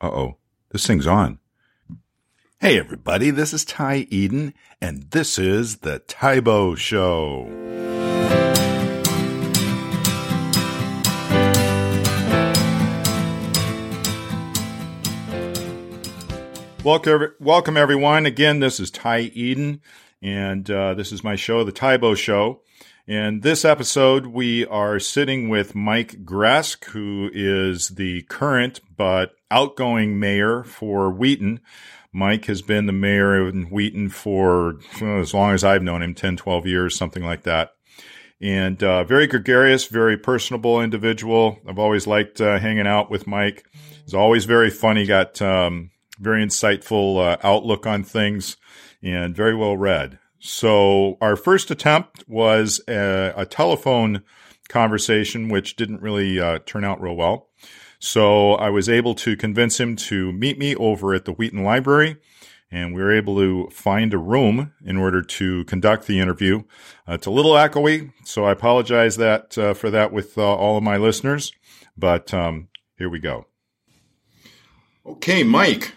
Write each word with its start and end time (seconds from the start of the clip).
Uh 0.00 0.08
oh, 0.10 0.36
this 0.70 0.86
thing's 0.86 1.06
on. 1.06 1.38
Hey 2.62 2.78
everybody, 2.78 3.28
this 3.28 3.52
is 3.52 3.62
Ty 3.66 4.06
Eden, 4.08 4.54
and 4.80 5.10
this 5.10 5.38
is 5.38 5.78
the 5.78 6.00
Tybo 6.00 6.78
Show. 6.78 7.50
Welcome, 16.82 17.34
welcome 17.38 17.76
everyone. 17.76 18.24
Again, 18.24 18.60
this 18.60 18.80
is 18.80 18.90
Ty 18.90 19.30
Eden, 19.34 19.82
and 20.22 20.70
uh, 20.70 20.94
this 20.94 21.12
is 21.12 21.22
my 21.22 21.36
show, 21.36 21.64
the 21.64 21.72
Tybo 21.72 22.16
Show. 22.16 22.62
In 23.06 23.42
this 23.42 23.64
episode, 23.64 24.26
we 24.26 24.66
are 24.66 24.98
sitting 24.98 25.48
with 25.48 25.76
Mike 25.76 26.24
Gresk, 26.24 26.86
who 26.86 27.30
is 27.32 27.90
the 27.90 28.22
current 28.22 28.80
but 28.96 29.30
outgoing 29.48 30.18
mayor 30.18 30.64
for 30.64 31.12
Wheaton. 31.12 31.60
Mike 32.12 32.46
has 32.46 32.62
been 32.62 32.86
the 32.86 32.92
mayor 32.92 33.48
in 33.48 33.66
Wheaton 33.66 34.08
for 34.08 34.80
well, 35.00 35.20
as 35.20 35.32
long 35.32 35.54
as 35.54 35.62
I've 35.62 35.84
known 35.84 36.02
him 36.02 36.14
10, 36.14 36.36
12 36.36 36.66
years, 36.66 36.98
something 36.98 37.22
like 37.22 37.44
that. 37.44 37.74
And 38.40 38.82
uh, 38.82 39.04
very 39.04 39.28
gregarious, 39.28 39.86
very 39.86 40.18
personable 40.18 40.80
individual. 40.80 41.60
I've 41.64 41.78
always 41.78 42.08
liked 42.08 42.40
uh, 42.40 42.58
hanging 42.58 42.88
out 42.88 43.08
with 43.08 43.28
Mike. 43.28 43.64
He's 44.02 44.14
always 44.14 44.46
very 44.46 44.70
funny, 44.70 45.06
got 45.06 45.40
um, 45.40 45.92
very 46.18 46.44
insightful 46.44 47.24
uh, 47.24 47.36
outlook 47.44 47.86
on 47.86 48.02
things, 48.02 48.56
and 49.00 49.36
very 49.36 49.54
well 49.54 49.76
read. 49.76 50.18
So 50.46 51.18
our 51.20 51.34
first 51.34 51.72
attempt 51.72 52.24
was 52.28 52.80
a, 52.86 53.32
a 53.36 53.44
telephone 53.44 54.22
conversation, 54.68 55.48
which 55.48 55.74
didn't 55.74 56.02
really 56.02 56.38
uh, 56.38 56.60
turn 56.64 56.84
out 56.84 57.00
real 57.00 57.16
well. 57.16 57.48
So 57.98 58.54
I 58.54 58.70
was 58.70 58.88
able 58.88 59.16
to 59.16 59.36
convince 59.36 59.80
him 59.80 59.96
to 59.96 60.32
meet 60.32 60.56
me 60.56 60.76
over 60.76 61.14
at 61.14 61.24
the 61.24 61.32
Wheaton 61.32 61.64
Library, 61.64 62.18
and 62.70 62.94
we 62.94 63.02
were 63.02 63.12
able 63.12 63.36
to 63.38 63.68
find 63.70 64.14
a 64.14 64.18
room 64.18 64.72
in 64.84 64.96
order 64.96 65.20
to 65.20 65.64
conduct 65.64 66.06
the 66.06 66.20
interview. 66.20 66.62
Uh, 67.08 67.14
it's 67.14 67.26
a 67.26 67.30
little 67.32 67.54
echoey, 67.54 68.12
so 68.24 68.44
I 68.44 68.52
apologize 68.52 69.16
that 69.16 69.58
uh, 69.58 69.74
for 69.74 69.90
that 69.90 70.12
with 70.12 70.38
uh, 70.38 70.42
all 70.42 70.76
of 70.76 70.84
my 70.84 70.96
listeners. 70.96 71.52
But 71.96 72.32
um, 72.32 72.68
here 72.98 73.08
we 73.08 73.18
go. 73.18 73.46
Okay, 75.04 75.42
Mike. 75.42 75.94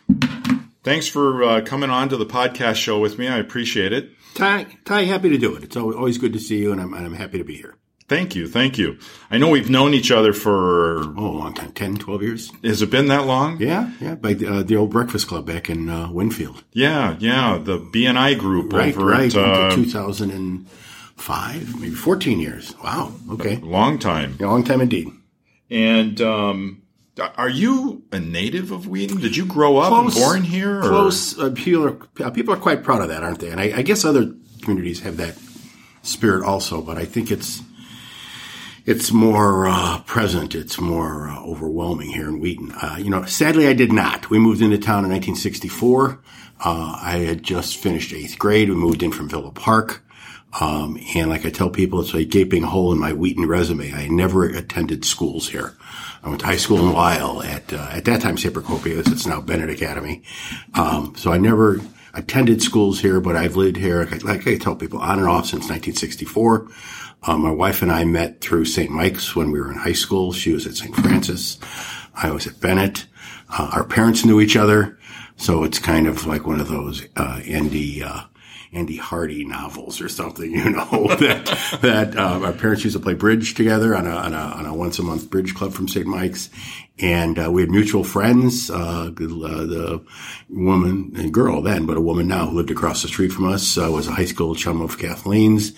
Thanks 0.84 1.08
for 1.08 1.44
uh, 1.44 1.62
coming 1.62 1.92
on 1.92 2.10
to 2.10 2.18
the 2.18 2.26
podcast 2.26 2.78
show 2.78 2.98
with 3.00 3.20
me. 3.20 3.28
I 3.28 3.38
appreciate 3.38 3.94
it. 3.94 4.12
Ty, 4.40 4.68
Ty, 4.86 5.04
happy 5.04 5.30
to 5.30 5.38
do 5.38 5.56
it. 5.56 5.64
It's 5.64 5.76
always 5.76 6.18
good 6.18 6.34
to 6.34 6.40
see 6.40 6.60
you, 6.60 6.72
and 6.72 6.80
I'm, 6.80 6.94
and 6.94 7.06
I'm 7.06 7.14
happy 7.14 7.38
to 7.38 7.44
be 7.44 7.56
here. 7.56 7.76
Thank 8.08 8.36
you. 8.36 8.48
Thank 8.48 8.78
you. 8.80 8.98
I 9.30 9.38
know 9.38 9.50
we've 9.50 9.70
known 9.70 9.94
each 9.94 10.12
other 10.12 10.34
for. 10.34 11.04
Oh, 11.18 11.28
a 11.28 11.38
long 11.38 11.54
time 11.54 11.74
10, 11.74 11.98
12 11.98 12.22
years. 12.24 12.52
Has 12.64 12.82
it 12.82 12.90
been 12.90 13.08
that 13.08 13.28
long? 13.28 13.60
Yeah, 13.60 13.92
yeah. 14.00 14.16
By 14.16 14.34
the, 14.34 14.48
uh, 14.48 14.64
the 14.64 14.78
old 14.78 14.90
Breakfast 14.90 15.28
Club 15.28 15.46
back 15.46 15.70
in 15.70 15.90
uh, 15.90 16.10
Winfield. 16.12 16.64
Yeah, 16.72 17.18
yeah. 17.20 17.60
The 17.62 17.78
BNI 17.80 18.40
group 18.40 18.74
right, 18.74 18.96
over 18.96 19.06
right. 19.06 19.36
at. 19.36 19.72
Uh, 19.72 19.76
2005, 19.76 21.82
maybe 21.82 21.94
14 21.94 22.40
years. 22.40 22.74
Wow. 22.84 23.12
Okay. 23.32 23.58
Long 23.58 24.00
time. 24.00 24.38
Yeah, 24.40 24.48
long 24.48 24.64
time 24.64 24.82
indeed. 24.82 25.10
And 25.70 26.20
um, 26.22 26.82
are 27.20 27.50
you 27.50 28.04
a 28.12 28.20
native 28.20 28.72
of 28.72 28.88
Wheaton? 28.88 29.20
Did 29.20 29.36
you 29.36 29.46
grow 29.46 29.78
up 29.78 29.90
Close, 29.90 30.16
and 30.16 30.26
born 30.26 30.44
here? 30.44 30.80
Or? 30.80 30.82
Close. 30.82 31.38
Uh, 31.38 31.52
people, 31.52 31.86
are, 31.86 32.26
uh, 32.26 32.32
people 32.32 32.54
are 32.54 32.58
quite 32.58 32.84
proud 32.84 33.02
of 33.02 33.10
that, 33.10 33.24
aren't 33.24 33.40
they? 33.40 33.50
And 33.50 33.60
I, 33.60 33.78
I 33.78 33.82
guess 33.82 34.06
other 34.06 34.34
communities 34.62 35.02
have 35.02 35.18
that 35.18 35.38
spirit 36.02 36.46
also, 36.46 36.82
but 36.82 36.98
I 36.98 37.06
think 37.06 37.32
it's 37.32 37.62
it's 38.86 39.12
more 39.12 39.68
uh, 39.68 40.00
present. 40.06 40.56
It's 40.56 40.80
more 40.80 41.30
uh, 41.30 41.44
overwhelming 41.44 42.10
here 42.10 42.28
in 42.28 42.40
Wheaton. 42.40 42.72
Uh, 42.72 42.96
you 42.98 43.10
know, 43.10 43.24
sadly, 43.26 43.68
I 43.68 43.74
did 43.74 43.92
not. 43.92 44.30
We 44.30 44.40
moved 44.40 44.62
into 44.62 44.78
town 44.78 45.06
in 45.06 45.12
1964. 45.12 46.20
Uh, 46.64 47.00
I 47.02 47.18
had 47.18 47.44
just 47.44 47.78
finished 47.78 48.14
eighth 48.14 48.40
grade. 48.40 48.70
We 48.70 48.76
moved 48.76 49.04
in 49.04 49.12
from 49.12 49.30
Villa 49.30 49.52
Park. 49.52 50.04
Um, 50.60 51.00
and 51.16 51.30
like 51.30 51.46
I 51.46 51.50
tell 51.50 51.70
people, 51.70 52.02
it's 52.02 52.14
a 52.14 52.26
gaping 52.26 52.64
hole 52.64 52.92
in 52.92 53.00
my 53.00 53.14
Wheaton 53.14 53.46
resume. 53.46 53.94
I 53.94 54.08
never 54.08 54.46
attended 54.46 55.06
schools 55.06 55.50
here. 55.50 55.76
I 56.24 56.30
went 56.30 56.42
to 56.42 56.48
high 56.48 56.58
school 56.58 56.80
in 56.80 56.92
Lisle 56.92 57.44
at, 57.44 57.72
uh, 57.72 57.90
at 57.92 58.06
that 58.06 58.22
time, 58.22 58.38
St. 58.38 58.54
Procopius. 58.54 59.08
It's 59.08 59.26
now 59.26 59.42
Benet 59.42 59.70
Academy. 59.72 60.24
Um, 60.74 61.14
so 61.16 61.32
I 61.32 61.38
never 61.38 61.80
attended 62.14 62.62
schools 62.62 63.00
here, 63.00 63.22
but 63.22 63.36
I've 63.36 63.56
lived 63.56 63.78
here, 63.78 64.06
like 64.24 64.48
I 64.48 64.58
tell 64.58 64.76
people, 64.76 65.00
on 65.00 65.20
and 65.20 65.28
off 65.28 65.46
since 65.46 65.70
1964. 65.70 66.68
Um, 67.24 67.42
my 67.42 67.52
wife 67.52 67.82
and 67.82 67.92
I 67.92 68.06
met 68.06 68.42
through 68.42 68.66
St. 68.66 68.90
Mike's 68.90 69.36
when 69.36 69.52
we 69.52 69.60
were 69.60 69.72
in 69.72 69.78
high 69.78 69.94
school. 69.94 70.32
She 70.32 70.52
was 70.52 70.66
at 70.66 70.76
St. 70.76 70.96
Francis. 70.96 71.60
I 72.16 72.32
was 72.32 72.48
at 72.48 72.60
Benet. 72.60 73.06
Uh, 73.50 73.70
our 73.74 73.84
parents 73.84 74.26
knew 74.26 74.40
each 74.40 74.56
other. 74.56 74.98
So 75.38 75.64
it's 75.64 75.80
kind 75.80 76.08
of 76.08 76.26
like 76.26 76.46
one 76.46 76.60
of 76.60 76.68
those, 76.68 77.06
uh, 77.16 77.42
Andy, 77.46 78.04
uh, 78.04 78.24
Andy 78.72 78.98
Hardy 78.98 79.46
novels 79.46 80.00
or 80.00 80.10
something, 80.10 80.52
you 80.52 80.70
know, 80.70 81.08
that, 81.16 81.80
that, 81.82 82.16
uh, 82.16 82.40
our 82.46 82.54
parents 82.54 82.84
used 82.84 82.96
to 82.96 83.02
play 83.02 83.14
bridge 83.14 83.56
together 83.56 83.96
on 83.96 84.06
a, 84.06 84.12
on 84.12 84.34
a, 84.34 84.38
on 84.38 84.66
a 84.66 84.74
once 84.74 85.00
a 85.00 85.04
month 85.04 85.30
bridge 85.30 85.56
club 85.56 85.74
from 85.74 85.88
St. 85.88 86.06
Mike's. 86.06 86.50
And, 87.00 87.40
uh, 87.40 87.52
we 87.52 87.62
had 87.62 87.72
mutual 87.72 88.04
friends, 88.04 88.70
uh, 88.70 89.10
the 89.16 90.04
woman 90.50 91.14
and 91.16 91.34
girl 91.34 91.62
then, 91.62 91.86
but 91.86 91.98
a 91.98 92.02
woman 92.02 92.28
now 92.28 92.48
who 92.48 92.58
lived 92.58 92.72
across 92.72 93.02
the 93.02 93.08
street 93.08 93.32
from 93.32 93.48
us, 93.48 93.78
uh, 93.78 93.90
was 93.92 94.08
a 94.08 94.12
high 94.12 94.26
school 94.26 94.54
chum 94.56 94.82
of 94.82 94.98
Kathleen's, 94.98 95.72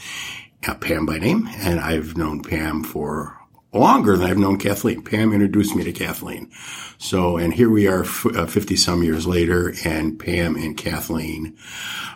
uh, 0.67 0.75
Pam 0.75 1.05
by 1.05 1.17
name. 1.17 1.47
And 1.57 1.79
I've 1.79 2.17
known 2.17 2.41
Pam 2.41 2.83
for 2.83 3.40
longer 3.73 4.17
than 4.17 4.29
I've 4.29 4.37
known 4.37 4.57
Kathleen. 4.57 5.01
Pam 5.01 5.33
introduced 5.33 5.75
me 5.75 5.83
to 5.83 5.93
Kathleen. 5.93 6.51
So, 6.97 7.37
and 7.37 7.53
here 7.53 7.69
we 7.69 7.87
are 7.87 8.03
uh, 8.03 8.45
50 8.45 8.75
some 8.75 9.01
years 9.01 9.25
later 9.25 9.73
and 9.85 10.19
Pam 10.19 10.55
and 10.55 10.77
Kathleen 10.77 11.57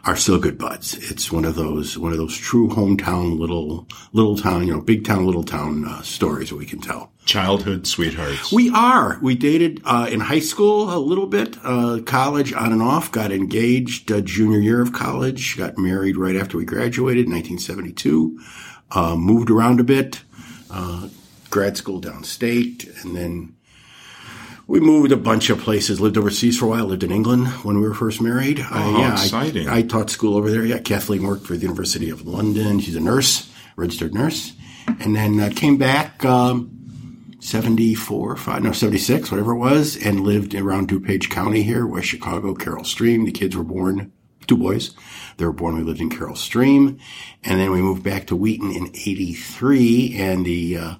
are 0.03 0.15
still 0.15 0.38
good 0.38 0.57
buds. 0.57 0.94
It's 1.09 1.31
one 1.31 1.45
of 1.45 1.55
those, 1.55 1.97
one 1.97 2.11
of 2.11 2.17
those 2.17 2.38
true 2.38 2.69
hometown 2.69 3.39
little, 3.39 3.88
little 4.13 4.38
town, 4.38 4.67
you 4.67 4.73
know, 4.73 4.81
big 4.81 5.05
town, 5.05 5.25
little 5.25 5.44
town 5.44 5.85
uh, 5.88 6.01
stories 6.03 6.49
that 6.49 6.57
we 6.57 6.65
can 6.65 6.79
tell. 6.79 7.11
Childhood 7.25 7.88
sweethearts. 7.88 8.51
We 8.51 8.69
are. 8.69 9.17
We 9.21 9.33
dated 9.33 9.81
uh, 9.83 10.07
in 10.11 10.19
high 10.19 10.39
school 10.39 10.94
a 10.94 10.99
little 10.99 11.25
bit, 11.25 11.57
uh, 11.63 12.01
college 12.05 12.53
on 12.53 12.71
and 12.71 12.83
off, 12.83 13.11
got 13.11 13.31
engaged 13.31 14.11
uh, 14.11 14.21
junior 14.21 14.59
year 14.59 14.81
of 14.81 14.94
college, 14.94 15.57
got 15.57 15.77
married 15.79 16.17
right 16.17 16.35
after 16.35 16.57
we 16.57 16.65
graduated 16.65 17.25
in 17.25 17.31
1972, 17.31 18.39
uh, 18.91 19.15
moved 19.15 19.49
around 19.49 19.79
a 19.79 19.83
bit, 19.83 20.21
grad 21.55 21.77
school 21.77 22.01
downstate, 22.01 23.01
and 23.01 23.16
then 23.16 23.55
we 24.67 24.81
moved 24.81 25.13
a 25.13 25.17
bunch 25.17 25.49
of 25.49 25.57
places. 25.57 26.01
Lived 26.01 26.17
overseas 26.17 26.59
for 26.59 26.66
a 26.66 26.67
while. 26.67 26.85
Lived 26.85 27.03
in 27.03 27.11
England 27.11 27.47
when 27.63 27.79
we 27.79 27.88
were 27.88 27.93
first 27.93 28.19
married. 28.19 28.59
Oh, 28.59 28.67
I, 28.71 28.99
yeah, 28.99 29.13
exciting! 29.13 29.69
I, 29.69 29.77
I, 29.77 29.81
taught 29.81 30.09
school 30.09 30.35
over 30.35 30.51
there. 30.51 30.65
Yeah, 30.65 30.79
Kathleen 30.79 31.23
worked 31.23 31.47
for 31.47 31.53
the 31.53 31.61
University 31.61 32.09
of 32.09 32.27
London. 32.27 32.81
She's 32.81 32.97
a 32.97 32.99
nurse, 32.99 33.49
registered 33.77 34.13
nurse, 34.13 34.51
and 34.99 35.15
then 35.15 35.39
uh, 35.39 35.49
came 35.55 35.77
back. 35.77 36.25
Um, 36.25 36.71
74, 37.39 38.35
five, 38.35 38.63
no, 38.63 38.71
76, 38.73 39.31
whatever 39.31 39.51
it 39.51 39.57
was, 39.57 39.95
and 40.03 40.21
lived 40.21 40.55
around 40.55 40.89
DuPage 40.89 41.29
County 41.29 41.61
here, 41.61 41.85
West 41.85 42.07
Chicago, 42.07 42.53
Carol 42.55 42.83
Stream. 42.83 43.23
The 43.23 43.31
kids 43.31 43.55
were 43.55 43.63
born, 43.63 44.11
two 44.47 44.57
boys. 44.57 44.95
They 45.38 45.45
were 45.45 45.53
born, 45.53 45.77
we 45.77 45.83
lived 45.83 46.01
in 46.01 46.09
Carol 46.09 46.35
Stream. 46.35 46.97
And 47.44 47.59
then 47.59 47.71
we 47.71 47.81
moved 47.81 48.01
back 48.01 48.25
to 48.27 48.35
Wheaton 48.35 48.71
in 48.71 48.88
83, 48.88 50.15
and 50.17 50.44
the, 50.44 50.77
uh, 50.77 50.95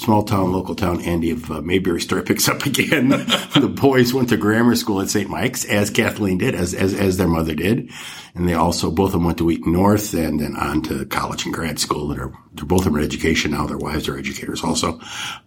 small 0.00 0.22
town, 0.22 0.50
local 0.50 0.74
town 0.74 1.02
Andy 1.02 1.30
of 1.30 1.50
uh, 1.50 1.60
Mayberry 1.60 2.00
story 2.00 2.22
picks 2.24 2.48
up 2.48 2.64
again. 2.64 3.10
the 3.10 3.72
boys 3.72 4.14
went 4.14 4.30
to 4.30 4.36
grammar 4.36 4.74
school 4.74 5.00
at 5.00 5.10
St. 5.10 5.28
Mike's, 5.28 5.64
as 5.66 5.90
Kathleen 5.90 6.38
did, 6.38 6.54
as, 6.54 6.74
as, 6.74 6.94
as 6.94 7.18
their 7.18 7.28
mother 7.28 7.54
did. 7.54 7.90
And 8.34 8.48
they 8.48 8.54
also, 8.54 8.90
both 8.90 9.08
of 9.08 9.12
them 9.12 9.24
went 9.24 9.38
to 9.38 9.44
Wheaton 9.44 9.72
North 9.72 10.14
and 10.14 10.40
then 10.40 10.56
on 10.56 10.82
to 10.82 11.04
college 11.04 11.44
and 11.44 11.52
grad 11.52 11.78
school 11.78 12.08
that 12.08 12.18
are, 12.18 12.32
they're 12.54 12.64
both 12.64 12.86
in 12.86 12.98
education 12.98 13.50
now. 13.50 13.66
Their 13.66 13.78
wives 13.78 14.08
are 14.08 14.18
educators 14.18 14.64
also. 14.64 15.00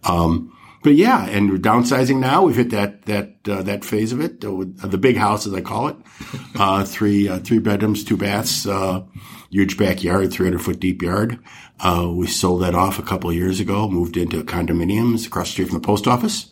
Um, 0.04 0.56
but 0.84 0.94
yeah, 0.94 1.26
and 1.26 1.50
we're 1.50 1.58
downsizing 1.58 2.20
now. 2.20 2.42
We've 2.42 2.54
hit 2.54 2.70
that, 2.70 3.06
that, 3.06 3.36
uh, 3.48 3.62
that 3.62 3.84
phase 3.84 4.12
of 4.12 4.20
it, 4.20 4.44
uh, 4.44 4.86
the 4.86 4.98
big 4.98 5.16
house, 5.16 5.46
as 5.46 5.54
I 5.54 5.62
call 5.62 5.88
it. 5.88 5.96
Uh, 6.56 6.84
three, 6.84 7.26
uh, 7.26 7.38
three 7.38 7.58
bedrooms, 7.58 8.04
two 8.04 8.18
baths, 8.18 8.66
uh, 8.66 9.02
huge 9.54 9.78
backyard, 9.78 10.32
300 10.32 10.60
foot 10.60 10.80
deep 10.80 11.00
yard. 11.00 11.38
Uh, 11.78 12.10
we 12.12 12.26
sold 12.26 12.60
that 12.60 12.74
off 12.74 12.98
a 12.98 13.04
couple 13.04 13.30
of 13.30 13.36
years 13.36 13.60
ago, 13.60 13.88
moved 13.88 14.16
into 14.16 14.42
condominiums 14.42 15.28
across 15.28 15.46
the 15.46 15.52
street 15.52 15.68
from 15.68 15.80
the 15.80 15.86
post 15.86 16.08
office. 16.08 16.50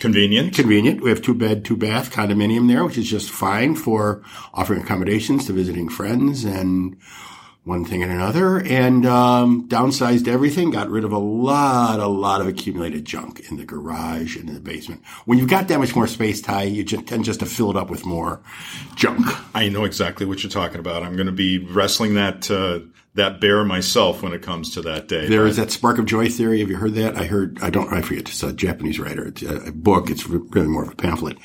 Convenient. 0.00 0.54
Convenient. 0.54 1.00
We 1.00 1.08
have 1.08 1.22
two 1.22 1.32
bed, 1.32 1.64
two 1.64 1.78
bath 1.78 2.12
condominium 2.12 2.68
there, 2.68 2.84
which 2.84 2.98
is 2.98 3.08
just 3.08 3.30
fine 3.30 3.74
for 3.74 4.22
offering 4.52 4.82
accommodations 4.82 5.46
to 5.46 5.54
visiting 5.54 5.88
friends 5.88 6.44
and 6.44 6.98
one 7.64 7.84
thing 7.84 8.02
and 8.02 8.10
another. 8.10 8.58
And 8.58 9.06
um, 9.06 9.68
downsized 9.68 10.26
everything, 10.26 10.70
got 10.70 10.90
rid 10.90 11.04
of 11.04 11.12
a 11.12 11.18
lot, 11.18 12.00
a 12.00 12.06
lot 12.06 12.40
of 12.40 12.48
accumulated 12.48 13.04
junk 13.04 13.50
in 13.50 13.56
the 13.56 13.64
garage 13.64 14.36
and 14.36 14.48
in 14.48 14.54
the 14.54 14.60
basement. 14.60 15.04
When 15.26 15.38
you've 15.38 15.50
got 15.50 15.68
that 15.68 15.78
much 15.78 15.94
more 15.94 16.06
space, 16.06 16.42
Ty, 16.42 16.64
you 16.64 16.82
just 16.84 17.06
tend 17.06 17.24
just 17.24 17.40
to 17.40 17.46
fill 17.46 17.70
it 17.70 17.76
up 17.76 17.90
with 17.90 18.04
more 18.04 18.40
junk. 18.96 19.26
I 19.54 19.68
know 19.68 19.84
exactly 19.84 20.26
what 20.26 20.42
you're 20.42 20.50
talking 20.50 20.80
about. 20.80 21.02
I'm 21.02 21.14
going 21.14 21.26
to 21.26 21.32
be 21.32 21.58
wrestling 21.58 22.14
that 22.14 22.50
uh, 22.50 22.80
that 23.14 23.40
bear 23.40 23.62
myself 23.62 24.22
when 24.22 24.32
it 24.32 24.42
comes 24.42 24.70
to 24.74 24.82
that 24.82 25.06
day. 25.06 25.28
There 25.28 25.46
is 25.46 25.56
that 25.56 25.70
spark 25.70 25.98
of 25.98 26.06
joy 26.06 26.28
theory. 26.28 26.60
Have 26.60 26.70
you 26.70 26.76
heard 26.76 26.94
that? 26.94 27.16
I 27.16 27.24
heard, 27.24 27.58
I 27.62 27.68
don't, 27.68 27.92
I 27.92 28.00
forget, 28.00 28.28
it's 28.28 28.42
a 28.42 28.54
Japanese 28.54 28.98
writer. 28.98 29.28
It's 29.28 29.42
a, 29.42 29.68
a 29.68 29.72
book. 29.72 30.08
It's 30.08 30.26
really 30.26 30.68
more 30.68 30.84
of 30.84 30.92
a 30.92 30.96
pamphlet. 30.96 31.36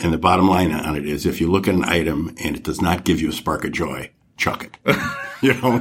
And 0.00 0.12
the 0.12 0.18
bottom 0.18 0.48
line 0.48 0.72
on 0.72 0.96
it 0.96 1.06
is 1.06 1.24
if 1.24 1.40
you 1.40 1.48
look 1.48 1.68
at 1.68 1.74
an 1.74 1.84
item 1.84 2.34
and 2.42 2.56
it 2.56 2.64
does 2.64 2.82
not 2.82 3.04
give 3.04 3.20
you 3.20 3.28
a 3.28 3.32
spark 3.32 3.64
of 3.64 3.70
joy, 3.70 4.10
chuck 4.36 4.64
it. 4.64 4.96
you 5.52 5.54
know, 5.54 5.80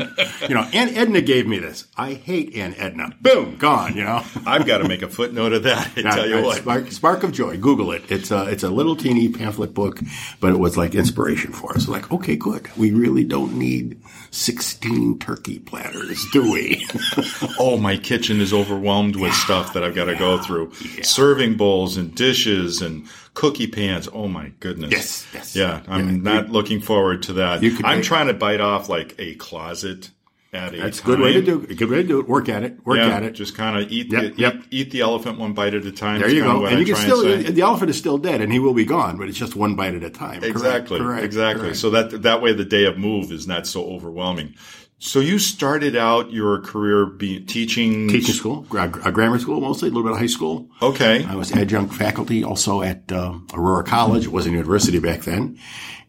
you 0.50 0.56
know, 0.56 0.62
Aunt 0.74 0.98
Edna 0.98 1.22
gave 1.22 1.46
me 1.46 1.60
this. 1.60 1.86
I 1.96 2.14
hate 2.14 2.56
Aunt 2.56 2.80
Edna. 2.80 3.16
Boom, 3.22 3.58
gone. 3.58 3.96
You 3.96 4.04
know, 4.04 4.24
I've 4.48 4.66
got 4.66 4.80
to 4.80 4.88
make 4.88 5.04
a 5.04 5.08
footnote 5.08 5.54
of 5.54 5.64
that. 5.64 5.92
I 5.98 6.02
tell 6.02 6.28
you 6.28 6.38
uh, 6.38 6.42
what, 6.42 6.58
Spark, 6.58 6.92
Spark, 6.92 7.24
of 7.24 7.32
Joy. 7.32 7.58
Google 7.58 7.92
it. 7.92 8.02
It's 8.10 8.32
a 8.32 8.46
it's 8.48 8.64
a 8.64 8.72
little 8.72 8.96
teeny 8.96 9.30
pamphlet 9.30 9.76
book, 9.76 10.00
but 10.40 10.52
it 10.52 10.58
was 10.58 10.78
like 10.78 10.96
inspiration 10.96 11.54
for 11.54 11.76
us. 11.76 11.88
Like, 11.88 12.12
okay, 12.12 12.36
good. 12.36 12.76
We 12.76 12.90
really 12.90 13.24
don't 13.24 13.56
need 13.56 14.02
sixteen 14.32 15.20
turkey 15.20 15.60
platters, 15.60 16.26
do 16.34 16.52
we? 16.52 16.84
oh, 17.60 17.78
my 17.78 17.98
kitchen 17.98 18.42
is 18.42 18.54
overwhelmed 18.54 19.16
with 19.16 19.32
yeah, 19.32 19.44
stuff 19.44 19.74
that 19.74 19.84
I've 19.84 19.94
got 19.94 20.06
to 20.06 20.14
yeah, 20.14 20.20
go 20.20 20.38
through. 20.40 20.72
Yeah. 20.96 21.04
Serving 21.04 21.58
bowls 21.58 21.98
and 21.98 22.16
dishes 22.16 22.82
and 22.82 23.08
cookie 23.34 23.68
pans. 23.68 24.10
Oh 24.12 24.28
my 24.28 24.52
goodness. 24.60 24.92
Yes. 24.92 25.28
yes. 25.34 25.56
Yeah. 25.56 25.82
I'm 25.88 26.24
not 26.24 26.48
you, 26.48 26.54
looking 26.54 26.82
forward 26.82 27.24
to 27.24 27.34
that. 27.34 27.64
I'm 27.84 27.98
make, 27.98 28.04
trying 28.04 28.28
to 28.28 28.34
bite 28.34 28.62
off 28.62 28.90
like 28.90 29.16
a 29.20 29.36
closet 29.36 30.12
at 30.54 30.70
a 30.70 30.72
time. 30.72 30.80
That's 30.82 31.00
a 31.00 31.04
good 31.04 31.20
way 31.20 31.34
to 31.34 31.42
do 31.42 31.66
it. 31.68 31.78
Good 31.78 31.90
way 31.90 32.02
to 32.02 32.08
do 32.08 32.20
it. 32.20 32.28
Work 32.28 32.50
at 32.50 32.64
it. 32.64 32.86
Work 32.86 32.98
yeah, 32.98 33.16
at 33.16 33.24
it. 33.24 33.32
Just 33.32 33.56
kind 33.56 33.82
of 33.82 33.92
eat, 33.92 34.12
yep, 34.12 34.36
the, 34.36 34.42
yep. 34.42 34.56
Eat, 34.56 34.66
eat, 34.72 34.92
the 34.92 35.02
elephant 35.02 35.40
one 35.40 35.54
bite 35.54 35.74
at 35.74 35.86
a 35.86 35.92
time. 35.92 36.20
There 36.20 36.30
you 36.30 36.44
go. 36.44 36.66
And 36.66 36.80
you 36.80 36.86
can 36.94 36.96
still, 36.96 37.22
the 37.22 37.62
elephant 37.62 37.90
is 37.90 37.98
still 37.98 38.18
dead 38.18 38.42
and 38.42 38.52
he 38.52 38.60
will 38.60 38.74
be 38.74 38.86
gone, 38.86 39.18
but 39.18 39.30
it's 39.30 39.38
just 39.38 39.56
one 39.56 39.76
bite 39.76 39.96
at 39.96 40.04
a 40.04 40.10
time. 40.10 40.44
Exactly. 40.44 41.00
Correct, 41.00 41.10
correct, 41.10 41.26
exactly. 41.26 41.64
Correct. 41.64 41.78
So 41.78 41.90
that, 41.92 42.22
that 42.24 42.42
way 42.42 42.54
the 42.54 42.66
day 42.66 42.86
of 42.86 42.98
move 42.98 43.32
is 43.32 43.48
not 43.48 43.66
so 43.66 43.86
overwhelming. 43.86 44.56
So 45.04 45.20
you 45.20 45.40
started 45.40 45.96
out 45.96 46.32
your 46.32 46.62
career 46.62 47.08
being 47.08 47.48
teaching 47.48 48.08
teaching 48.08 48.36
school, 48.36 48.62
gra- 48.70 48.88
grammar 48.88 49.40
school 49.40 49.60
mostly, 49.60 49.90
a 49.90 49.92
little 49.92 50.04
bit 50.04 50.12
of 50.12 50.20
high 50.20 50.28
school. 50.28 50.70
Okay. 50.80 51.26
I 51.26 51.34
was 51.34 51.52
adjunct 51.52 51.96
faculty 51.96 52.44
also 52.44 52.84
at 52.84 53.12
uh, 53.12 53.34
Aurora 53.52 53.84
College. 53.84 54.26
It 54.26 54.32
was 54.32 54.46
a 54.46 54.52
university 54.52 55.00
back 55.00 55.22
then. 55.22 55.58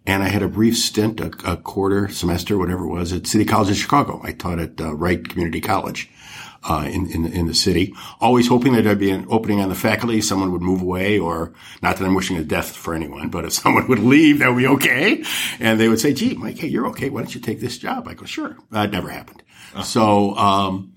And 0.04 0.22
I 0.22 0.28
had 0.28 0.42
a 0.42 0.48
brief 0.48 0.76
stint, 0.76 1.20
a, 1.20 1.30
a, 1.50 1.56
quarter 1.56 2.10
semester, 2.10 2.58
whatever 2.58 2.84
it 2.84 2.90
was, 2.90 3.14
at 3.14 3.26
City 3.26 3.46
College 3.46 3.68
in 3.68 3.74
Chicago. 3.76 4.20
I 4.22 4.32
taught 4.32 4.58
at 4.58 4.78
uh, 4.78 4.94
Wright 4.94 5.26
Community 5.26 5.62
College 5.62 6.10
uh, 6.64 6.88
in, 6.90 7.10
in, 7.10 7.26
in 7.26 7.46
the 7.46 7.54
city. 7.54 7.94
Always 8.20 8.48
hoping 8.48 8.72
that 8.74 8.82
there'd 8.82 8.98
be 8.98 9.10
an 9.10 9.26
opening 9.28 9.60
on 9.60 9.68
the 9.68 9.74
faculty, 9.74 10.20
someone 10.20 10.52
would 10.52 10.62
move 10.62 10.82
away, 10.82 11.18
or 11.18 11.52
not 11.82 11.96
that 11.96 12.04
I'm 12.04 12.14
wishing 12.14 12.36
a 12.36 12.44
death 12.44 12.76
for 12.76 12.94
anyone, 12.94 13.28
but 13.28 13.44
if 13.44 13.52
someone 13.62 13.88
would 13.88 14.00
leave, 14.00 14.38
that 14.38 14.48
would 14.48 14.58
be 14.58 14.66
okay. 14.66 15.24
And 15.60 15.78
they 15.80 15.88
would 15.88 16.00
say, 16.00 16.12
"Gee, 16.12 16.34
Mike, 16.34 16.58
hey, 16.58 16.68
you're 16.68 16.88
okay. 16.88 17.10
Why 17.10 17.22
don't 17.22 17.34
you 17.34 17.40
take 17.40 17.60
this 17.60 17.78
job?" 17.78 18.08
I 18.08 18.14
go, 18.14 18.24
"Sure." 18.24 18.56
That 18.70 18.90
never 18.90 19.08
happened. 19.08 19.42
Uh-huh. 19.74 19.82
So. 19.82 20.36
Um, 20.36 20.91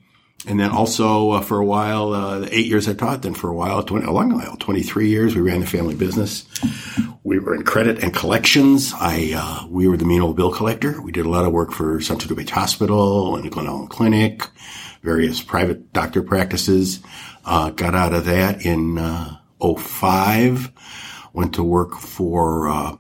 and 0.48 0.60
then 0.60 0.72
also 0.72 1.32
uh, 1.32 1.42
for 1.42 1.60
a 1.60 1.66
while, 1.66 2.14
uh, 2.14 2.48
eight 2.52 2.66
years 2.66 2.88
I 2.88 2.94
taught. 2.94 3.22
Then 3.22 3.34
for 3.34 3.50
a 3.50 3.56
while, 3.56 3.84
20, 3.84 4.06
a 4.06 4.12
long 4.12 4.34
while, 4.34 4.56
23 4.58 5.10
years, 5.10 5.36
we 5.36 5.42
ran 5.42 5.60
the 5.60 5.68
family 5.68 5.96
business. 5.96 6.46
We 7.24 7.40
were 7.40 7.56
in 7.56 7.64
credit 7.64 8.04
and 8.04 8.14
collections. 8.14 8.94
I, 8.96 9.34
uh, 9.36 9.68
we 9.68 9.88
were 9.88 9.98
the 9.98 10.06
mean 10.06 10.22
old 10.22 10.36
bill 10.36 10.52
collector. 10.52 11.02
We 11.02 11.12
did 11.12 11.26
a 11.26 11.30
lot 11.30 11.46
of 11.46 11.52
work 11.52 11.72
for 11.72 12.00
Central 12.02 12.36
DuPage 12.36 12.52
Hospital 12.52 13.36
and 13.36 13.52
Glen 13.52 13.66
Ellyn 13.66 13.90
Clinic 13.90 14.44
various 15.06 15.42
private 15.42 15.94
doctor 15.94 16.22
practices. 16.22 17.00
Uh, 17.46 17.70
got 17.70 17.96
out 17.96 18.14
of 18.14 18.26
that 18.26 18.66
in 18.66 18.98
uh, 18.98 19.38
05. 19.62 20.72
Went 21.32 21.54
to 21.54 21.64
work 21.64 21.96
for 21.96 22.68
uh, 22.68 22.98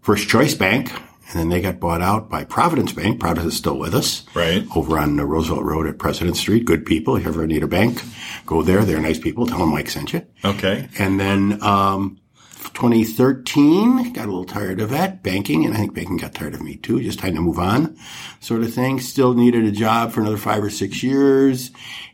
First 0.00 0.28
Choice 0.28 0.54
Bank, 0.54 0.92
and 1.28 1.38
then 1.38 1.48
they 1.50 1.60
got 1.60 1.78
bought 1.78 2.00
out 2.00 2.30
by 2.30 2.44
Providence 2.44 2.92
Bank. 2.92 3.20
Providence 3.20 3.52
is 3.52 3.58
still 3.58 3.78
with 3.78 3.94
us, 3.94 4.24
right? 4.34 4.64
Over 4.74 4.98
on 4.98 5.16
Roosevelt 5.16 5.62
Road 5.62 5.86
at 5.86 5.98
President 5.98 6.36
Street. 6.36 6.64
Good 6.64 6.86
people. 6.86 7.16
If 7.16 7.24
you 7.24 7.28
ever 7.28 7.46
need 7.46 7.62
a 7.62 7.68
bank, 7.68 8.02
go 8.46 8.62
there. 8.62 8.84
They're 8.84 9.00
nice 9.00 9.18
people. 9.18 9.46
Tell 9.46 9.58
them 9.58 9.70
Mike 9.70 9.90
sent 9.90 10.12
you. 10.12 10.26
Okay. 10.44 10.88
And 10.98 11.20
then 11.20 11.62
um, 11.62 12.18
2013, 12.74 14.12
got 14.12 14.24
a 14.24 14.30
little 14.30 14.44
tired 14.44 14.80
of 14.80 14.90
that 14.90 15.22
banking, 15.22 15.64
and 15.64 15.74
I 15.74 15.78
think 15.78 15.94
banking 15.94 16.16
got 16.16 16.34
tired 16.34 16.54
of 16.54 16.62
me 16.62 16.76
too. 16.76 17.02
Just 17.02 17.18
trying 17.18 17.34
to 17.34 17.40
move 17.40 17.58
on, 17.58 17.96
sort 18.40 18.62
of 18.62 18.72
thing. 18.72 19.00
Still 19.00 19.34
needed 19.34 19.64
a 19.64 19.72
job 19.72 20.12
for 20.12 20.20
another 20.20 20.36
five 20.36 20.62
or 20.62 20.70
six 20.70 21.02
years, 21.02 21.70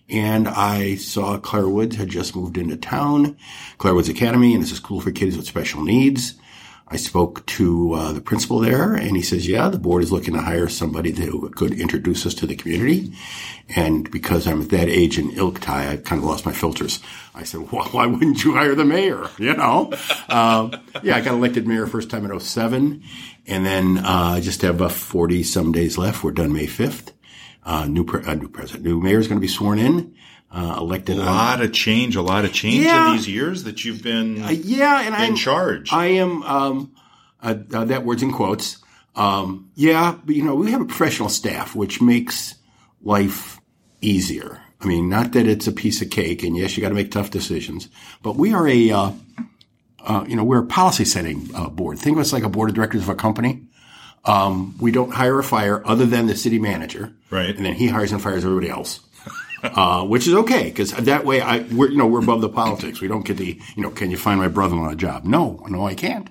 and 0.09 0.49
I 0.49 0.97
saw 0.97 1.39
Clare 1.39 1.69
Woods 1.69 1.97
had 1.97 2.09
just 2.09 2.35
moved 2.35 2.59
into 2.59 2.77
town, 2.77 3.37
Clare 3.79 3.95
Woods 3.95 4.09
Academy, 4.09 4.55
and 4.55 4.63
it's 4.63 4.73
a 4.73 4.77
school 4.77 5.01
for 5.01 5.13
kids 5.13 5.37
with 5.37 5.47
special 5.47 5.83
needs. 5.83 6.35
I 6.87 6.97
spoke 6.97 7.45
to 7.47 7.95
uh, 7.95 8.13
the 8.13 8.21
principal 8.21 8.59
there, 8.61 8.95
and 8.95 9.17
he 9.17 9.23
says, 9.23 9.49
"Yeah, 9.49 9.69
the 9.71 9.79
board 9.79 10.03
is 10.03 10.13
looking 10.13 10.35
to 10.35 10.41
hire 10.41 10.69
somebody 10.69 11.11
that 11.13 11.53
could 11.57 11.73
introduce 11.73 12.27
us 12.27 12.35
to 12.35 12.47
the 12.47 12.57
community." 12.57 13.15
And 13.75 14.11
because 14.11 14.47
I'm 14.47 14.61
at 14.61 14.69
that 14.69 14.89
age 14.89 15.19
in 15.19 15.31
ilk 15.31 15.61
tie, 15.61 15.93
I 15.93 15.97
kind 15.97 16.21
of 16.23 16.29
lost 16.29 16.45
my 16.45 16.53
filters. 16.53 17.01
I 17.35 17.45
said, 17.45 17.61
well, 17.73 17.87
"Why 17.87 18.07
wouldn't 18.07 18.45
you 18.45 18.53
hire 18.53 18.75
the 18.75 18.85
mayor?" 18.85 19.29
You 19.39 19.55
know, 19.55 19.93
um, 20.29 20.75
yeah, 21.03 21.17
I 21.17 21.21
got 21.23 21.35
elected 21.35 21.67
mayor 21.67 21.87
first 21.87 22.11
time 22.11 22.25
in 22.31 22.39
07. 22.39 23.03
and 23.47 23.67
then 23.67 23.99
uh, 23.99 24.35
I 24.37 24.41
just 24.41 24.61
have 24.63 24.77
about 24.77 24.93
forty 24.93 25.43
some 25.43 25.73
days 25.73 25.97
left. 25.97 26.23
We're 26.23 26.33
done 26.33 26.53
May 26.53 26.67
fifth. 26.67 27.13
Uh, 27.65 27.87
new 27.87 28.05
pre- 28.05 28.23
uh, 28.25 28.35
new 28.35 28.49
president, 28.49 28.85
new 28.85 29.01
mayor 29.01 29.19
is 29.19 29.27
going 29.27 29.39
to 29.39 29.45
be 29.45 29.49
sworn 29.49 29.79
in 29.79 30.15
uh, 30.55 30.77
elected. 30.79 31.19
A 31.19 31.25
lot 31.25 31.61
of 31.61 31.73
change, 31.73 32.15
a 32.15 32.23
lot 32.23 32.45
of 32.45 32.53
change 32.53 32.85
yeah. 32.85 33.11
in 33.11 33.17
these 33.17 33.29
years 33.29 33.65
that 33.65 33.85
you've 33.85 34.03
been 34.03 34.43
uh, 34.43 34.51
yeah, 34.51 35.01
and 35.01 35.15
in 35.15 35.21
I'm, 35.21 35.37
charge. 35.37 35.93
I 35.93 36.07
am. 36.07 36.43
Um, 36.45 36.93
uh, 37.43 37.57
uh, 37.75 37.85
that 37.87 38.05
word's 38.05 38.23
in 38.23 38.33
quotes. 38.33 38.79
Um, 39.17 39.71
yeah, 39.75 40.17
but 40.25 40.35
you 40.35 40.45
know 40.45 40.55
we 40.55 40.71
have 40.71 40.81
a 40.81 40.87
professional 40.87 41.29
staff, 41.29 41.75
which 41.75 42.01
makes 42.01 42.55
life 43.03 43.61
easier. 44.01 44.61
I 44.81 44.87
mean, 44.87 45.09
not 45.09 45.33
that 45.33 45.47
it's 45.47 45.67
a 45.67 45.73
piece 45.73 46.01
of 46.03 46.11
cake, 46.11 46.43
and 46.43 46.57
yes, 46.57 46.77
you 46.77 46.83
got 46.83 46.91
to 46.91 46.95
make 46.95 47.11
tough 47.11 47.31
decisions, 47.31 47.89
but 48.23 48.37
we 48.37 48.55
are 48.55 48.67
a 48.69 48.91
uh, 48.91 49.11
uh, 50.05 50.25
you 50.29 50.37
know 50.37 50.45
we're 50.45 50.63
a 50.63 50.67
policy 50.67 51.05
setting 51.05 51.47
board. 51.73 51.99
Think 51.99 52.17
of 52.17 52.21
us 52.21 52.33
like 52.33 52.45
a 52.45 52.49
board 52.49 52.71
of 52.71 52.77
directors 52.77 53.03
of 53.03 53.09
a 53.09 53.15
company. 53.15 53.67
Um, 54.25 54.77
we 54.79 54.91
don't 54.91 55.13
hire 55.13 55.37
or 55.37 55.43
fire 55.43 55.87
other 55.87 56.07
than 56.07 56.27
the 56.29 56.37
city 56.37 56.59
manager, 56.59 57.13
right? 57.31 57.55
And 57.55 57.67
then 57.67 57.75
he 57.75 57.89
hires 57.89 58.13
and 58.13 58.23
fires 58.23 58.45
everybody 58.45 58.71
else 58.71 59.01
uh, 59.65 60.05
which 60.05 60.27
is 60.27 60.35
okay 60.35 60.65
because 60.65 60.93
that 60.93 61.25
way 61.25 61.41
I, 61.41 61.59
we're, 61.73 61.91
you 61.91 61.97
know, 61.97 62.07
we're 62.07 62.23
above 62.23 62.41
the 62.41 62.49
politics. 62.49 63.01
We 63.01 63.09
don't 63.09 63.25
get 63.25 63.39
the, 63.39 63.61
you 63.75 63.83
know, 63.83 63.91
can 63.91 64.11
you 64.11 64.17
find 64.17 64.39
my 64.39 64.49
brother-in-law 64.49 64.91
a 64.91 64.97
job? 64.97 65.25
No, 65.25 65.65
no, 65.69 65.87
I 65.87 65.95
can't. 65.95 66.29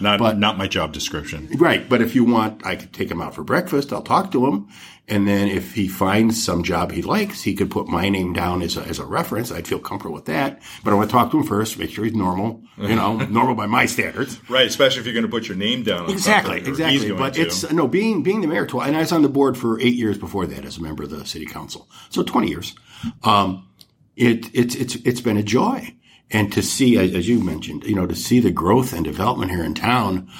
Not, 0.00 0.18
but, 0.18 0.38
not 0.38 0.58
my 0.58 0.66
job 0.66 0.92
description. 0.92 1.48
Right. 1.56 1.88
But 1.88 2.02
if 2.02 2.14
you 2.14 2.24
want, 2.24 2.66
I 2.66 2.76
could 2.76 2.92
take 2.92 3.10
him 3.10 3.22
out 3.22 3.34
for 3.34 3.44
breakfast. 3.44 3.92
I'll 3.92 4.02
talk 4.02 4.32
to 4.32 4.46
him. 4.46 4.68
And 5.06 5.28
then 5.28 5.48
if 5.48 5.74
he 5.74 5.86
finds 5.86 6.42
some 6.42 6.62
job 6.62 6.90
he 6.90 7.02
likes, 7.02 7.42
he 7.42 7.54
could 7.54 7.70
put 7.70 7.88
my 7.88 8.08
name 8.08 8.32
down 8.32 8.62
as 8.62 8.78
a, 8.78 8.80
as 8.82 8.98
a 8.98 9.04
reference. 9.04 9.52
I'd 9.52 9.68
feel 9.68 9.78
comfortable 9.78 10.14
with 10.14 10.24
that. 10.26 10.62
But 10.82 10.92
I 10.92 10.94
want 10.94 11.10
to 11.10 11.12
talk 11.12 11.30
to 11.32 11.38
him 11.38 11.46
first, 11.46 11.78
make 11.78 11.90
sure 11.90 12.04
he's 12.04 12.14
normal, 12.14 12.62
you 12.78 12.96
know, 12.96 13.16
normal 13.30 13.54
by 13.54 13.66
my 13.66 13.84
standards. 13.84 14.40
Right. 14.48 14.66
Especially 14.66 15.00
if 15.00 15.06
you're 15.06 15.12
going 15.12 15.26
to 15.26 15.30
put 15.30 15.46
your 15.46 15.58
name 15.58 15.82
down. 15.82 16.08
exactly. 16.08 16.58
Exactly. 16.58 17.12
But 17.12 17.34
to. 17.34 17.42
it's, 17.42 17.70
no, 17.70 17.86
being, 17.86 18.22
being 18.22 18.40
the 18.40 18.46
mayor, 18.46 18.66
and 18.80 18.96
I 18.96 19.00
was 19.00 19.12
on 19.12 19.20
the 19.20 19.28
board 19.28 19.58
for 19.58 19.78
eight 19.78 19.94
years 19.94 20.16
before 20.16 20.46
that 20.46 20.64
as 20.64 20.78
a 20.78 20.82
member 20.82 21.02
of 21.02 21.10
the 21.10 21.26
city 21.26 21.44
council. 21.44 21.86
So 22.08 22.22
20 22.22 22.48
years. 22.48 22.74
Um, 23.22 23.68
it, 24.16 24.48
it's, 24.54 24.74
it's, 24.74 24.94
it's 24.96 25.20
been 25.20 25.36
a 25.36 25.42
joy. 25.42 25.94
And 26.30 26.50
to 26.54 26.62
see, 26.62 26.96
as 26.96 27.28
you 27.28 27.40
mentioned, 27.40 27.84
you 27.84 27.94
know, 27.94 28.06
to 28.06 28.16
see 28.16 28.40
the 28.40 28.50
growth 28.50 28.94
and 28.94 29.04
development 29.04 29.50
here 29.50 29.62
in 29.62 29.74
town, 29.74 30.30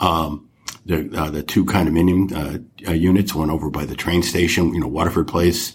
um, 0.00 0.48
the 0.86 1.10
uh, 1.16 1.30
the 1.30 1.42
two 1.42 1.64
condominium 1.64 2.32
uh, 2.32 2.88
uh, 2.88 2.92
units, 2.92 3.34
one 3.34 3.50
over 3.50 3.70
by 3.70 3.84
the 3.84 3.94
train 3.94 4.22
station, 4.22 4.74
you 4.74 4.80
know, 4.80 4.86
Waterford 4.88 5.28
Place, 5.28 5.74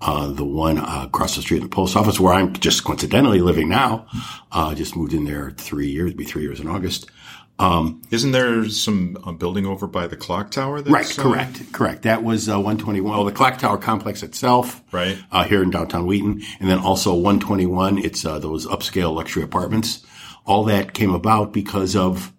uh, 0.00 0.28
the 0.28 0.44
one 0.44 0.78
uh, 0.78 1.04
across 1.06 1.36
the 1.36 1.42
street 1.42 1.58
in 1.58 1.62
the 1.64 1.68
post 1.68 1.96
office 1.96 2.20
where 2.20 2.34
I'm 2.34 2.52
just 2.54 2.84
coincidentally 2.84 3.40
living 3.40 3.68
now. 3.68 4.06
Uh, 4.52 4.74
just 4.74 4.96
moved 4.96 5.14
in 5.14 5.24
there 5.24 5.50
three 5.52 5.88
years, 5.88 6.14
be 6.14 6.24
three 6.24 6.42
years 6.42 6.60
in 6.60 6.68
August. 6.68 7.10
Um, 7.58 8.00
Isn't 8.10 8.32
there 8.32 8.66
some 8.70 9.36
building 9.38 9.66
over 9.66 9.86
by 9.86 10.06
the 10.06 10.16
clock 10.16 10.50
tower? 10.50 10.80
right, 10.82 11.06
correct, 11.14 11.72
correct. 11.72 12.02
That 12.02 12.22
was 12.22 12.48
121. 12.48 13.12
Well, 13.12 13.24
the 13.26 13.32
clock 13.32 13.58
tower 13.58 13.76
complex 13.76 14.22
itself, 14.22 14.82
right, 14.92 15.18
here 15.46 15.62
in 15.62 15.68
downtown 15.68 16.06
Wheaton, 16.06 16.42
and 16.58 16.70
then 16.70 16.78
also 16.78 17.12
121. 17.12 17.98
It's 17.98 18.22
those 18.22 18.66
upscale 18.66 19.14
luxury 19.14 19.42
apartments. 19.42 20.06
All 20.46 20.64
that 20.64 20.94
came 20.94 21.12
about 21.12 21.52
because 21.52 21.94
of 21.96 22.32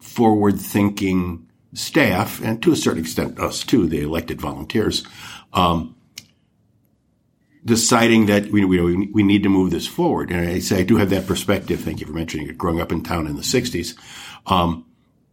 forward 0.00 0.58
thinking 0.58 1.46
staff, 1.72 2.42
and 2.42 2.62
to 2.62 2.72
a 2.72 2.76
certain 2.76 3.00
extent 3.00 3.38
us 3.38 3.62
too, 3.64 3.86
the 3.86 4.02
elected 4.02 4.40
volunteers, 4.40 5.04
um, 5.52 5.94
deciding 7.64 8.26
that 8.26 8.50
we, 8.50 8.64
we, 8.64 9.06
we 9.08 9.22
need 9.22 9.42
to 9.42 9.48
move 9.48 9.70
this 9.70 9.86
forward. 9.86 10.30
And 10.30 10.48
I 10.48 10.58
say 10.60 10.80
I 10.80 10.82
do 10.82 10.96
have 10.96 11.10
that 11.10 11.26
perspective. 11.26 11.80
Thank 11.80 12.00
you 12.00 12.06
for 12.06 12.12
mentioning 12.12 12.48
it. 12.48 12.58
Growing 12.58 12.80
up 12.80 12.90
in 12.90 13.02
town 13.02 13.26
in 13.26 13.36
the 13.36 13.42
60s, 13.42 13.96
um, 14.46 14.86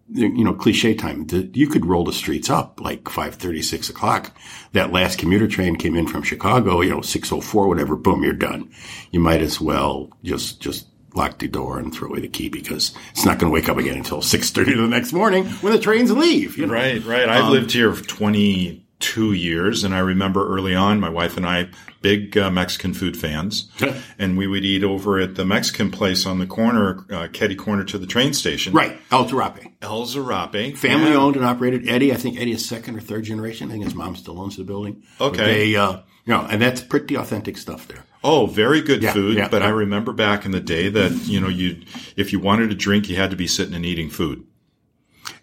you 0.09 0.43
know, 0.43 0.53
cliche 0.53 0.93
time. 0.93 1.27
You 1.53 1.67
could 1.67 1.85
roll 1.85 2.05
the 2.05 2.13
streets 2.13 2.49
up 2.49 2.79
like 2.79 3.09
five 3.09 3.35
thirty, 3.35 3.61
six 3.61 3.89
o'clock. 3.89 4.35
That 4.71 4.93
last 4.93 5.19
commuter 5.19 5.47
train 5.47 5.75
came 5.75 5.95
in 5.95 6.07
from 6.07 6.23
Chicago, 6.23 6.81
you 6.81 6.91
know, 6.91 6.99
6.04, 6.99 7.67
whatever, 7.67 7.97
boom, 7.97 8.23
you're 8.23 8.33
done. 8.33 8.69
You 9.11 9.19
might 9.19 9.41
as 9.41 9.59
well 9.59 10.09
just, 10.23 10.61
just 10.61 10.87
lock 11.17 11.39
the 11.39 11.47
door 11.47 11.79
and 11.79 11.93
throw 11.93 12.09
away 12.09 12.21
the 12.21 12.27
key 12.27 12.47
because 12.49 12.93
it's 13.11 13.25
not 13.25 13.39
going 13.39 13.49
to 13.51 13.53
wake 13.53 13.67
up 13.67 13.77
again 13.77 13.97
until 13.97 14.19
6.30 14.19 14.65
the 14.77 14.87
next 14.87 15.11
morning 15.11 15.45
when 15.61 15.73
the 15.73 15.79
trains 15.79 16.11
leave. 16.11 16.57
You 16.57 16.67
know? 16.67 16.73
Right, 16.73 17.03
right. 17.03 17.27
I've 17.27 17.45
um, 17.45 17.51
lived 17.51 17.71
here 17.71 17.91
for 17.93 18.03
20, 18.05 18.85
two 18.99 19.33
years. 19.33 19.83
And 19.83 19.93
I 19.93 19.99
remember 19.99 20.47
early 20.55 20.73
on, 20.75 20.99
my 20.99 21.09
wife 21.09 21.37
and 21.37 21.45
I, 21.45 21.69
big 22.01 22.37
uh, 22.37 22.49
Mexican 22.49 22.93
food 22.93 23.17
fans, 23.17 23.69
and 24.19 24.37
we 24.37 24.47
would 24.47 24.63
eat 24.63 24.83
over 24.83 25.19
at 25.19 25.35
the 25.35 25.45
Mexican 25.45 25.91
place 25.91 26.25
on 26.25 26.39
the 26.39 26.45
corner, 26.47 27.05
uh, 27.11 27.27
Ketty 27.31 27.55
Corner 27.55 27.83
to 27.85 27.97
the 27.97 28.07
train 28.07 28.33
station. 28.33 28.73
Right, 28.73 28.97
El 29.11 29.25
Zarape. 29.27 29.73
El 29.81 30.05
Zarape. 30.05 30.77
Family 30.77 31.11
Yeah. 31.11 31.17
owned 31.17 31.35
and 31.35 31.45
operated. 31.45 31.87
Eddie, 31.87 32.11
I 32.13 32.15
think 32.15 32.39
Eddie 32.39 32.51
is 32.53 32.65
second 32.65 32.95
or 32.95 33.01
third 33.01 33.23
generation. 33.25 33.67
I 33.69 33.71
think 33.71 33.83
his 33.83 33.95
mom 33.95 34.15
still 34.15 34.39
owns 34.39 34.57
the 34.57 34.63
building. 34.63 35.03
Okay. 35.19 35.37
But 35.37 35.45
They, 35.45 35.75
uh, 35.75 35.97
you 36.27 36.33
know, 36.33 36.45
and 36.49 36.61
that's 36.61 36.81
pretty 36.81 37.15
authentic 37.15 37.57
stuff 37.57 37.87
there. 37.87 38.03
Oh, 38.23 38.45
very 38.47 38.81
good 38.81 39.01
Yeah, 39.01 39.13
food. 39.13 39.37
yeah, 39.37 39.47
but 39.47 39.61
I 39.63 39.69
remember 39.69 40.11
back 40.11 40.45
in 40.45 40.51
the 40.51 40.59
day 40.59 40.89
that, 40.89 41.11
you 41.27 41.39
know, 41.39 41.47
you, 41.47 41.81
if 42.15 42.31
you 42.33 42.39
wanted 42.39 42.71
a 42.71 42.75
drink, 42.75 43.07
you 43.09 43.15
had 43.15 43.29
to 43.31 43.37
be 43.37 43.47
sitting 43.47 43.73
and 43.73 43.85
eating 43.85 44.09
food. 44.09 44.45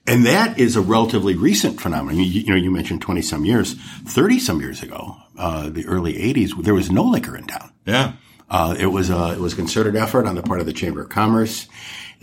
And 0.07 0.27
that 0.27 0.59
is 0.59 0.77
a 0.77 0.83
relatively 0.83 1.35
recent 1.35 1.81
phenomenon. 1.81 2.19
You, 2.23 2.25
you 2.27 2.51
know, 2.51 2.57
you 2.57 2.71
mentioned 2.71 3.01
20 3.01 3.23
some 3.23 3.45
years, 3.47 3.75
30 4.07 4.39
some 4.39 4.61
years 4.61 4.83
ago, 4.83 5.17
uh, 5.39 5.71
the 5.71 5.87
early 5.87 6.13
80s, 6.15 6.63
there 6.63 6.75
was 6.75 6.91
no 6.91 7.05
liquor 7.05 7.37
in 7.37 7.47
town. 7.47 7.73
Yeah. 7.87 8.13
Uh, 8.51 8.77
it 8.79 8.87
was 8.87 9.09
a 9.09 9.33
it 9.33 9.39
was 9.41 9.55
a 9.55 9.57
concerted 9.57 9.97
effort 9.97 10.27
on 10.27 10.35
the 10.35 10.43
part 10.43 10.61
of 10.61 10.67
the 10.67 10.73
Chamber 10.75 11.01
of 11.03 11.09
Commerce 11.09 11.67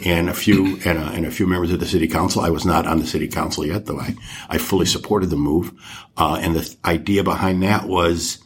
and 0.05 0.29
a 0.29 0.33
few 0.33 0.77
and 0.85 0.99
a, 0.99 1.05
and 1.07 1.25
a 1.25 1.31
few 1.31 1.47
members 1.47 1.71
of 1.71 1.79
the 1.79 1.87
City 1.87 2.07
Council. 2.07 2.41
I 2.43 2.51
was 2.51 2.63
not 2.63 2.85
on 2.85 2.99
the 2.99 3.07
City 3.07 3.27
Council 3.27 3.65
yet, 3.65 3.87
though 3.87 3.99
I 3.99 4.15
I 4.47 4.59
fully 4.59 4.85
supported 4.85 5.31
the 5.31 5.35
move. 5.35 5.73
Uh, 6.15 6.37
and 6.39 6.55
the 6.55 6.75
idea 6.85 7.23
behind 7.23 7.63
that 7.63 7.87
was 7.87 8.37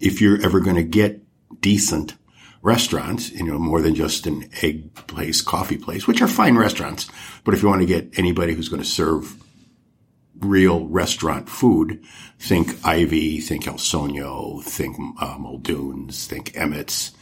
if 0.00 0.20
you're 0.20 0.42
ever 0.42 0.60
going 0.60 0.76
to 0.76 0.82
get 0.82 1.22
decent 1.60 2.14
restaurants, 2.62 3.30
you 3.30 3.44
know, 3.44 3.58
more 3.58 3.82
than 3.82 3.94
just 3.94 4.26
an 4.26 4.48
egg 4.62 4.94
place, 5.06 5.42
coffee 5.42 5.76
place, 5.76 6.06
which 6.06 6.22
are 6.22 6.28
fine 6.28 6.56
restaurants, 6.56 7.10
but 7.44 7.54
if 7.54 7.62
you 7.62 7.68
want 7.68 7.82
to 7.82 7.86
get 7.86 8.18
anybody 8.18 8.54
who's 8.54 8.68
going 8.68 8.82
to 8.82 8.88
serve 8.88 9.36
real 10.40 10.86
restaurant 10.86 11.48
food, 11.48 12.02
think 12.38 12.74
Ivy, 12.84 13.40
think 13.40 13.66
El 13.66 13.74
Sonio, 13.74 14.62
think 14.62 14.96
uh, 15.20 15.36
Muldoon's, 15.38 16.26
think 16.26 16.54
Emmett's. 16.54 17.12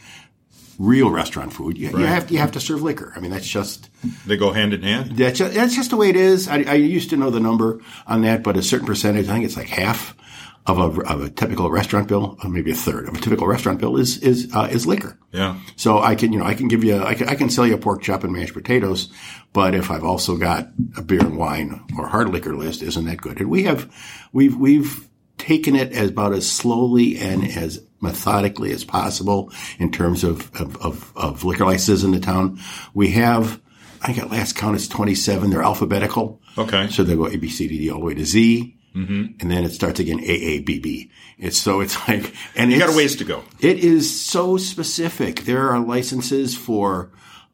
Real 0.79 1.11
restaurant 1.11 1.53
food, 1.53 1.77
you, 1.77 1.89
you 1.89 2.05
have 2.05 2.31
you 2.31 2.39
have 2.39 2.53
to 2.53 2.59
serve 2.59 2.81
liquor. 2.81 3.13
I 3.15 3.19
mean, 3.19 3.29
that's 3.29 3.47
just 3.47 3.91
They 4.25 4.37
go 4.37 4.51
hand 4.51 4.73
in 4.73 4.81
hand. 4.81 5.15
that's 5.15 5.37
just, 5.37 5.53
that's 5.53 5.75
just 5.75 5.91
the 5.91 5.97
way 5.97 6.09
it 6.09 6.15
is. 6.15 6.47
I, 6.47 6.63
I 6.63 6.73
used 6.73 7.11
to 7.11 7.15
know 7.15 7.29
the 7.29 7.39
number 7.39 7.79
on 8.07 8.23
that, 8.23 8.41
but 8.41 8.57
a 8.57 8.63
certain 8.63 8.87
percentage, 8.87 9.29
I 9.29 9.33
think 9.33 9.45
it's 9.45 9.55
like 9.55 9.67
half 9.67 10.17
of 10.65 10.79
a 10.79 11.01
of 11.01 11.21
a 11.21 11.29
typical 11.29 11.69
restaurant 11.69 12.07
bill, 12.07 12.37
or 12.43 12.49
maybe 12.49 12.71
a 12.71 12.75
third 12.75 13.07
of 13.07 13.15
a 13.15 13.19
typical 13.19 13.47
restaurant 13.47 13.79
bill 13.79 13.97
is 13.97 14.17
is 14.19 14.49
uh, 14.53 14.67
is 14.71 14.87
liquor. 14.87 15.17
Yeah. 15.33 15.59
So 15.75 15.99
I 15.99 16.13
can, 16.15 16.31
you 16.31 16.39
know, 16.39 16.45
I 16.45 16.53
can 16.53 16.67
give 16.67 16.83
you, 16.83 17.03
I 17.03 17.15
can, 17.15 17.27
I 17.27 17.33
can 17.33 17.49
sell 17.49 17.65
you 17.65 17.73
a 17.73 17.77
pork 17.79 18.03
chop 18.03 18.23
and 18.23 18.31
mashed 18.31 18.53
potatoes, 18.53 19.11
but 19.51 19.73
if 19.73 19.89
I've 19.89 20.03
also 20.03 20.37
got 20.37 20.67
a 20.95 21.01
beer 21.01 21.21
and 21.21 21.37
wine 21.37 21.83
or 21.97 22.07
hard 22.07 22.29
liquor 22.29 22.55
list, 22.55 22.83
isn't 22.83 23.05
that 23.05 23.17
good? 23.17 23.39
And 23.39 23.49
we 23.49 23.63
have, 23.63 23.91
we've, 24.31 24.55
we've 24.55 25.09
taken 25.39 25.75
it 25.75 25.91
as 25.91 26.09
about 26.09 26.33
as 26.33 26.49
slowly 26.49 27.17
and 27.17 27.47
as 27.47 27.83
methodically 27.99 28.71
as 28.71 28.83
possible 28.83 29.51
in 29.79 29.91
terms 29.91 30.23
of, 30.23 30.53
of, 30.55 30.77
of, 30.77 31.11
of 31.15 31.43
liquor 31.43 31.65
licenses 31.65 32.03
in 32.03 32.11
the 32.11 32.19
town. 32.19 32.59
We 32.93 33.09
have, 33.11 33.59
I 34.03 34.07
think 34.07 34.19
at 34.19 34.29
last 34.29 34.55
count 34.55 34.75
it's 34.75 34.87
27. 34.87 35.49
They're 35.49 35.63
alphabetical. 35.63 36.41
Okay. 36.59 36.89
So 36.89 37.03
they 37.03 37.15
go 37.15 37.27
A, 37.27 37.35
B, 37.37 37.49
C, 37.49 37.67
D, 37.67 37.79
D 37.79 37.89
all 37.89 37.99
the 37.99 38.05
way 38.05 38.13
to 38.13 38.25
Z. 38.25 38.77
And 38.95 39.35
then 39.51 39.63
it 39.63 39.71
starts 39.71 39.99
again 39.99 40.19
A, 40.19 40.23
A, 40.31 40.59
B, 40.59 40.79
B. 40.79 41.09
It's 41.39 41.57
so 41.57 41.81
it's 41.81 41.95
like, 42.07 42.33
and 42.55 42.69
You 42.71 42.77
it's, 42.77 42.85
got 42.85 42.93
a 42.93 42.97
ways 42.97 43.15
to 43.17 43.23
go. 43.23 43.43
it 43.59 43.79
is 43.79 44.23
so 44.23 44.57
specific. 44.57 45.41
There 45.45 45.69
are 45.71 45.79
licenses 45.79 46.55
for 46.55 47.09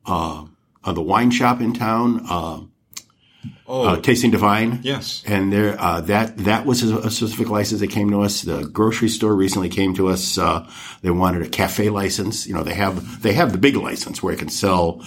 uh, 0.05 0.45
uh, 0.83 0.91
the 0.93 1.01
wine 1.01 1.31
shop 1.31 1.61
in 1.61 1.73
town, 1.73 2.25
uh, 2.29 2.61
Oh, 3.65 3.83
uh, 3.87 4.01
Tasting 4.01 4.31
Divine. 4.31 4.79
yes. 4.83 5.23
And 5.25 5.53
there, 5.53 5.79
uh, 5.79 6.01
that 6.01 6.37
that 6.39 6.65
was 6.65 6.83
a, 6.83 6.97
a 6.97 7.09
specific 7.11 7.49
license 7.49 7.79
that 7.79 7.89
came 7.91 8.09
to 8.11 8.21
us. 8.21 8.41
The 8.41 8.63
grocery 8.67 9.07
store 9.07 9.33
recently 9.33 9.69
came 9.69 9.93
to 9.95 10.09
us. 10.09 10.37
Uh, 10.37 10.69
they 11.03 11.09
wanted 11.11 11.43
a 11.43 11.47
cafe 11.47 11.89
license. 11.89 12.45
You 12.47 12.53
know, 12.55 12.63
they 12.63 12.73
have 12.73 13.21
they 13.21 13.31
have 13.33 13.53
the 13.53 13.57
big 13.57 13.77
license 13.77 14.21
where 14.21 14.33
they 14.35 14.39
can 14.39 14.49
sell 14.49 14.99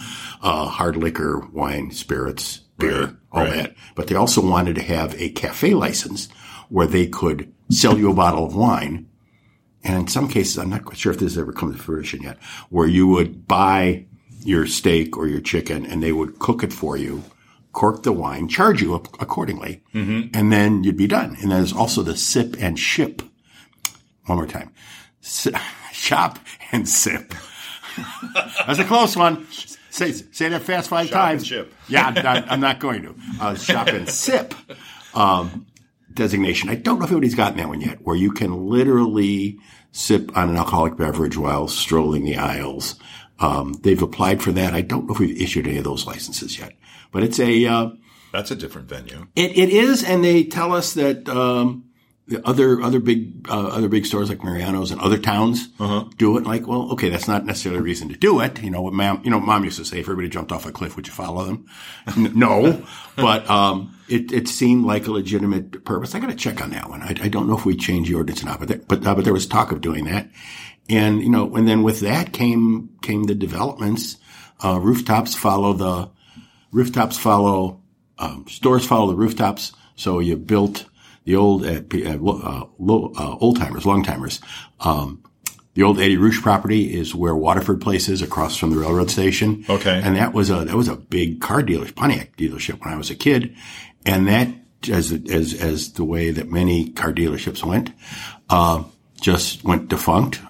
uh, 0.42 0.64
hard 0.66 0.96
liquor, 0.96 1.40
wine, 1.52 1.90
spirits, 1.90 2.61
beer, 2.82 3.16
all 3.32 3.44
right. 3.44 3.54
that. 3.54 3.74
But 3.94 4.08
they 4.08 4.14
also 4.14 4.40
wanted 4.40 4.74
to 4.76 4.82
have 4.82 5.14
a 5.20 5.30
cafe 5.30 5.74
license 5.74 6.28
where 6.68 6.86
they 6.86 7.06
could 7.06 7.52
sell 7.70 7.98
you 7.98 8.10
a 8.10 8.14
bottle 8.14 8.46
of 8.46 8.54
wine 8.54 9.08
and 9.84 9.98
in 9.98 10.08
some 10.08 10.28
cases, 10.28 10.58
I'm 10.58 10.70
not 10.70 10.84
quite 10.84 10.98
sure 10.98 11.12
if 11.12 11.18
this 11.18 11.34
has 11.34 11.38
ever 11.38 11.52
come 11.52 11.72
to 11.72 11.78
fruition 11.78 12.22
yet, 12.22 12.38
where 12.70 12.86
you 12.86 13.06
would 13.08 13.48
buy 13.48 14.06
your 14.44 14.66
steak 14.66 15.16
or 15.16 15.26
your 15.26 15.40
chicken 15.40 15.86
and 15.86 16.02
they 16.02 16.12
would 16.12 16.38
cook 16.38 16.62
it 16.62 16.72
for 16.72 16.96
you, 16.96 17.24
cork 17.72 18.02
the 18.02 18.12
wine, 18.12 18.48
charge 18.48 18.82
you 18.82 18.94
ac- 18.94 19.10
accordingly, 19.18 19.82
mm-hmm. 19.94 20.28
and 20.34 20.52
then 20.52 20.84
you'd 20.84 20.96
be 20.96 21.06
done. 21.06 21.36
And 21.40 21.50
there's 21.50 21.72
also 21.72 22.02
the 22.02 22.16
sip 22.16 22.56
and 22.60 22.78
ship. 22.78 23.22
One 24.26 24.38
more 24.38 24.46
time. 24.46 24.72
Si- 25.20 25.52
shop 25.92 26.38
and 26.70 26.88
sip. 26.88 27.34
That's 28.66 28.78
a 28.78 28.84
close 28.84 29.16
one. 29.16 29.46
Say, 29.92 30.12
say 30.12 30.48
that 30.48 30.62
fast 30.62 30.88
five 30.88 31.08
Shop 31.08 31.14
times. 31.14 31.50
Yeah, 31.50 32.06
I'm 32.06 32.14
not, 32.14 32.50
I'm 32.50 32.60
not 32.60 32.80
going 32.80 33.02
to. 33.02 33.14
Uh, 33.38 33.54
shop 33.54 33.88
and 33.88 34.08
sip 34.08 34.54
um, 35.14 35.66
designation. 36.14 36.70
I 36.70 36.76
don't 36.76 36.98
know 36.98 37.04
if 37.04 37.10
anybody's 37.10 37.34
gotten 37.34 37.58
that 37.58 37.68
one 37.68 37.82
yet, 37.82 37.98
where 38.00 38.16
you 38.16 38.32
can 38.32 38.68
literally 38.68 39.58
sip 39.90 40.34
on 40.34 40.48
an 40.48 40.56
alcoholic 40.56 40.96
beverage 40.96 41.36
while 41.36 41.68
strolling 41.68 42.24
the 42.24 42.38
aisles. 42.38 42.94
Um, 43.38 43.74
they've 43.82 44.00
applied 44.00 44.42
for 44.42 44.50
that. 44.52 44.72
I 44.72 44.80
don't 44.80 45.06
know 45.06 45.12
if 45.12 45.20
we've 45.20 45.38
issued 45.38 45.66
any 45.66 45.76
of 45.76 45.84
those 45.84 46.06
licenses 46.06 46.58
yet, 46.58 46.72
but 47.10 47.22
it's 47.22 47.38
a 47.38 47.66
uh, 47.66 47.90
That's 48.32 48.50
a 48.50 48.56
different 48.56 48.88
venue. 48.88 49.26
it, 49.36 49.58
it 49.58 49.68
is, 49.68 50.02
and 50.02 50.24
they 50.24 50.44
tell 50.44 50.72
us 50.72 50.94
that 50.94 51.28
um, 51.28 51.84
other 52.44 52.80
other 52.80 53.00
big 53.00 53.48
uh, 53.48 53.68
other 53.68 53.88
big 53.88 54.06
stores 54.06 54.28
like 54.28 54.44
Mariano's 54.44 54.90
and 54.90 55.00
other 55.00 55.18
towns 55.18 55.68
do 56.16 56.38
it. 56.38 56.44
Like, 56.44 56.66
well, 56.66 56.92
okay, 56.92 57.08
that's 57.08 57.26
not 57.26 57.44
necessarily 57.44 57.80
a 57.80 57.82
reason 57.82 58.08
to 58.10 58.16
do 58.16 58.40
it. 58.40 58.62
You 58.62 58.70
know 58.70 58.80
what, 58.80 58.92
mom? 58.92 59.22
You 59.24 59.30
know, 59.30 59.40
mom 59.40 59.64
used 59.64 59.78
to 59.78 59.84
say, 59.84 59.98
if 59.98 60.04
everybody 60.04 60.28
jumped 60.28 60.52
off 60.52 60.64
a 60.64 60.72
cliff, 60.72 60.96
would 60.96 61.06
you 61.06 61.12
follow 61.12 61.44
them? 61.44 61.66
No, 62.16 62.84
but 63.16 63.48
um, 63.50 63.96
it 64.08 64.32
it 64.32 64.48
seemed 64.48 64.84
like 64.84 65.06
a 65.06 65.10
legitimate 65.10 65.84
purpose. 65.84 66.14
I 66.14 66.20
got 66.20 66.30
to 66.30 66.36
check 66.36 66.62
on 66.62 66.70
that 66.70 66.88
one. 66.88 67.02
I, 67.02 67.08
I 67.08 67.28
don't 67.28 67.48
know 67.48 67.56
if 67.56 67.64
we 67.64 67.76
changed 67.76 68.10
the 68.10 68.14
ordinance 68.14 68.42
or 68.42 68.46
not, 68.46 68.60
but 68.60 68.68
there, 68.68 68.78
but 68.78 69.06
uh, 69.06 69.14
but 69.14 69.24
there 69.24 69.32
was 69.32 69.46
talk 69.46 69.72
of 69.72 69.80
doing 69.80 70.04
that, 70.04 70.30
and 70.88 71.22
you 71.22 71.30
know, 71.30 71.54
and 71.56 71.66
then 71.66 71.82
with 71.82 72.00
that 72.00 72.32
came 72.32 72.90
came 73.02 73.24
the 73.24 73.34
developments. 73.34 74.16
Uh, 74.64 74.78
rooftops 74.78 75.34
follow 75.34 75.72
the 75.72 76.08
rooftops 76.70 77.18
follow 77.18 77.80
um, 78.18 78.46
stores 78.48 78.86
follow 78.86 79.08
the 79.08 79.16
rooftops. 79.16 79.72
So 79.96 80.20
you 80.20 80.36
built 80.36 80.86
the 81.24 81.36
old 81.36 81.64
uh, 81.64 81.82
uh, 81.94 82.14
uh, 82.14 82.66
low, 82.78 83.12
uh, 83.16 83.36
old 83.40 83.58
timers, 83.58 83.86
long 83.86 84.02
timers. 84.02 84.40
Um, 84.80 85.22
the 85.74 85.82
old 85.82 85.98
Eddie 85.98 86.18
Rouge 86.18 86.42
property 86.42 86.94
is 86.94 87.14
where 87.14 87.34
Waterford 87.34 87.80
Place 87.80 88.08
is, 88.08 88.20
across 88.20 88.56
from 88.56 88.70
the 88.70 88.78
railroad 88.78 89.10
station. 89.10 89.64
Okay. 89.68 90.00
and 90.04 90.16
that 90.16 90.34
was 90.34 90.50
a 90.50 90.64
that 90.64 90.76
was 90.76 90.88
a 90.88 90.96
big 90.96 91.40
car 91.40 91.62
dealer, 91.62 91.90
Pontiac 91.92 92.36
dealership 92.36 92.84
when 92.84 92.92
I 92.92 92.96
was 92.96 93.10
a 93.10 93.14
kid, 93.14 93.56
and 94.04 94.28
that 94.28 94.48
as 94.90 95.12
as 95.12 95.54
as 95.54 95.92
the 95.92 96.04
way 96.04 96.30
that 96.30 96.50
many 96.50 96.90
car 96.90 97.12
dealerships 97.12 97.64
went, 97.64 97.92
uh, 98.50 98.84
just 99.20 99.64
went 99.64 99.88
defunct. 99.88 100.40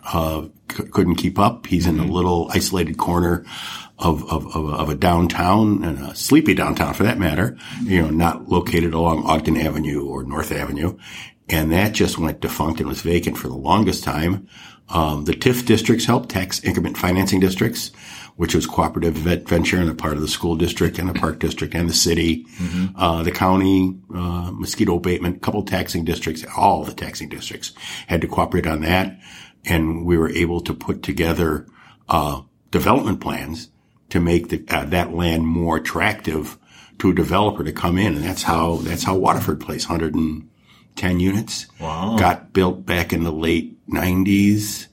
C- 0.77 0.85
couldn't 0.85 1.17
keep 1.17 1.39
up. 1.39 1.67
He's 1.67 1.87
in 1.87 1.99
a 1.99 2.05
little 2.05 2.49
isolated 2.53 2.99
corner 2.99 3.45
of, 3.99 4.25
of, 4.31 4.47
of, 4.57 4.71
of 4.73 4.89
a 4.89 4.95
downtown 4.95 5.85
and 5.85 5.99
a 5.99 6.15
sleepy 6.15 6.55
downtown 6.55 6.95
for 6.95 7.05
that 7.05 7.19
matter, 7.19 7.57
you 7.83 8.03
know, 8.03 8.11
not 8.11 8.49
located 8.49 8.95
along 8.95 9.25
Ogden 9.25 9.57
Avenue 9.57 10.05
or 10.07 10.25
North 10.25 10.51
Avenue. 10.51 10.99
And 11.49 11.73
that 11.73 11.93
just 11.93 12.19
went 12.19 12.41
defunct 12.41 12.81
and 12.81 12.89
was 12.89 13.03
vacant 13.03 13.37
for 13.37 13.49
the 13.49 13.55
longest 13.55 14.03
time. 14.05 14.49
Um, 14.89 15.25
the 15.25 15.33
TIF 15.33 15.65
districts 15.67 16.05
helped, 16.05 16.31
tax 16.31 16.63
increment 16.65 16.97
financing 16.97 17.41
districts, 17.41 17.93
which 18.37 18.55
was 18.55 18.67
cooperative 18.67 19.15
venture 19.15 19.79
and 19.79 19.91
a 19.91 19.95
part 19.95 20.15
of 20.15 20.21
the 20.21 20.29
school 20.29 20.57
district 20.57 20.99
and 20.99 21.09
the 21.09 21.15
park 21.15 21.39
district 21.39 21.75
and 21.75 21.89
the 21.89 21.95
city, 21.95 22.47
uh, 22.97 23.23
the 23.23 23.31
county, 23.31 23.97
uh, 24.15 24.51
mosquito 24.53 24.97
abatement, 24.97 25.43
couple 25.43 25.63
taxing 25.63 26.05
districts, 26.05 26.45
all 26.57 26.85
the 26.85 26.95
taxing 26.95 27.29
districts 27.29 27.73
had 28.07 28.21
to 28.21 28.27
cooperate 28.29 28.67
on 28.67 28.81
that. 28.81 29.19
And 29.65 30.05
we 30.05 30.17
were 30.19 30.31
able 30.31 30.61
to 30.63 30.75
put 30.75 31.03
together, 31.03 31.67
uh, 32.09 32.43
development 32.71 33.21
plans 33.21 33.69
to 34.11 34.21
make 34.21 34.49
the, 34.49 34.65
uh, 34.69 34.85
that 34.87 35.15
land 35.15 35.47
more 35.47 35.77
attractive 35.77 36.59
to 36.99 37.11
a 37.11 37.15
developer 37.15 37.63
to 37.65 37.73
come 37.73 37.97
in. 37.99 38.15
And 38.17 38.25
that's 38.25 38.43
how, 38.43 38.77
that's 38.77 39.05
how 39.05 39.17
Waterford 39.17 39.61
Place, 39.61 39.89
110 39.89 41.21
units, 41.21 41.67
Wow. 41.81 42.17
got 42.19 42.53
built 42.53 42.85
back 42.85 43.13
in 43.13 43.25
the 43.25 43.33
late 43.33 43.77
90s. 43.89 44.89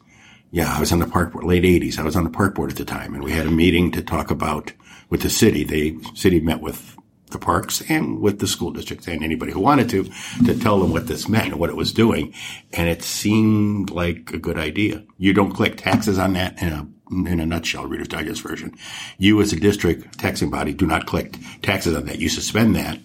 Yeah, 0.52 0.74
I 0.76 0.80
was 0.80 0.92
on 0.92 1.00
the 1.00 1.08
park 1.08 1.34
board, 1.34 1.46
late 1.46 1.64
80s. 1.66 2.00
I 2.00 2.04
was 2.04 2.16
on 2.16 2.24
the 2.24 2.30
park 2.30 2.56
board 2.56 2.72
at 2.72 2.78
the 2.78 2.86
time 2.86 3.14
and 3.14 3.24
we 3.24 3.32
had 3.32 3.46
a 3.48 3.52
meeting 3.52 3.92
to 3.92 4.02
talk 4.02 4.32
about 4.32 4.72
with 5.10 5.22
the 5.22 5.30
city. 5.30 5.64
The 5.64 5.98
city 6.16 6.40
met 6.40 6.62
with 6.62 6.96
the 7.32 7.40
parks 7.40 7.82
and 7.90 8.20
with 8.20 8.40
the 8.40 8.48
school 8.48 8.72
districts 8.72 9.08
and 9.08 9.24
anybody 9.24 9.52
who 9.52 9.60
wanted 9.60 9.90
to, 9.90 10.10
to 10.46 10.58
tell 10.60 10.80
them 10.80 10.92
what 10.92 11.08
this 11.08 11.28
meant 11.28 11.52
and 11.52 11.60
what 11.60 11.70
it 11.70 11.76
was 11.76 11.94
doing. 11.94 12.34
And 12.74 12.90
it 12.90 13.04
seemed 13.04 13.92
like 13.92 14.32
a 14.32 14.38
good 14.38 14.58
idea. 14.58 15.04
You 15.18 15.34
don't 15.34 15.54
collect 15.54 15.80
taxes 15.80 16.18
on 16.18 16.34
that 16.34 16.62
in 16.62 16.70
a, 16.70 16.88
in 17.30 17.40
a 17.40 17.46
nutshell, 17.46 17.86
Reader's 17.88 18.08
Digest 18.08 18.42
version. 18.42 18.76
You 19.18 19.42
as 19.42 19.54
a 19.54 19.60
district 19.60 20.20
taxing 20.20 20.50
body 20.50 20.74
do 20.74 20.86
not 20.86 21.08
collect 21.08 21.38
taxes 21.64 21.96
on 21.96 22.06
that. 22.06 22.20
You 22.20 22.30
suspend 22.30 22.76
that. 22.76 23.00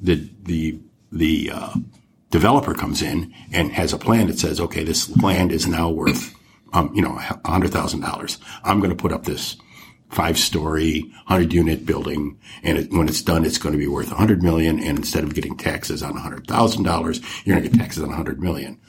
The, 0.00 0.30
the, 0.42 0.78
the, 1.10 1.50
uh, 1.52 1.74
developer 2.30 2.74
comes 2.74 3.02
in 3.02 3.34
and 3.52 3.72
has 3.72 3.92
a 3.92 3.98
plan 3.98 4.26
that 4.26 4.38
says, 4.38 4.60
okay, 4.60 4.84
this 4.84 5.14
land 5.22 5.52
is 5.52 5.66
now 5.66 5.88
worth, 5.90 6.34
um, 6.72 6.92
you 6.94 7.02
know, 7.02 7.18
hundred 7.44 7.72
thousand 7.72 8.00
dollars. 8.00 8.38
I'm 8.64 8.80
going 8.80 8.90
to 8.90 8.96
put 8.96 9.12
up 9.12 9.24
this 9.24 9.56
five 10.10 10.38
story, 10.38 11.12
hundred 11.26 11.52
unit 11.52 11.86
building. 11.86 12.38
And 12.62 12.78
it, 12.78 12.90
when 12.90 13.08
it's 13.08 13.22
done, 13.22 13.44
it's 13.44 13.58
going 13.58 13.72
to 13.72 13.78
be 13.78 13.88
worth 13.88 14.10
a 14.10 14.16
hundred 14.16 14.42
million. 14.42 14.78
And 14.78 14.98
instead 14.98 15.24
of 15.24 15.34
getting 15.34 15.56
taxes 15.56 16.02
on 16.02 16.16
a 16.16 16.20
hundred 16.20 16.46
thousand 16.46 16.84
dollars, 16.84 17.20
you're 17.44 17.56
going 17.56 17.64
to 17.64 17.70
get 17.70 17.78
taxes 17.78 18.02
on 18.02 18.10
a 18.10 18.16
hundred 18.16 18.42
million. 18.42 18.80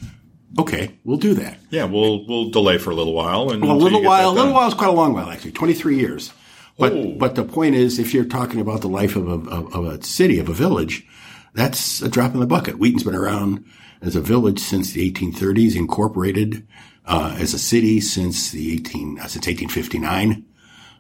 Okay, 0.57 0.97
we'll 1.03 1.17
do 1.17 1.35
that. 1.35 1.59
Yeah, 1.69 1.85
we'll 1.85 2.25
we'll 2.25 2.49
delay 2.49 2.79
for 2.79 2.89
a 2.89 2.95
little 2.95 3.13
while, 3.13 3.51
and 3.51 3.61
well, 3.61 3.73
a 3.73 3.77
little 3.77 4.01
while, 4.01 4.31
a 4.31 4.33
little 4.33 4.53
while 4.53 4.67
is 4.67 4.73
quite 4.73 4.89
a 4.89 4.93
long 4.93 5.13
while 5.13 5.29
actually, 5.29 5.51
twenty 5.51 5.73
three 5.73 5.97
years. 5.97 6.33
But 6.77 6.93
Ooh. 6.93 7.15
but 7.15 7.35
the 7.35 7.43
point 7.43 7.75
is, 7.75 7.99
if 7.99 8.13
you're 8.13 8.25
talking 8.25 8.59
about 8.59 8.81
the 8.81 8.87
life 8.87 9.15
of 9.15 9.27
a, 9.27 9.49
of, 9.49 9.75
of 9.75 9.85
a 9.85 10.03
city, 10.03 10.39
of 10.39 10.49
a 10.49 10.53
village, 10.53 11.05
that's 11.53 12.01
a 12.01 12.09
drop 12.09 12.33
in 12.33 12.39
the 12.39 12.47
bucket. 12.47 12.79
Wheaton's 12.79 13.03
been 13.03 13.15
around 13.15 13.65
as 14.01 14.15
a 14.15 14.21
village 14.21 14.59
since 14.59 14.93
the 14.93 15.11
1830s, 15.11 15.75
incorporated 15.75 16.65
uh, 17.05 17.35
as 17.37 17.53
a 17.53 17.59
city 17.59 17.99
since 17.99 18.51
the 18.51 18.73
18 18.73 19.19
uh, 19.19 19.27
since 19.27 19.45
1859. 19.45 20.45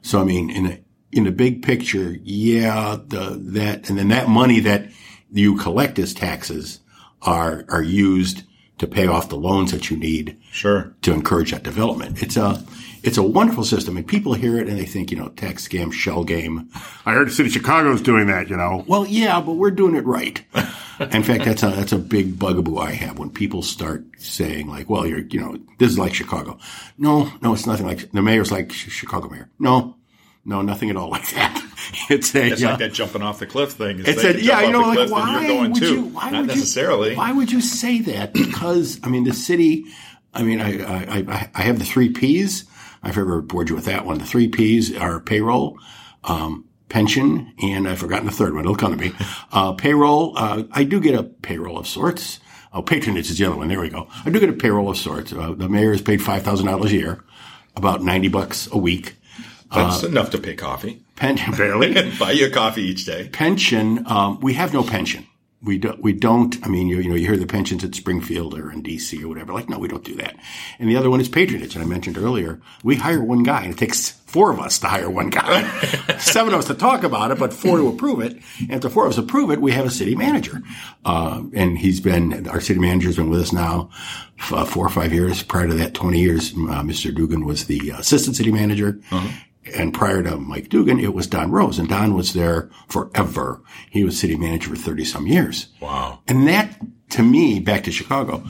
So 0.01 0.21
I 0.21 0.23
mean, 0.23 0.49
in 0.49 0.65
a 0.65 0.79
in 1.11 1.23
the 1.23 1.31
big 1.31 1.63
picture, 1.63 2.17
yeah, 2.23 2.97
the 3.07 3.39
that 3.53 3.89
and 3.89 3.97
then 3.97 4.09
that 4.09 4.29
money 4.29 4.59
that 4.61 4.89
you 5.31 5.57
collect 5.57 5.99
as 5.99 6.13
taxes 6.13 6.79
are 7.21 7.65
are 7.69 7.83
used 7.83 8.43
to 8.77 8.87
pay 8.87 9.07
off 9.07 9.29
the 9.29 9.35
loans 9.35 9.71
that 9.71 9.89
you 9.89 9.97
need. 9.97 10.39
Sure. 10.51 10.93
To 11.03 11.13
encourage 11.13 11.51
that 11.51 11.63
development. 11.63 12.21
It's 12.23 12.37
a, 12.37 12.63
it's 13.03 13.17
a 13.17 13.23
wonderful 13.23 13.63
system 13.63 13.97
and 13.97 14.07
people 14.07 14.33
hear 14.33 14.57
it 14.57 14.67
and 14.67 14.77
they 14.77 14.85
think, 14.85 15.11
you 15.11 15.17
know, 15.17 15.29
tax 15.29 15.67
scam, 15.67 15.91
shell 15.91 16.23
game. 16.23 16.69
I 17.05 17.13
heard 17.13 17.27
the 17.27 17.31
city 17.31 17.47
of 17.49 17.53
Chicago 17.53 17.91
is 17.93 18.01
doing 18.01 18.27
that, 18.27 18.49
you 18.49 18.57
know. 18.57 18.83
Well, 18.87 19.05
yeah, 19.05 19.41
but 19.41 19.53
we're 19.53 19.71
doing 19.71 19.95
it 19.95 20.05
right. 20.05 20.41
In 20.99 21.23
fact, 21.23 21.45
that's 21.45 21.63
a, 21.63 21.69
that's 21.69 21.93
a 21.93 21.97
big 21.97 22.37
bugaboo 22.37 22.77
I 22.77 22.91
have 22.91 23.19
when 23.19 23.29
people 23.29 23.61
start 23.61 24.03
saying 24.17 24.67
like, 24.67 24.89
well, 24.89 25.05
you're, 25.05 25.19
you 25.19 25.39
know, 25.39 25.57
this 25.77 25.91
is 25.91 25.99
like 25.99 26.13
Chicago. 26.13 26.57
No, 26.97 27.31
no, 27.41 27.53
it's 27.53 27.65
nothing 27.65 27.87
like, 27.87 28.11
the 28.11 28.21
mayor's 28.21 28.51
like 28.51 28.71
Chicago 28.71 29.29
mayor. 29.29 29.49
No, 29.59 29.95
no, 30.45 30.61
nothing 30.61 30.89
at 30.89 30.97
all 30.97 31.09
like 31.09 31.29
that. 31.31 31.65
It's 32.09 32.35
a 32.35 32.45
it's 32.45 32.61
like 32.61 32.73
uh, 32.73 32.77
that 32.77 32.93
jumping 32.93 33.23
off 33.23 33.39
the 33.39 33.47
cliff 33.47 33.71
thing. 33.71 34.01
It's 34.05 34.23
a, 34.23 34.39
yeah, 34.39 34.61
you 34.61 34.71
know, 34.71 34.81
like 34.81 35.09
why 35.09 35.59
would 35.61 35.75
too. 35.75 35.95
you? 35.95 36.01
Why 36.05 36.29
Not 36.29 36.41
would 36.41 36.47
necessarily. 36.49 37.11
You, 37.11 37.17
why 37.17 37.31
would 37.31 37.51
you 37.51 37.61
say 37.61 38.01
that? 38.01 38.33
Because 38.33 38.99
I 39.01 39.09
mean, 39.09 39.23
the 39.23 39.33
city. 39.33 39.85
I 40.31 40.43
mean, 40.43 40.61
I 40.61 40.83
I, 40.83 41.49
I 41.55 41.61
have 41.63 41.79
the 41.79 41.85
three 41.85 42.09
P's. 42.09 42.65
I've 43.03 43.17
ever 43.17 43.41
bored 43.41 43.69
you 43.69 43.75
with 43.75 43.85
that 43.85 44.05
one. 44.05 44.17
The 44.19 44.25
three 44.25 44.47
P's 44.47 44.95
are 44.95 45.19
payroll, 45.19 45.77
um, 46.23 46.65
pension, 46.89 47.53
and 47.61 47.87
I've 47.87 47.99
forgotten 47.99 48.25
the 48.25 48.31
third 48.31 48.53
one. 48.53 48.63
It'll 48.63 48.75
come 48.75 48.97
to 48.97 48.97
me. 48.97 49.13
Uh, 49.51 49.73
payroll. 49.73 50.37
Uh, 50.37 50.63
I 50.71 50.83
do 50.83 50.99
get 50.99 51.15
a 51.15 51.23
payroll 51.23 51.77
of 51.77 51.87
sorts. 51.87 52.39
Oh, 52.71 52.81
patronage 52.81 53.31
is 53.31 53.37
the 53.37 53.45
other 53.45 53.57
one. 53.57 53.67
There 53.67 53.79
we 53.79 53.89
go. 53.89 54.07
I 54.25 54.29
do 54.29 54.39
get 54.39 54.49
a 54.49 54.53
payroll 54.53 54.89
of 54.89 54.97
sorts. 54.97 55.33
Uh, 55.33 55.53
the 55.53 55.69
mayor 55.69 55.91
is 55.91 56.01
paid 56.01 56.21
five 56.21 56.43
thousand 56.43 56.67
dollars 56.67 56.91
a 56.91 56.95
year, 56.95 57.23
about 57.75 58.03
ninety 58.03 58.27
bucks 58.27 58.67
a 58.71 58.77
week. 58.77 59.15
That's 59.73 60.03
uh, 60.03 60.07
enough 60.07 60.31
to 60.31 60.39
pay 60.39 60.55
coffee. 60.55 61.03
Pension, 61.15 61.53
barely. 61.57 61.93
Buy 62.19 62.31
you 62.31 62.47
a 62.47 62.49
coffee 62.49 62.83
each 62.83 63.05
day. 63.05 63.29
Pension, 63.29 64.05
um, 64.07 64.39
we 64.39 64.53
have 64.53 64.73
no 64.73 64.83
pension. 64.83 65.25
We 65.61 65.77
don't, 65.77 66.01
we 66.01 66.13
don't, 66.13 66.55
I 66.65 66.69
mean, 66.69 66.87
you, 66.87 66.99
you 66.99 67.09
know, 67.09 67.15
you 67.15 67.27
hear 67.27 67.35
the 67.35 67.45
pensions 67.45 67.83
at 67.83 67.93
Springfield 67.93 68.57
or 68.57 68.71
in 68.71 68.81
DC 68.81 69.21
or 69.21 69.27
whatever. 69.27 69.51
Like, 69.51 69.67
no, 69.67 69.77
we 69.77 69.89
don't 69.89 70.05
do 70.05 70.15
that. 70.15 70.37
And 70.79 70.89
the 70.89 70.95
other 70.95 71.09
one 71.09 71.19
is 71.19 71.27
patronage. 71.27 71.75
And 71.75 71.83
I 71.83 71.87
mentioned 71.87 72.17
earlier, 72.17 72.61
we 72.81 72.95
hire 72.95 73.21
one 73.21 73.43
guy 73.43 73.63
and 73.63 73.73
it 73.73 73.77
takes 73.77 74.11
four 74.11 74.51
of 74.51 74.59
us 74.59 74.79
to 74.79 74.87
hire 74.87 75.09
one 75.09 75.29
guy. 75.29 75.67
Seven 76.19 76.53
of 76.53 76.59
us 76.59 76.67
to 76.67 76.75
talk 76.75 77.03
about 77.03 77.31
it, 77.31 77.39
but 77.39 77.51
four 77.51 77.77
to 77.77 77.89
approve 77.89 78.21
it. 78.21 78.37
And 78.61 78.71
if 78.71 78.81
the 78.81 78.89
four 78.89 79.05
of 79.05 79.11
us 79.11 79.17
approve 79.17 79.51
it, 79.51 79.59
we 79.59 79.73
have 79.73 79.85
a 79.85 79.91
city 79.91 80.15
manager. 80.15 80.61
Uh, 81.03 81.43
and 81.53 81.77
he's 81.77 81.99
been, 81.99 82.47
our 82.47 82.61
city 82.61 82.79
manager's 82.79 83.17
been 83.17 83.29
with 83.29 83.41
us 83.41 83.51
now 83.51 83.89
uh, 84.51 84.63
four 84.63 84.85
or 84.85 84.89
five 84.89 85.11
years. 85.11 85.43
Prior 85.43 85.67
to 85.67 85.73
that, 85.73 85.93
20 85.93 86.19
years, 86.19 86.53
uh, 86.53 86.83
Mr. 86.83 87.11
Dzugan 87.13 87.45
was 87.45 87.65
the 87.65 87.89
assistant 87.89 88.37
city 88.37 88.51
manager. 88.51 88.99
Uh-huh. 89.11 89.27
And 89.77 89.93
prior 89.93 90.23
to 90.23 90.37
Mike 90.37 90.69
Dzugan, 90.69 91.01
it 91.01 91.13
was 91.13 91.27
Don 91.27 91.51
Rose, 91.51 91.77
and 91.79 91.89
Don 91.89 92.13
was 92.13 92.33
there 92.33 92.69
forever. 92.87 93.61
He 93.91 94.03
was 94.03 94.19
city 94.19 94.35
manager 94.35 94.69
for 94.69 94.75
30 94.75 95.05
some 95.05 95.27
years. 95.27 95.67
Wow. 95.81 96.19
And 96.27 96.47
that, 96.47 96.79
to 97.11 97.23
me, 97.23 97.59
back 97.59 97.83
to 97.83 97.91
Chicago, 97.91 98.43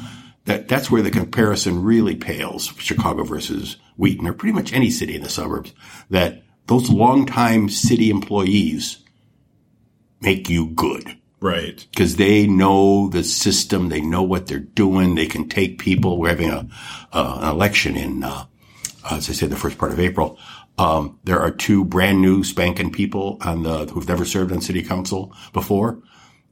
that, 0.45 0.67
that's 0.67 0.89
where 0.89 1.01
the 1.01 1.11
comparison 1.11 1.83
really 1.83 2.15
pales, 2.15 2.73
Chicago 2.77 3.23
versus 3.23 3.77
Wheaton, 3.97 4.27
or 4.27 4.33
pretty 4.33 4.53
much 4.53 4.71
any 4.71 4.89
city 4.89 5.15
in 5.15 5.23
the 5.23 5.29
suburbs, 5.29 5.73
that 6.09 6.43
those 6.67 6.89
longtime 6.89 7.69
city 7.69 8.09
employees 8.09 8.99
make 10.21 10.49
you 10.49 10.67
good. 10.67 11.17
Right. 11.41 11.85
Because 11.91 12.17
they 12.17 12.47
know 12.47 13.09
the 13.09 13.23
system, 13.23 13.89
they 13.89 14.01
know 14.01 14.23
what 14.23 14.47
they're 14.47 14.59
doing, 14.59 15.15
they 15.15 15.27
can 15.27 15.47
take 15.47 15.79
people. 15.79 16.19
We're 16.19 16.29
having 16.29 16.49
a, 16.49 16.67
uh, 17.13 17.39
an 17.41 17.49
election 17.49 17.95
in, 17.95 18.23
uh, 18.23 18.45
as 19.09 19.29
I 19.29 19.33
said, 19.33 19.49
the 19.49 19.55
first 19.55 19.77
part 19.77 19.91
of 19.91 19.99
April. 19.99 20.37
Um, 20.79 21.19
there 21.25 21.39
are 21.39 21.51
two 21.51 21.83
brand 21.83 22.21
new 22.21 22.43
spanking 22.45 22.91
people 22.91 23.37
on 23.41 23.63
the 23.63 23.85
who've 23.87 24.07
never 24.07 24.23
served 24.23 24.53
on 24.53 24.61
city 24.61 24.81
council 24.81 25.35
before, 25.51 26.01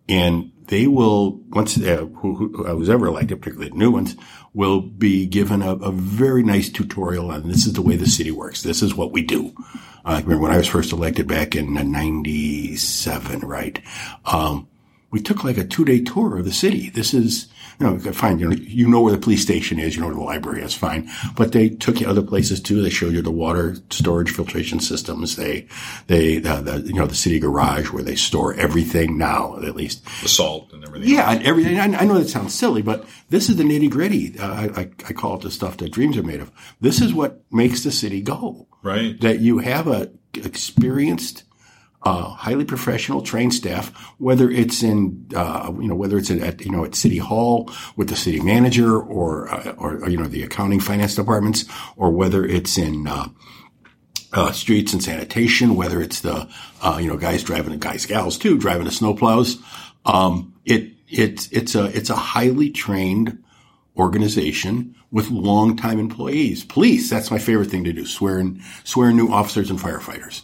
and 0.09 0.51
they 0.67 0.85
will 0.85 1.37
once 1.49 1.77
uh, 1.81 2.05
who, 2.17 2.35
who, 2.35 2.63
who's 2.65 2.89
ever 2.89 3.07
elected, 3.07 3.39
particularly 3.39 3.69
the 3.69 3.77
new 3.77 3.89
ones, 3.89 4.17
will 4.53 4.81
be 4.81 5.25
given 5.25 5.61
a, 5.61 5.75
a, 5.75 5.91
very 5.93 6.43
nice 6.43 6.67
tutorial 6.67 7.31
on 7.31 7.47
this 7.47 7.65
is 7.65 7.73
the 7.73 7.81
way 7.81 7.95
the 7.95 8.05
city 8.05 8.31
works. 8.31 8.63
This 8.63 8.81
is 8.81 8.93
what 8.93 9.13
we 9.13 9.21
do. 9.21 9.53
Uh, 9.57 9.71
I 10.03 10.19
remember 10.19 10.43
when 10.43 10.51
I 10.51 10.57
was 10.57 10.67
first 10.67 10.91
elected 10.91 11.25
back 11.25 11.55
in 11.55 11.73
'97, 11.73 13.39
right? 13.41 13.81
Um, 14.25 14.67
we 15.09 15.21
took 15.21 15.45
like 15.45 15.57
a 15.57 15.63
two 15.63 15.85
day 15.85 16.01
tour 16.01 16.37
of 16.37 16.43
the 16.43 16.51
city. 16.51 16.89
This 16.89 17.13
is 17.13 17.47
you 17.79 17.85
know, 17.85 17.99
fine. 18.11 18.39
You 18.39 18.49
know, 18.49 18.55
you 18.55 18.87
know 18.87 19.01
where 19.01 19.11
the 19.13 19.19
police 19.19 19.41
station 19.41 19.79
is. 19.79 19.95
You 19.95 20.01
know 20.01 20.07
where 20.07 20.15
the 20.15 20.21
library 20.21 20.61
is. 20.61 20.73
Fine. 20.73 21.09
But 21.35 21.51
they 21.51 21.69
took 21.69 21.99
you 21.99 22.07
other 22.07 22.21
places 22.21 22.61
too. 22.61 22.81
They 22.81 22.89
showed 22.89 23.13
you 23.13 23.21
the 23.21 23.31
water 23.31 23.75
storage 23.89 24.31
filtration 24.31 24.79
systems. 24.79 25.35
They, 25.35 25.67
they, 26.07 26.41
uh, 26.43 26.61
the, 26.61 26.81
you 26.81 26.93
know, 26.93 27.05
the 27.05 27.15
city 27.15 27.39
garage 27.39 27.91
where 27.91 28.03
they 28.03 28.15
store 28.15 28.53
everything 28.55 29.17
now, 29.17 29.57
at 29.57 29.75
least. 29.75 30.03
The 30.21 30.29
salt 30.29 30.73
and 30.73 30.83
everything. 30.83 31.09
Yeah. 31.09 31.31
And 31.31 31.43
everything. 31.43 31.79
I, 31.79 31.85
I 31.85 32.05
know 32.05 32.17
that 32.17 32.29
sounds 32.29 32.53
silly, 32.53 32.81
but 32.81 33.05
this 33.29 33.49
is 33.49 33.57
the 33.57 33.63
nitty 33.63 33.89
gritty. 33.89 34.39
Uh, 34.39 34.47
I, 34.47 34.81
I, 34.81 34.89
I 35.09 35.13
call 35.13 35.35
it 35.35 35.41
the 35.41 35.51
stuff 35.51 35.77
that 35.77 35.91
dreams 35.91 36.17
are 36.17 36.23
made 36.23 36.41
of. 36.41 36.51
This 36.81 37.01
is 37.01 37.13
what 37.13 37.43
makes 37.51 37.83
the 37.83 37.91
city 37.91 38.21
go. 38.21 38.67
Right. 38.83 39.19
That 39.21 39.39
you 39.39 39.57
have 39.59 39.87
a 39.87 40.09
experienced, 40.33 41.43
uh, 42.03 42.29
highly 42.29 42.63
professional 42.63 43.21
trained 43.21 43.53
staff, 43.53 43.89
whether 44.17 44.49
it's 44.49 44.83
in, 44.83 45.27
uh, 45.35 45.73
you 45.79 45.87
know, 45.87 45.95
whether 45.95 46.17
it's 46.17 46.29
at, 46.29 46.61
you 46.61 46.71
know, 46.71 46.85
at 46.85 46.95
City 46.95 47.17
Hall 47.17 47.69
with 47.95 48.07
the 48.09 48.15
city 48.15 48.39
manager 48.39 48.99
or, 48.99 49.49
uh, 49.49 49.73
or, 49.77 50.07
you 50.09 50.17
know, 50.17 50.27
the 50.27 50.43
accounting 50.43 50.79
finance 50.79 51.15
departments, 51.15 51.65
or 51.95 52.11
whether 52.11 52.45
it's 52.45 52.77
in, 52.77 53.07
uh, 53.07 53.27
uh, 54.33 54.51
streets 54.51 54.93
and 54.93 55.03
sanitation, 55.03 55.75
whether 55.75 56.01
it's 56.01 56.21
the, 56.21 56.47
uh, 56.81 56.97
you 57.01 57.07
know, 57.07 57.17
guys 57.17 57.43
driving 57.43 57.71
the 57.71 57.77
guys, 57.77 58.05
gals 58.05 58.37
too, 58.37 58.57
driving 58.57 58.85
the 58.85 58.91
snowplows. 58.91 59.61
Um, 60.05 60.53
it, 60.65 60.93
it's, 61.09 61.51
it's 61.51 61.75
a, 61.75 61.85
it's 61.85 62.09
a 62.09 62.15
highly 62.15 62.69
trained 62.69 63.43
organization 63.97 64.95
with 65.09 65.31
longtime 65.31 65.99
employees. 65.99 66.63
Police, 66.63 67.09
that's 67.09 67.31
my 67.31 67.39
favorite 67.39 67.71
thing 67.71 67.85
to 67.85 67.93
do. 67.93 68.05
Swear 68.05 68.37
in, 68.37 68.61
swear 68.83 69.09
in 69.09 69.15
new 69.15 69.31
officers 69.31 69.69
and 69.69 69.79
firefighters 69.79 70.43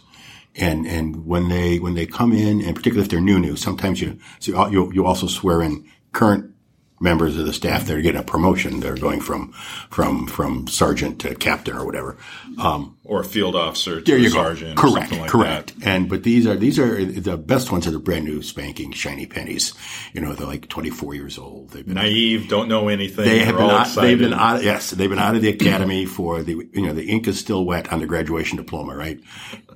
and 0.56 0.86
and 0.86 1.26
when 1.26 1.48
they 1.48 1.78
when 1.78 1.94
they 1.94 2.06
come 2.06 2.32
in, 2.32 2.60
and 2.60 2.76
particularly 2.76 3.04
if 3.04 3.10
they're 3.10 3.20
new 3.20 3.38
new, 3.38 3.56
sometimes 3.56 4.00
you 4.00 4.18
so 4.38 4.68
you 4.68 4.92
you 4.92 5.06
also 5.06 5.26
swear 5.26 5.62
in 5.62 5.84
current 6.12 6.53
members 7.00 7.36
of 7.36 7.46
the 7.46 7.52
staff 7.52 7.86
that 7.86 7.96
are 7.96 8.00
getting 8.00 8.20
a 8.20 8.24
promotion. 8.24 8.80
They're 8.80 8.96
going 8.96 9.20
from 9.20 9.52
from 9.90 10.26
from 10.26 10.66
sergeant 10.66 11.20
to 11.20 11.34
captain 11.34 11.76
or 11.76 11.84
whatever, 11.84 12.16
um, 12.58 12.96
or 13.04 13.24
field 13.24 13.56
officer 13.56 14.00
to 14.00 14.14
a 14.14 14.30
sergeant. 14.30 14.76
Go. 14.76 14.92
Correct, 14.92 15.12
like 15.12 15.30
correct. 15.30 15.78
That. 15.80 15.88
And 15.88 16.08
but 16.08 16.22
these 16.22 16.46
are 16.46 16.56
these 16.56 16.78
are 16.78 17.04
the 17.04 17.36
best 17.36 17.72
ones 17.72 17.86
are 17.86 17.90
the 17.90 17.98
brand 17.98 18.24
new 18.24 18.42
spanking 18.42 18.92
shiny 18.92 19.26
pennies. 19.26 19.74
You 20.12 20.20
know, 20.20 20.32
they're 20.32 20.46
like 20.46 20.68
twenty 20.68 20.90
four 20.90 21.14
years 21.14 21.38
old. 21.38 21.70
They've 21.70 21.84
been 21.84 21.94
naive, 21.94 22.48
don't 22.48 22.68
know 22.68 22.88
anything. 22.88 23.24
They 23.24 23.40
have 23.40 23.56
been 23.56 23.70
out, 23.70 23.88
they've 23.94 24.18
been 24.18 24.34
out. 24.34 24.62
Yes, 24.62 24.90
they've 24.90 25.10
been 25.10 25.18
out 25.18 25.36
of 25.36 25.42
the 25.42 25.50
academy 25.50 26.06
for 26.06 26.42
the 26.42 26.68
you 26.72 26.86
know 26.86 26.92
the 26.92 27.08
ink 27.08 27.26
is 27.26 27.38
still 27.38 27.64
wet 27.64 27.92
on 27.92 28.00
the 28.00 28.06
graduation 28.06 28.56
diploma, 28.56 28.96
right? 28.96 29.20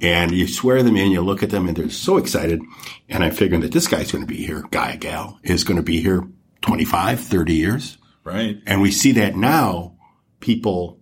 And 0.01 0.31
you 0.31 0.47
swear 0.47 0.83
them 0.83 0.97
in, 0.97 1.11
you 1.11 1.21
look 1.21 1.43
at 1.43 1.51
them, 1.51 1.67
and 1.69 1.77
they're 1.77 1.91
so 1.91 2.17
excited. 2.17 2.61
And 3.09 3.25
I'm 3.25 3.33
figuring 3.33 3.63
that 3.63 3.73
this 3.73 3.89
guy's 3.89 4.13
going 4.13 4.23
to 4.23 4.33
be 4.33 4.45
here, 4.45 4.65
guy, 4.71 4.97
gal, 4.97 5.39
is 5.43 5.65
going 5.65 5.79
to 5.79 5.83
be 5.83 6.01
here 6.01 6.29
25, 6.63 7.21
30 7.21 7.55
years. 7.55 7.99
Right. 8.25 8.61
And 8.67 8.83
we 8.83 8.91
see 8.91 9.13
that 9.13 9.37
now 9.37 9.97
people 10.41 10.99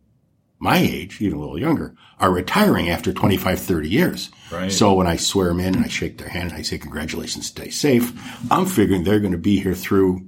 my 0.59 0.79
age, 0.79 1.21
even 1.21 1.37
a 1.37 1.41
little 1.41 1.59
younger, 1.59 1.95
are 2.19 2.31
retiring 2.31 2.89
after 2.89 3.13
25, 3.13 3.61
30 3.61 3.89
years. 3.89 4.31
Right. 4.51 4.73
So 4.73 4.95
when 4.95 5.07
I 5.07 5.17
swear 5.17 5.49
them 5.49 5.61
in 5.61 5.75
and 5.75 5.85
I 5.85 5.89
shake 5.89 6.19
their 6.19 6.29
hand 6.29 6.51
and 6.51 6.59
I 6.59 6.63
say, 6.63 6.79
congratulations, 6.79 7.47
stay 7.47 7.71
safe, 7.71 8.13
I'm 8.51 8.67
figuring 8.67 9.05
they're 9.05 9.21
going 9.21 9.33
to 9.33 9.39
be 9.39 9.61
here 9.61 9.75
through 9.75 10.27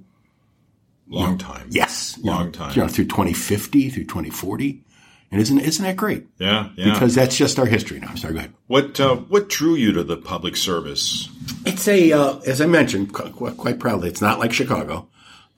long 1.09 1.25
you 1.25 1.31
know, 1.31 1.37
time. 1.38 1.69
Yes. 1.71 2.19
Long 2.23 2.47
know, 2.47 2.51
time. 2.53 2.75
You 2.75 2.83
know, 2.83 2.88
through 2.88 3.07
2050, 3.07 3.91
through 3.91 4.05
2040. 4.05 4.85
And 5.31 5.41
isn't, 5.41 5.59
isn't 5.59 5.85
that 5.85 5.97
great? 5.97 6.27
Yeah. 6.38 6.71
Yeah. 6.77 6.93
Because 6.93 7.14
that's 7.14 7.37
just 7.37 7.59
our 7.59 7.67
history 7.67 8.01
now. 8.01 8.14
Sorry, 8.14 8.33
go 8.35 8.38
ahead. 8.38 8.55
What, 8.67 8.99
uh, 9.01 9.17
what 9.17 9.49
drew 9.49 9.75
you 9.75 9.93
to 9.93 10.05
the 10.05 10.17
public 10.17 10.57
service? 10.57 11.29
It's 11.67 11.87
a, 11.88 12.12
uh, 12.12 12.38
as 12.47 12.61
I 12.61 12.67
mentioned, 12.67 13.12
quite 13.12 13.79
proudly, 13.79 14.09
it's 14.09 14.23
not 14.23 14.38
like 14.38 14.53
Chicago. 14.53 15.09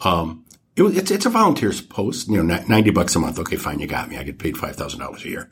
Um, 0.03 0.45
it 0.77 0.83
it's, 0.97 1.11
it's 1.11 1.27
a 1.27 1.31
volunteer 1.31 1.73
post, 1.89 2.29
you 2.29 2.43
know, 2.43 2.63
90 2.67 2.91
bucks 2.91 3.15
a 3.17 3.19
month. 3.19 3.39
Okay, 3.39 3.57
fine. 3.57 3.81
You 3.81 3.87
got 3.87 4.09
me. 4.09 4.17
I 4.17 4.23
get 4.23 4.39
paid 4.39 4.55
$5,000 4.55 5.25
a 5.25 5.29
year, 5.29 5.51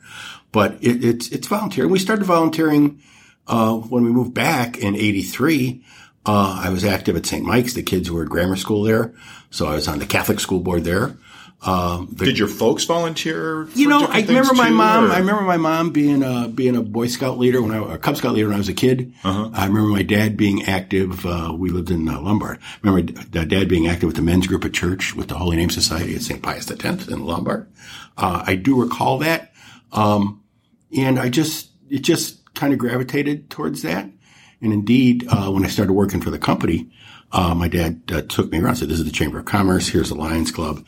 but 0.51 0.73
it, 0.81 1.03
it's, 1.03 1.29
it's 1.29 1.47
volunteer. 1.47 1.87
We 1.87 1.99
started 1.99 2.25
volunteering, 2.25 3.01
uh, 3.47 3.75
when 3.75 4.03
we 4.03 4.11
moved 4.11 4.33
back 4.33 4.77
in 4.77 4.95
83. 4.95 5.83
Uh, 6.25 6.61
I 6.63 6.69
was 6.69 6.83
active 6.83 7.15
at 7.15 7.25
St. 7.25 7.45
Mike's. 7.45 7.73
The 7.73 7.83
kids 7.83 8.11
were 8.11 8.23
at 8.23 8.29
grammar 8.29 8.55
school 8.55 8.83
there. 8.83 9.13
So 9.49 9.67
I 9.67 9.75
was 9.75 9.87
on 9.87 9.99
the 9.99 10.05
Catholic 10.05 10.39
school 10.39 10.59
board 10.59 10.83
there. 10.83 11.17
Um, 11.61 12.07
the, 12.13 12.23
Did 12.23 12.37
your 12.39 12.47
folks 12.47 12.85
volunteer? 12.85 13.67
you 13.75 13.89
know, 13.89 14.05
I 14.05 14.21
remember 14.21 14.53
my 14.53 14.69
too, 14.69 14.75
mom. 14.75 15.05
or- 15.05 15.11
I 15.11 15.17
remember 15.19 15.41
my 15.41 15.57
mom 15.57 15.89
being 15.91 16.23
a 16.23 16.47
being 16.47 16.77
a 16.77 16.81
Boy 16.81 17.07
Scout 17.07 17.37
leader 17.37 17.61
when 17.61 17.71
I, 17.71 17.95
a 17.95 17.97
Cub 17.97 18.15
Scout 18.15 18.33
leader 18.33 18.47
when 18.47 18.55
I 18.55 18.59
was 18.59 18.69
a 18.69 18.73
kid. 18.73 19.13
Uh-huh. 19.25 19.49
I 19.53 19.65
remember 19.67 19.89
my 19.89 20.03
dad 20.03 20.37
being 20.37 20.63
active. 20.63 21.25
Uh, 21.25 21.53
we 21.57 21.69
lived 21.69 21.91
in 21.91 22.07
uh, 22.07 22.21
Lombard. 22.21 22.59
I 22.61 22.87
remember 22.87 23.11
dad 23.45 23.67
being 23.67 23.87
active 23.87 24.07
with 24.07 24.15
the 24.15 24.21
men's 24.21 24.47
group 24.47 24.63
at 24.63 24.71
church 24.73 25.15
with 25.15 25.27
the 25.27 25.35
Holy 25.35 25.57
Name 25.57 25.69
Society 25.69 26.15
at 26.15 26.21
St. 26.21 26.41
Pius 26.41 26.71
X 26.71 27.07
in 27.09 27.25
Lombard. 27.25 27.69
Uh, 28.17 28.41
I 28.47 28.55
do 28.55 28.81
recall 28.81 29.17
that, 29.19 29.51
um, 29.91 30.41
and 30.95 31.19
I 31.19 31.27
just 31.27 31.69
it 31.89 32.03
just 32.03 32.53
kind 32.53 32.71
of 32.71 32.79
gravitated 32.79 33.49
towards 33.49 33.81
that. 33.81 34.09
And 34.61 34.71
indeed, 34.73 35.25
uh, 35.29 35.51
when 35.51 35.65
I 35.65 35.67
started 35.69 35.91
working 35.93 36.21
for 36.21 36.29
the 36.31 36.39
company, 36.39 36.89
uh, 37.31 37.53
my 37.53 37.67
dad 37.67 38.01
uh, 38.11 38.21
took 38.23 38.49
me 38.51 38.59
around. 38.59 38.75
Said, 38.77 38.89
"This 38.89 38.99
is 38.99 39.05
the 39.05 39.11
Chamber 39.11 39.39
of 39.39 39.45
Commerce. 39.45 39.89
Here's 39.89 40.07
the 40.09 40.15
Lions 40.15 40.51
Club." 40.51 40.85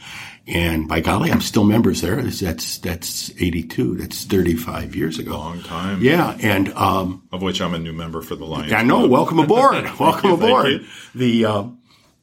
And 0.48 0.88
by 0.88 1.02
golly, 1.02 1.32
I'm 1.32 1.42
still 1.42 1.64
members 1.64 2.02
there. 2.02 2.22
That's 2.22 2.80
that's 2.80 3.30
82. 3.40 3.96
That's 3.98 4.26
35 4.26 4.96
years 4.96 5.20
ago. 5.20 5.32
Long 5.38 5.62
time. 5.62 6.02
Yeah, 6.02 6.36
and 6.42 6.70
um, 6.74 7.28
Of 7.32 7.42
which 7.44 7.62
I'm 7.62 7.74
a 7.76 7.80
new 7.80 7.94
member 7.94 8.22
for 8.22 8.36
the 8.36 8.46
Lions. 8.46 8.74
I 8.74 8.82
know. 8.82 9.00
Club. 9.00 9.12
Welcome 9.12 9.40
aboard. 9.40 9.84
welcome 10.00 10.32
you, 10.32 10.36
aboard. 10.36 10.86
The 11.14 11.46
uh, 11.46 11.64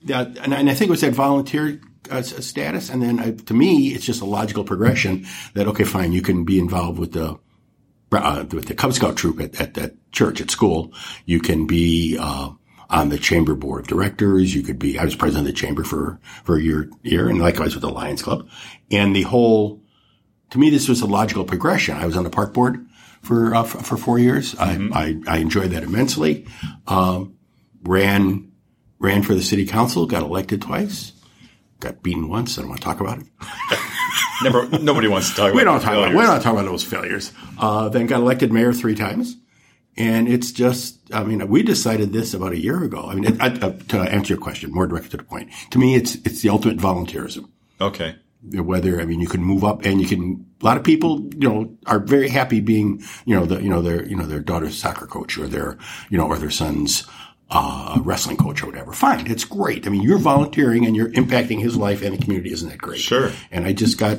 and, 0.08 0.54
I- 0.54 0.58
and 0.58 0.70
I 0.70 0.74
think 0.74 0.88
it 0.88 0.90
was 0.90 1.00
that 1.02 1.12
volunteer 1.14 1.80
uh, 2.10 2.22
status, 2.22 2.90
and 2.90 3.02
then 3.02 3.18
uh, 3.20 3.32
to 3.46 3.54
me, 3.54 3.88
it's 3.94 4.04
just 4.04 4.20
a 4.20 4.24
logical 4.26 4.64
progression 4.64 5.26
that 5.54 5.68
okay, 5.68 5.84
fine, 5.84 6.12
you 6.12 6.22
can 6.22 6.44
be 6.44 6.58
involved 6.58 6.98
with 6.98 7.12
the 7.12 7.38
uh, 8.10 8.44
with 8.50 8.66
the 8.66 8.74
Cub 8.74 8.92
Scout 8.94 9.16
troop 9.16 9.40
at, 9.40 9.60
at 9.60 9.74
that 9.74 9.94
church 10.12 10.40
at 10.40 10.50
school. 10.50 10.92
You 11.24 11.40
can 11.40 11.66
be 11.66 12.16
uh, 12.18 12.50
on 12.90 13.10
the 13.10 13.18
chamber 13.18 13.54
board 13.54 13.82
of 13.82 13.86
directors. 13.86 14.54
You 14.54 14.62
could 14.62 14.78
be. 14.78 14.98
I 14.98 15.04
was 15.04 15.14
president 15.14 15.48
of 15.48 15.54
the 15.54 15.60
chamber 15.60 15.84
for 15.84 16.18
for 16.44 16.56
a 16.56 16.62
year, 16.62 16.90
year, 17.02 17.28
and 17.28 17.40
likewise 17.40 17.74
with 17.74 17.82
the 17.82 17.90
Lions 17.90 18.22
Club. 18.22 18.48
And 18.90 19.14
the 19.14 19.22
whole, 19.22 19.82
to 20.50 20.58
me, 20.58 20.70
this 20.70 20.88
was 20.88 21.00
a 21.00 21.06
logical 21.06 21.44
progression. 21.44 21.96
I 21.96 22.06
was 22.06 22.16
on 22.16 22.24
the 22.24 22.30
park 22.30 22.54
board 22.54 22.86
for 23.22 23.54
uh, 23.54 23.64
for, 23.64 23.78
for 23.78 23.96
four 23.96 24.18
years. 24.18 24.54
I, 24.58 24.78
I 24.92 25.20
I 25.26 25.38
enjoyed 25.38 25.70
that 25.70 25.82
immensely. 25.82 26.46
Um, 26.86 27.36
ran 27.82 28.52
ran 28.98 29.22
for 29.22 29.34
the 29.34 29.42
city 29.42 29.66
council. 29.66 30.06
Got 30.06 30.22
elected 30.22 30.62
twice. 30.62 31.12
Got 31.80 32.02
beaten 32.02 32.28
once. 32.28 32.58
I 32.58 32.62
don't 32.62 32.70
want 32.70 32.80
to 32.80 32.84
talk 32.84 33.00
about 33.00 33.18
it. 33.18 33.26
Never. 34.42 34.68
Nobody 34.78 35.08
wants 35.08 35.30
to 35.30 35.36
talk. 35.36 35.50
About. 35.50 35.50
It. 35.50 35.54
We 35.56 35.62
about 35.62 35.72
don't 35.72 35.80
talk 35.82 35.92
about 35.92 36.12
it 36.12 36.16
we 36.16 36.22
don't 36.22 36.40
talk 36.40 36.52
about 36.52 36.64
those 36.64 36.84
failures. 36.84 37.32
Uh, 37.58 37.88
then 37.88 38.06
got 38.06 38.20
elected 38.20 38.52
mayor 38.52 38.72
three 38.72 38.94
times, 38.94 39.36
and 39.98 40.28
it's 40.28 40.52
just 40.52 40.96
I 41.12 41.24
mean 41.24 41.46
we 41.48 41.62
decided 41.62 42.12
this 42.12 42.32
about 42.32 42.52
a 42.52 42.58
year 42.58 42.82
ago. 42.82 43.06
I 43.10 43.14
mean 43.14 43.24
it, 43.24 43.42
I, 43.42 43.48
uh, 43.48 43.72
to 43.88 43.98
answer 43.98 44.34
your 44.34 44.40
question 44.40 44.72
more 44.72 44.86
directly 44.86 45.10
to 45.10 45.16
the 45.18 45.24
point. 45.24 45.50
To 45.72 45.78
me, 45.78 45.96
it's 45.96 46.14
it's 46.14 46.40
the 46.40 46.48
ultimate 46.48 46.78
volunteerism. 46.78 47.50
Okay. 47.80 48.16
Whether 48.42 49.00
I 49.00 49.04
mean 49.04 49.20
you 49.20 49.26
can 49.26 49.42
move 49.42 49.64
up 49.64 49.84
and 49.84 50.00
you 50.00 50.06
can 50.06 50.46
a 50.62 50.64
lot 50.64 50.76
of 50.76 50.84
people 50.84 51.28
you 51.34 51.48
know 51.48 51.76
are 51.86 51.98
very 51.98 52.28
happy 52.28 52.60
being 52.60 53.02
you 53.26 53.34
know 53.34 53.44
the 53.44 53.60
you 53.60 53.68
know 53.68 53.82
their 53.82 54.06
you 54.06 54.16
know 54.16 54.26
their 54.26 54.40
daughter's 54.40 54.78
soccer 54.78 55.06
coach 55.06 55.36
or 55.36 55.48
their 55.48 55.76
you 56.08 56.16
know 56.16 56.28
or 56.28 56.38
their 56.38 56.50
son's 56.50 57.04
uh, 57.50 57.98
wrestling 58.02 58.36
coach 58.36 58.62
or 58.62 58.66
whatever. 58.66 58.92
Fine, 58.92 59.26
it's 59.28 59.44
great. 59.44 59.86
I 59.86 59.90
mean 59.90 60.02
you're 60.02 60.18
volunteering 60.18 60.86
and 60.86 60.94
you're 60.94 61.10
impacting 61.10 61.60
his 61.60 61.76
life 61.76 62.02
and 62.02 62.16
the 62.16 62.22
community. 62.22 62.52
Isn't 62.52 62.68
that 62.68 62.78
great? 62.78 63.00
Sure. 63.00 63.32
And 63.50 63.66
I 63.66 63.72
just 63.72 63.98
got 63.98 64.18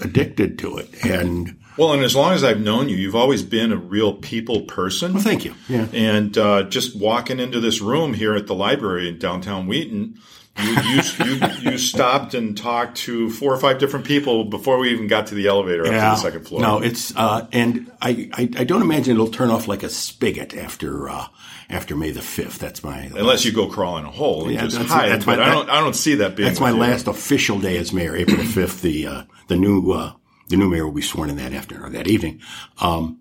addicted 0.00 0.58
to 0.58 0.78
it 0.78 1.04
and. 1.04 1.60
Well, 1.76 1.92
and 1.92 2.02
as 2.02 2.14
long 2.14 2.32
as 2.32 2.44
I've 2.44 2.60
known 2.60 2.88
you, 2.88 2.96
you've 2.96 3.16
always 3.16 3.42
been 3.42 3.72
a 3.72 3.76
real 3.76 4.14
people 4.14 4.62
person. 4.62 5.14
Well, 5.14 5.22
thank 5.22 5.44
you. 5.44 5.54
Yeah. 5.68 5.86
And 5.92 6.36
uh, 6.38 6.62
just 6.64 6.96
walking 6.96 7.40
into 7.40 7.58
this 7.60 7.80
room 7.80 8.14
here 8.14 8.34
at 8.34 8.46
the 8.46 8.54
library 8.54 9.08
in 9.08 9.18
downtown 9.18 9.66
Wheaton, 9.66 10.20
you, 10.62 10.72
you, 10.84 11.02
you, 11.24 11.40
you 11.72 11.78
stopped 11.78 12.32
and 12.34 12.56
talked 12.56 12.96
to 12.98 13.28
four 13.28 13.52
or 13.52 13.56
five 13.56 13.78
different 13.78 14.06
people 14.06 14.44
before 14.44 14.78
we 14.78 14.90
even 14.92 15.08
got 15.08 15.26
to 15.26 15.34
the 15.34 15.48
elevator 15.48 15.82
up 15.82 15.86
to 15.88 15.92
the 15.92 16.16
second 16.16 16.46
floor. 16.46 16.60
No, 16.60 16.78
it's 16.78 17.12
uh, 17.16 17.48
and 17.50 17.90
I, 18.00 18.30
I 18.32 18.42
I 18.58 18.62
don't 18.64 18.82
imagine 18.82 19.14
it'll 19.14 19.26
turn 19.30 19.50
off 19.50 19.66
like 19.66 19.82
a 19.82 19.88
spigot 19.88 20.54
after 20.54 21.08
uh, 21.10 21.26
after 21.68 21.96
May 21.96 22.12
the 22.12 22.22
fifth. 22.22 22.60
That's 22.60 22.84
my 22.84 22.98
Unless 23.16 23.44
you 23.44 23.50
go 23.50 23.66
crawl 23.66 23.98
in 23.98 24.04
a 24.04 24.12
hole 24.12 24.44
and 24.44 24.52
Yeah, 24.54 24.60
just 24.62 24.76
that's- 24.76 24.92
hide. 24.92 25.08
that's 25.10 25.24
but 25.24 25.40
my- 25.40 25.46
I 25.48 25.50
don't. 25.50 25.68
I 25.70 25.80
don't 25.80 25.96
see 25.96 26.14
that 26.16 26.36
being. 26.36 26.46
that's 26.48 26.60
my 26.60 26.70
you. 26.70 26.76
last 26.76 27.08
official 27.08 27.58
day 27.58 27.76
as 27.76 27.92
mayor. 27.92 28.14
April 28.14 28.36
the 28.36 28.44
fifth. 28.44 28.80
The 28.82 29.08
uh, 29.08 29.22
the 29.48 29.56
new 29.56 29.90
uh, 29.90 30.12
the 30.48 30.56
new 30.56 30.68
mayor 30.68 30.84
will 30.86 30.92
be 30.92 31.02
sworn 31.02 31.30
in 31.30 31.36
that 31.36 31.52
afternoon 31.52 31.84
or 31.84 31.90
that 31.90 32.06
evening. 32.08 32.40
Um, 32.80 33.20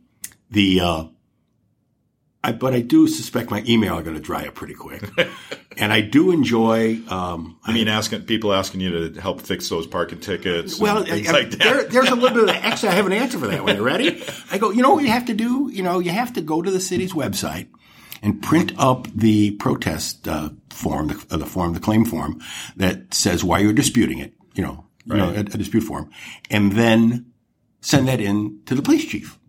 the 0.52 0.82
uh, 0.82 1.04
I, 2.46 2.52
but 2.52 2.74
I 2.74 2.82
do 2.82 3.08
suspect 3.08 3.50
my 3.52 3.64
email 3.66 3.94
are 3.98 4.04
going 4.04 4.18
to 4.18 4.22
dry 4.22 4.46
up 4.48 4.54
pretty 4.56 4.74
quick, 4.74 5.02
and 5.78 5.94
I 5.94 6.02
do 6.02 6.32
enjoy. 6.32 7.00
Um, 7.08 7.58
I 7.64 7.72
mean, 7.72 7.88
asking 7.88 8.24
people 8.24 8.52
asking 8.54 8.82
you 8.82 9.10
to 9.12 9.22
help 9.22 9.40
fix 9.42 9.70
those 9.70 9.88
parking 9.88 10.20
tickets. 10.20 10.78
Well, 10.78 11.06
things 11.06 11.30
I- 11.30 11.32
like 11.32 11.52
there, 11.52 11.86
there's 11.86 12.10
a 12.10 12.16
little 12.16 12.46
bit 12.46 12.50
of 12.50 12.56
actually. 12.64 12.90
I 12.90 12.96
have 12.96 13.06
an 13.06 13.14
answer 13.14 13.40
for 13.40 13.48
that. 13.48 13.64
one. 13.64 13.76
you're 13.76 13.86
ready, 13.86 14.22
I 14.52 14.58
go. 14.58 14.72
You 14.72 14.82
know 14.82 14.94
what 14.94 15.04
you 15.04 15.10
have 15.12 15.26
to 15.28 15.34
do? 15.34 15.70
You 15.72 15.84
know, 15.84 16.00
you 16.00 16.12
have 16.12 16.34
to 16.34 16.42
go 16.42 16.62
to 16.62 16.70
the 16.70 16.82
city's 16.82 17.14
website 17.14 17.68
and 18.22 18.42
print 18.44 18.74
up 18.78 19.08
the 19.16 19.52
protest 19.52 20.28
uh, 20.28 20.50
form, 20.70 21.08
the, 21.08 21.26
uh, 21.32 21.38
the 21.38 21.46
form, 21.46 21.74
the 21.74 21.80
claim 21.80 22.04
form 22.04 22.42
that 22.76 23.14
says 23.14 23.42
why 23.44 23.60
you're 23.60 23.72
disputing 23.74 24.20
it. 24.20 24.34
You 24.54 24.64
know, 24.64 24.86
you 25.06 25.16
know, 25.16 25.30
a, 25.30 25.39
a 25.39 25.44
dispute 25.44 25.82
form, 25.82 26.10
and 26.50 26.74
then 26.74 27.32
send 27.82 28.08
that 28.08 28.20
in 28.20 28.62
to 28.66 28.76
the 28.76 28.82
police 28.82 29.06
chief. 29.06 29.39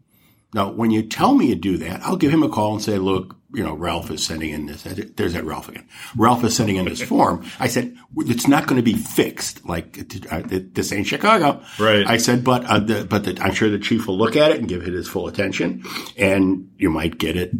Now, 0.54 0.70
when 0.70 0.92
you 0.92 1.02
tell 1.02 1.34
me 1.34 1.48
to 1.48 1.56
do 1.56 1.76
that, 1.78 2.00
I'll 2.02 2.16
give 2.16 2.32
him 2.32 2.44
a 2.44 2.48
call 2.48 2.74
and 2.74 2.82
say, 2.82 2.96
look, 2.98 3.36
you 3.52 3.64
know, 3.64 3.74
Ralph 3.74 4.10
is 4.10 4.24
sending 4.24 4.50
in 4.50 4.66
this. 4.66 4.84
There's 4.84 5.32
that 5.32 5.44
Ralph 5.44 5.68
again. 5.68 5.86
Ralph 6.16 6.44
is 6.44 6.56
sending 6.56 6.76
in 6.76 6.84
this 6.84 7.02
form. 7.08 7.44
I 7.58 7.66
said, 7.66 7.96
it's 8.18 8.46
not 8.46 8.66
going 8.68 8.76
to 8.76 8.82
be 8.82 8.94
fixed. 8.94 9.64
Like, 9.64 9.98
uh, 10.30 10.42
this 10.46 10.92
ain't 10.92 11.08
Chicago. 11.08 11.60
Right. 11.78 12.06
I 12.06 12.18
said, 12.18 12.44
but, 12.44 12.64
uh, 12.66 12.78
the, 12.78 13.04
but 13.04 13.24
the, 13.24 13.36
I'm 13.40 13.52
sure 13.52 13.68
the 13.68 13.80
chief 13.80 14.06
will 14.06 14.16
look 14.16 14.36
at 14.36 14.52
it 14.52 14.58
and 14.58 14.68
give 14.68 14.86
it 14.86 14.92
his 14.92 15.08
full 15.08 15.26
attention 15.26 15.84
and 16.16 16.70
you 16.76 16.88
might 16.88 17.18
get 17.18 17.36
it 17.36 17.52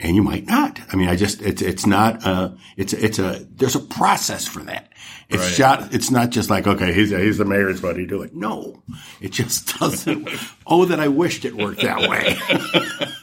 and 0.00 0.14
you 0.16 0.22
might 0.22 0.46
not. 0.46 0.80
I 0.92 0.96
mean, 0.96 1.08
I 1.08 1.16
just, 1.16 1.42
it's, 1.42 1.60
it's 1.62 1.86
not, 1.86 2.24
a 2.26 2.56
it's 2.76 2.92
it's 2.92 3.18
a, 3.18 3.44
there's 3.56 3.74
a 3.76 3.80
process 3.80 4.46
for 4.46 4.60
that. 4.64 4.92
It's 5.28 5.42
Right. 5.42 5.52
shot, 5.52 5.94
it's 5.94 6.10
not 6.10 6.30
just 6.30 6.48
like, 6.50 6.66
okay, 6.66 6.92
he's, 6.94 7.10
he's 7.10 7.36
the 7.38 7.44
mayor's 7.44 7.80
buddy, 7.80 8.06
do 8.06 8.22
it. 8.22 8.34
No, 8.34 8.82
it 9.20 9.32
just 9.32 9.78
doesn't. 9.78 10.28
oh, 10.66 10.84
that 10.86 11.00
I 11.00 11.08
wished 11.08 11.44
it 11.44 11.54
worked 11.56 11.82
that 11.82 12.08
way. 12.08 12.36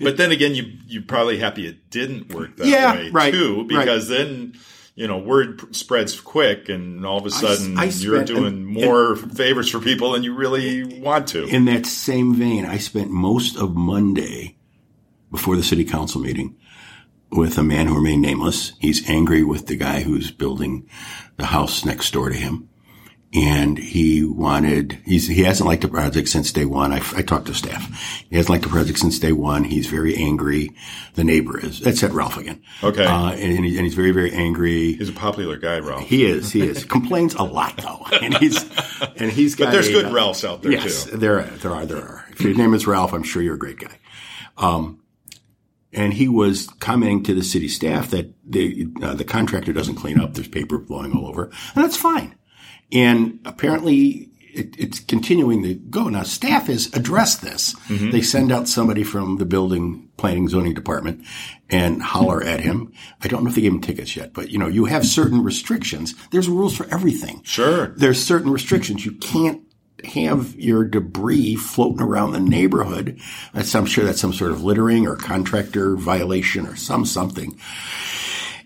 But 0.00 0.16
then 0.16 0.30
again, 0.30 0.54
you 0.54 0.72
you're 0.86 1.02
probably 1.02 1.38
happy 1.38 1.66
it 1.66 1.90
didn't 1.90 2.32
work 2.34 2.56
that 2.56 2.66
Yeah, 2.66 2.94
way 2.94 3.10
right, 3.10 3.32
too, 3.32 3.58
right. 3.60 3.68
because 3.68 4.08
then 4.08 4.54
you 4.94 5.06
know 5.06 5.18
word 5.18 5.74
spreads 5.74 6.18
quick, 6.20 6.68
and 6.68 7.04
all 7.06 7.18
of 7.18 7.26
a 7.26 7.30
sudden 7.30 7.78
I 7.78 7.84
you're 7.84 8.16
spent- 8.16 8.26
doing 8.26 8.64
more 8.64 9.16
favors 9.16 9.70
for 9.70 9.78
people 9.80 10.12
than 10.12 10.22
you 10.22 10.34
really 10.34 11.00
want 11.00 11.28
to. 11.28 11.44
In 11.46 11.64
that 11.66 11.86
same 11.86 12.34
vein, 12.34 12.66
I 12.66 12.78
spent 12.78 13.10
most 13.10 13.56
of 13.56 13.74
Monday 13.76 14.56
before 15.30 15.56
the 15.56 15.62
city 15.62 15.84
council 15.84 16.20
meeting 16.20 16.56
with 17.30 17.56
a 17.58 17.62
man 17.62 17.86
who 17.86 17.94
remained 17.96 18.22
nameless. 18.22 18.72
He's 18.80 19.08
angry 19.08 19.44
with 19.44 19.66
the 19.66 19.76
guy 19.76 20.00
who's 20.02 20.30
building 20.30 20.88
the 21.36 21.46
house 21.46 21.84
next 21.84 22.12
door 22.12 22.28
to 22.30 22.36
him. 22.36 22.68
And 23.32 23.78
he 23.78 24.24
wanted, 24.24 24.98
he's, 25.04 25.28
he 25.28 25.44
hasn't 25.44 25.68
liked 25.68 25.82
the 25.82 25.88
project 25.88 26.28
since 26.28 26.50
day 26.50 26.64
one. 26.64 26.92
I, 26.92 26.96
I 27.14 27.22
talked 27.22 27.46
to 27.46 27.54
staff. 27.54 27.86
He 28.28 28.34
hasn't 28.34 28.50
liked 28.50 28.64
the 28.64 28.70
project 28.70 28.98
since 28.98 29.20
day 29.20 29.30
one. 29.30 29.62
He's 29.62 29.86
very 29.86 30.16
angry. 30.16 30.72
The 31.14 31.22
neighbor 31.22 31.56
is. 31.60 31.78
That's 31.78 32.02
at 32.02 32.10
Ralph 32.10 32.36
again. 32.38 32.60
Okay. 32.82 33.04
Uh, 33.04 33.30
and, 33.30 33.64
he- 33.64 33.76
and 33.76 33.86
he's 33.86 33.94
very, 33.94 34.10
very 34.10 34.32
angry. 34.32 34.94
He's 34.94 35.10
a 35.10 35.12
popular 35.12 35.58
guy, 35.58 35.78
Ralph. 35.78 36.02
He 36.08 36.24
is. 36.24 36.50
He 36.50 36.62
is. 36.62 36.84
Complains 36.84 37.34
a 37.34 37.44
lot 37.44 37.76
though, 37.76 38.04
and 38.20 38.36
he's 38.38 38.64
and 39.16 39.30
he's 39.30 39.54
got. 39.54 39.66
but 39.66 39.70
there's 39.74 39.88
a, 39.90 39.92
good 39.92 40.12
Ralphs 40.12 40.44
out 40.44 40.62
there 40.62 40.72
Yes, 40.72 41.04
too. 41.04 41.16
there 41.16 41.42
there 41.42 41.70
are 41.72 41.86
there 41.86 41.98
are. 42.02 42.26
If 42.32 42.40
your 42.40 42.54
name 42.54 42.74
is 42.74 42.84
Ralph, 42.88 43.12
I'm 43.12 43.22
sure 43.22 43.42
you're 43.42 43.54
a 43.54 43.58
great 43.58 43.78
guy. 43.78 43.96
Um, 44.58 45.02
and 45.92 46.14
he 46.14 46.28
was 46.28 46.68
commenting 46.80 47.22
to 47.24 47.34
the 47.34 47.42
city 47.42 47.68
staff 47.68 48.10
that 48.10 48.32
the 48.48 48.86
uh, 49.02 49.14
the 49.14 49.24
contractor 49.24 49.72
doesn't 49.72 49.96
clean 49.96 50.20
up. 50.20 50.34
There's 50.34 50.48
paper 50.48 50.78
blowing 50.78 51.12
all 51.16 51.26
over, 51.26 51.44
and 51.74 51.84
that's 51.84 51.96
fine. 51.96 52.34
And 52.92 53.40
apparently. 53.44 54.26
It, 54.52 54.74
it's 54.80 54.98
continuing 54.98 55.62
to 55.62 55.74
go. 55.74 56.08
Now, 56.08 56.24
staff 56.24 56.66
has 56.66 56.92
addressed 56.92 57.40
this. 57.40 57.76
They 57.88 58.20
send 58.20 58.50
out 58.50 58.66
somebody 58.66 59.04
from 59.04 59.36
the 59.36 59.44
building 59.46 60.08
planning 60.16 60.48
zoning 60.48 60.74
department 60.74 61.24
and 61.68 62.02
holler 62.02 62.42
at 62.42 62.58
him. 62.58 62.92
I 63.22 63.28
don't 63.28 63.44
know 63.44 63.50
if 63.50 63.54
they 63.54 63.60
gave 63.60 63.70
him 63.72 63.80
tickets 63.80 64.16
yet, 64.16 64.32
but 64.34 64.50
you 64.50 64.58
know, 64.58 64.66
you 64.66 64.86
have 64.86 65.06
certain 65.06 65.44
restrictions. 65.44 66.16
There's 66.32 66.48
rules 66.48 66.76
for 66.76 66.84
everything 66.92 67.42
Sure. 67.44 67.94
there's 67.96 68.20
certain 68.20 68.50
restrictions. 68.50 69.06
You 69.06 69.12
can't 69.12 69.62
have 70.04 70.58
your 70.58 70.84
debris 70.84 71.56
floating 71.56 72.00
around 72.00 72.32
the 72.32 72.40
neighborhood. 72.40 73.20
That's, 73.52 73.74
I'm 73.74 73.86
sure 73.86 74.04
that's 74.04 74.20
some 74.20 74.32
sort 74.32 74.52
of 74.52 74.62
littering 74.62 75.06
or 75.06 75.16
contractor 75.16 75.96
violation 75.96 76.66
or 76.66 76.76
some 76.76 77.04
something. 77.04 77.58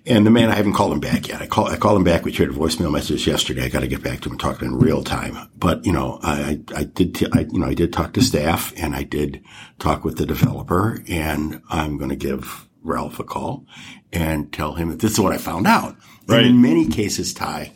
And 0.07 0.27
the 0.27 0.31
man, 0.31 0.51
I 0.51 0.55
haven't 0.55 0.75
called 0.75 0.93
him 0.93 1.01
back 1.01 1.29
yet. 1.29 1.41
I 1.41 1.47
call, 1.47 1.67
I 1.67 1.79
called 1.79 1.97
him 1.97 2.05
back. 2.05 2.25
We 2.25 2.33
traded 2.33 2.55
voicemail 2.55 2.93
messages 2.93 3.27
yesterday. 3.27 3.65
I 3.65 3.69
got 3.69 3.81
to 3.81 3.89
get 3.89 4.03
back 4.03 4.21
to 4.21 4.29
him 4.29 4.33
and 4.33 4.41
talk 4.41 4.59
to 4.59 4.67
him 4.67 4.75
in 4.75 4.79
real 4.79 5.03
time. 5.03 5.49
But, 5.57 5.87
you 5.87 5.93
know, 5.93 6.19
I, 6.23 6.61
I, 6.75 6.81
I 6.81 6.85
did, 6.85 7.15
t- 7.15 7.27
I, 7.33 7.41
you 7.51 7.59
know, 7.59 7.67
I 7.67 7.75
did 7.75 7.93
talk 7.93 8.13
to 8.13 8.23
staff 8.23 8.75
and 8.77 8.95
I 8.95 9.03
did 9.03 9.43
talk 9.79 10.05
with 10.05 10.19
the 10.19 10.27
developer 10.27 11.03
and 11.09 11.63
I'm 11.71 11.97
going 11.97 12.11
to 12.11 12.17
give 12.17 12.69
Ralph 12.83 13.19
a 13.19 13.25
call 13.25 13.65
and 14.13 14.53
tell 14.53 14.75
him 14.75 14.91
that 14.91 15.01
this 15.01 15.13
is 15.13 15.21
what 15.21 15.33
I 15.33 15.39
found 15.39 15.67
out. 15.67 15.97
Right. 16.27 16.41
And 16.41 16.49
in 16.49 16.61
many 16.61 16.87
cases, 16.87 17.33
Ty, 17.33 17.73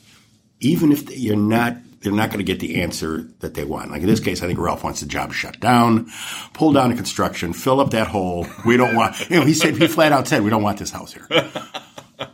even 0.61 0.93
if 0.93 1.11
you're 1.17 1.35
not, 1.35 1.77
they're 2.01 2.13
not 2.13 2.29
going 2.31 2.39
to 2.39 2.45
get 2.45 2.61
the 2.61 2.81
answer 2.83 3.29
that 3.41 3.55
they 3.55 3.65
want. 3.65 3.91
Like 3.91 4.03
in 4.03 4.07
this 4.07 4.21
case, 4.21 4.43
I 4.43 4.47
think 4.47 4.59
Ralph 4.59 4.85
wants 4.85 5.01
the 5.01 5.07
job 5.07 5.33
shut 5.33 5.59
down, 5.61 6.09
pull 6.55 6.73
down 6.73 6.91
the 6.91 6.97
construction, 6.97 7.53
fill 7.53 7.81
up 7.81 7.91
that 7.91 8.07
hole. 8.09 8.47
We 8.67 8.77
don't 8.77 8.95
want, 8.95 9.19
you 9.31 9.37
know, 9.41 9.45
he 9.45 9.55
said, 9.55 9.77
he 9.77 9.87
flat 9.89 10.13
out 10.13 10.29
said, 10.29 10.43
we 10.43 10.51
don't 10.51 10.63
want 10.63 10.79
this 10.79 10.91
house 10.91 11.13
here. 11.13 11.27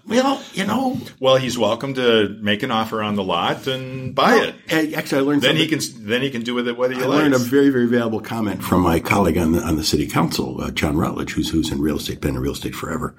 well, 0.06 0.42
you 0.54 0.64
know, 0.64 0.98
Well, 1.20 1.36
he's 1.36 1.58
welcome 1.58 1.94
to 1.94 2.36
make 2.40 2.62
an 2.62 2.70
offer 2.70 3.02
on 3.02 3.16
the 3.16 3.22
lot 3.22 3.66
and 3.66 4.14
buy 4.14 4.36
it. 4.36 4.54
eh, 4.68 4.92
actually, 4.96 5.18
I 5.18 5.20
learned 5.24 5.42
Then 5.42 5.56
something. 5.56 5.78
he 5.80 5.86
can 5.88 6.06
then 6.08 6.22
he 6.22 6.30
can 6.30 6.42
do 6.42 6.54
with 6.54 6.68
it 6.68 6.76
what 6.76 6.90
he 6.90 6.96
I 7.02 7.06
likes. 7.06 7.08
learned 7.22 7.34
a 7.34 7.38
very, 7.38 7.68
very 7.68 7.86
valuable 7.86 8.20
comment 8.20 8.62
from 8.62 8.80
my 8.80 8.98
colleague 9.00 9.36
on 9.36 9.52
the, 9.52 9.60
on 9.62 9.76
the 9.76 9.84
city 9.84 10.06
council, 10.06 10.60
uh, 10.62 10.70
John 10.70 10.96
Rutledge, 10.96 11.32
who's, 11.32 11.50
who's 11.50 11.70
in 11.70 11.80
real 11.82 11.96
estate, 11.96 12.20
been 12.22 12.34
in 12.34 12.40
real 12.40 12.52
estate 12.52 12.74
forever. 12.74 13.14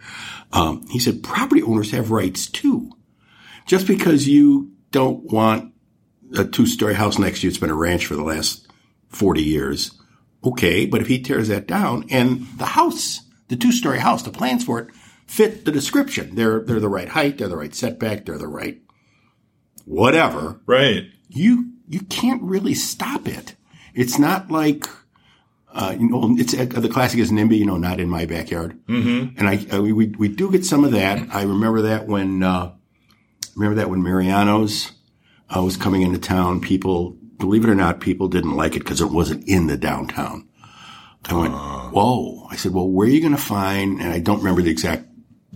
Um, 0.53 0.85
he 0.89 0.97
said, 0.99 1.21
property 1.21 1.61
owners 1.61 1.91
have 1.91 2.09
rights 2.11 2.47
too. 2.47 2.91
Just 3.67 3.85
because 3.87 4.27
you 4.27 4.71
don't 4.91 5.23
want 5.31 5.71
a 6.37 6.45
two 6.45 6.65
story 6.65 6.93
house 6.93 7.17
next 7.17 7.39
to 7.39 7.47
you, 7.47 7.49
it's 7.49 7.59
been 7.59 7.69
a 7.69 7.75
ranch 7.75 8.05
for 8.05 8.15
the 8.15 8.23
last 8.23 8.67
40 9.09 9.41
years. 9.41 9.91
Okay. 10.43 10.85
But 10.85 11.01
if 11.01 11.07
he 11.07 11.21
tears 11.21 11.47
that 11.47 11.67
down 11.67 12.05
and 12.09 12.47
the 12.57 12.65
house, 12.65 13.21
the 13.47 13.55
two 13.55 13.71
story 13.71 13.99
house, 13.99 14.23
the 14.23 14.31
plans 14.31 14.63
for 14.63 14.79
it 14.79 14.89
fit 15.27 15.65
the 15.65 15.71
description. 15.71 16.35
They're, 16.35 16.59
they're 16.59 16.79
the 16.79 16.89
right 16.89 17.09
height. 17.09 17.37
They're 17.37 17.47
the 17.47 17.57
right 17.57 17.73
setback. 17.73 18.25
They're 18.25 18.37
the 18.37 18.47
right 18.47 18.81
whatever 19.85 20.59
right. 20.65 21.05
you 21.29 21.71
you 21.87 22.01
can't 22.01 22.41
really 22.41 22.73
stop 22.73 23.27
it. 23.27 23.55
It's 23.93 24.19
not 24.19 24.51
like 24.51 24.87
uh, 25.71 25.95
you 25.97 26.09
know 26.09 26.35
it's 26.37 26.53
uh, 26.53 26.65
the 26.65 26.89
classic 26.89 27.19
is 27.19 27.31
NIMBY, 27.31 27.59
you 27.59 27.65
know, 27.65 27.77
not 27.77 27.99
in 27.99 28.09
my 28.09 28.25
backyard. 28.25 28.77
Mm-hmm. 28.87 29.39
And 29.39 29.47
I 29.47 29.77
uh, 29.77 29.81
we, 29.81 29.93
we 29.93 30.07
we 30.07 30.27
do 30.27 30.51
get 30.51 30.65
some 30.65 30.83
of 30.83 30.91
that. 30.91 31.29
I 31.31 31.43
remember 31.43 31.83
that 31.83 32.07
when 32.07 32.43
uh, 32.43 32.73
remember 33.55 33.75
that 33.75 33.89
when 33.89 34.01
Mariano's 34.01 34.91
uh, 35.49 35.61
was 35.61 35.77
coming 35.77 36.01
into 36.01 36.19
town, 36.19 36.61
people 36.61 37.11
believe 37.37 37.63
it 37.63 37.69
or 37.69 37.75
not, 37.75 37.99
people 37.99 38.27
didn't 38.27 38.55
like 38.55 38.75
it 38.75 38.79
because 38.79 39.01
it 39.01 39.11
wasn't 39.11 39.47
in 39.47 39.67
the 39.67 39.77
downtown. 39.77 40.47
I 41.27 41.33
went, 41.33 41.53
whoa! 41.53 42.47
I 42.51 42.55
said, 42.55 42.71
well, 42.73 42.87
where 42.87 43.07
are 43.07 43.09
you 43.09 43.19
going 43.19 43.35
to 43.35 43.41
find? 43.41 43.99
And 43.99 44.11
I 44.11 44.19
don't 44.19 44.37
remember 44.37 44.61
the 44.61 44.69
exact 44.69 45.07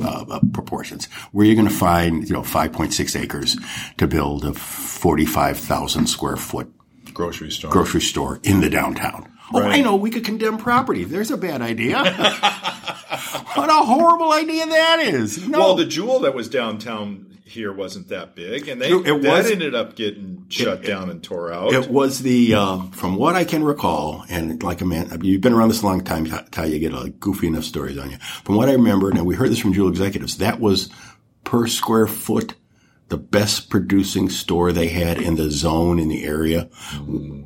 uh, 0.01 0.25
uh, 0.29 0.39
proportions. 0.51 1.05
Where 1.31 1.45
are 1.45 1.49
you 1.49 1.55
going 1.55 1.67
to 1.67 1.73
find, 1.73 2.27
you 2.27 2.33
know, 2.33 2.41
5.6 2.41 3.19
acres 3.19 3.57
to 3.97 4.07
build 4.07 4.45
a 4.45 4.53
45,000 4.53 6.07
square 6.07 6.37
foot 6.37 6.71
Grocery 7.13 7.51
store. 7.51 7.71
grocery 7.71 8.01
store 8.01 8.39
in 8.43 8.61
the 8.61 8.69
downtown? 8.69 9.31
Oh, 9.53 9.61
I 9.61 9.81
know. 9.81 9.95
We 9.95 10.11
could 10.11 10.25
condemn 10.25 10.57
property. 10.57 11.03
There's 11.03 11.31
a 11.31 11.37
bad 11.37 11.61
idea. 11.61 11.97
what 12.03 13.69
a 13.69 13.85
horrible 13.85 14.31
idea 14.31 14.65
that 14.65 14.99
is. 14.99 15.47
No. 15.47 15.59
well, 15.59 15.75
the 15.75 15.85
jewel 15.85 16.19
that 16.19 16.33
was 16.35 16.49
downtown 16.49 17.28
here 17.49 17.73
wasn't 17.73 18.09
that 18.09 18.35
big, 18.35 18.67
and 18.67 18.79
they 18.81 18.89
It- 18.91 19.07
it 19.07 19.21
that 19.23 19.37
was- 19.43 19.51
ended 19.51 19.73
up 19.75 19.95
getting 19.95 20.45
shut 20.49 20.83
down 20.83 21.09
and 21.09 21.21
tore 21.21 21.51
out. 21.51 21.73
It 21.73 21.89
was 21.89 22.19
the, 22.19 22.53
um, 22.53 22.91
from 22.91 23.15
what 23.15 23.35
I 23.35 23.43
can 23.43 23.63
recall, 23.63 24.23
and 24.29 24.61
like 24.63 24.81
a 24.81 24.85
man, 24.85 25.19
you've 25.23 25.41
been 25.41 25.53
around 25.53 25.69
this 25.69 25.81
a 25.81 25.85
long 25.85 26.01
time, 26.01 26.25
Ty, 26.51 26.65
you 26.65 26.79
get 26.79 26.93
a 26.93 27.11
goofy 27.19 27.47
enough 27.47 27.63
stories 27.63 27.97
on 27.97 28.11
you. 28.11 28.17
From 28.43 28.55
what 28.55 28.69
I 28.69 28.73
remember, 28.73 29.09
and 29.09 29.25
we 29.25 29.35
heard 29.35 29.49
this 29.51 29.59
from 29.59 29.73
Jewel 29.73 29.89
executives, 29.89 30.37
that 30.37 30.59
was 30.59 30.89
per 31.43 31.65
square 31.67 32.07
foot 32.07 32.53
the 33.09 33.17
best 33.17 33.69
producing 33.69 34.29
store 34.29 34.71
they 34.71 34.87
had 34.87 35.19
in 35.21 35.35
the 35.35 35.49
zone 35.51 35.99
in 35.99 36.07
the 36.07 36.23
area. 36.23 36.69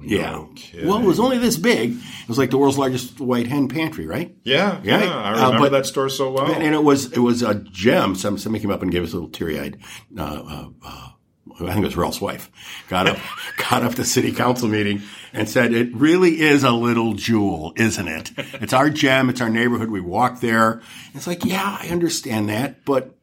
yeah. 0.02 0.46
kidding. 0.56 0.88
Well, 0.88 1.00
it 1.02 1.06
was 1.06 1.20
only 1.20 1.38
this 1.38 1.58
big. 1.58 1.92
It 1.92 2.28
was 2.28 2.38
like 2.38 2.50
the 2.52 2.58
world's 2.58 2.78
largest 2.78 3.20
white 3.20 3.48
hen 3.48 3.68
pantry, 3.68 4.06
right? 4.06 4.36
yeah, 4.44 4.80
yeah, 4.84 5.04
Yeah. 5.04 5.16
I 5.16 5.30
Uh, 5.30 5.36
remember 5.36 5.60
but- 5.60 5.72
that 5.72 5.86
store 5.86 6.10
so 6.10 6.32
well. 6.32 6.52
And, 6.52 6.76
it 6.76 6.84
was 6.84 7.12
it 7.14 7.20
was 7.20 7.42
a 7.42 7.56
gem. 7.56 8.16
Some 8.16 8.38
somebody 8.38 8.62
came 8.62 8.72
up 8.72 8.82
and 8.82 8.92
gave 8.92 9.04
us 9.04 9.12
a 9.12 9.16
little 9.16 9.30
teary 9.30 9.60
eyed. 9.60 9.78
Uh, 10.18 10.22
uh, 10.24 10.66
uh, 10.86 11.08
I 11.62 11.72
think 11.74 11.84
it 11.84 11.86
was 11.86 11.96
Ralph's 11.98 12.20
wife. 12.22 12.50
Got 12.90 13.08
up, 13.08 13.18
got 13.70 13.84
up 13.84 13.96
to 13.96 14.04
city 14.06 14.32
council 14.32 14.68
meeting 14.68 15.02
and 15.34 15.48
said, 15.48 15.74
"It 15.74 15.94
really 15.96 16.42
is 16.42 16.64
a 16.64 16.72
little 16.72 17.14
jewel, 17.14 17.74
isn't 17.78 18.08
it? 18.08 18.32
It's 18.38 18.74
our 18.74 18.90
gem. 18.90 19.30
It's 19.30 19.40
our 19.42 19.50
neighborhood. 19.50 19.90
We 19.92 20.02
walk 20.02 20.40
there. 20.42 20.82
It's 21.14 21.28
like, 21.28 21.46
yeah, 21.46 21.78
I 21.82 21.88
understand 21.90 22.50
that, 22.50 22.84
but." 22.86 23.16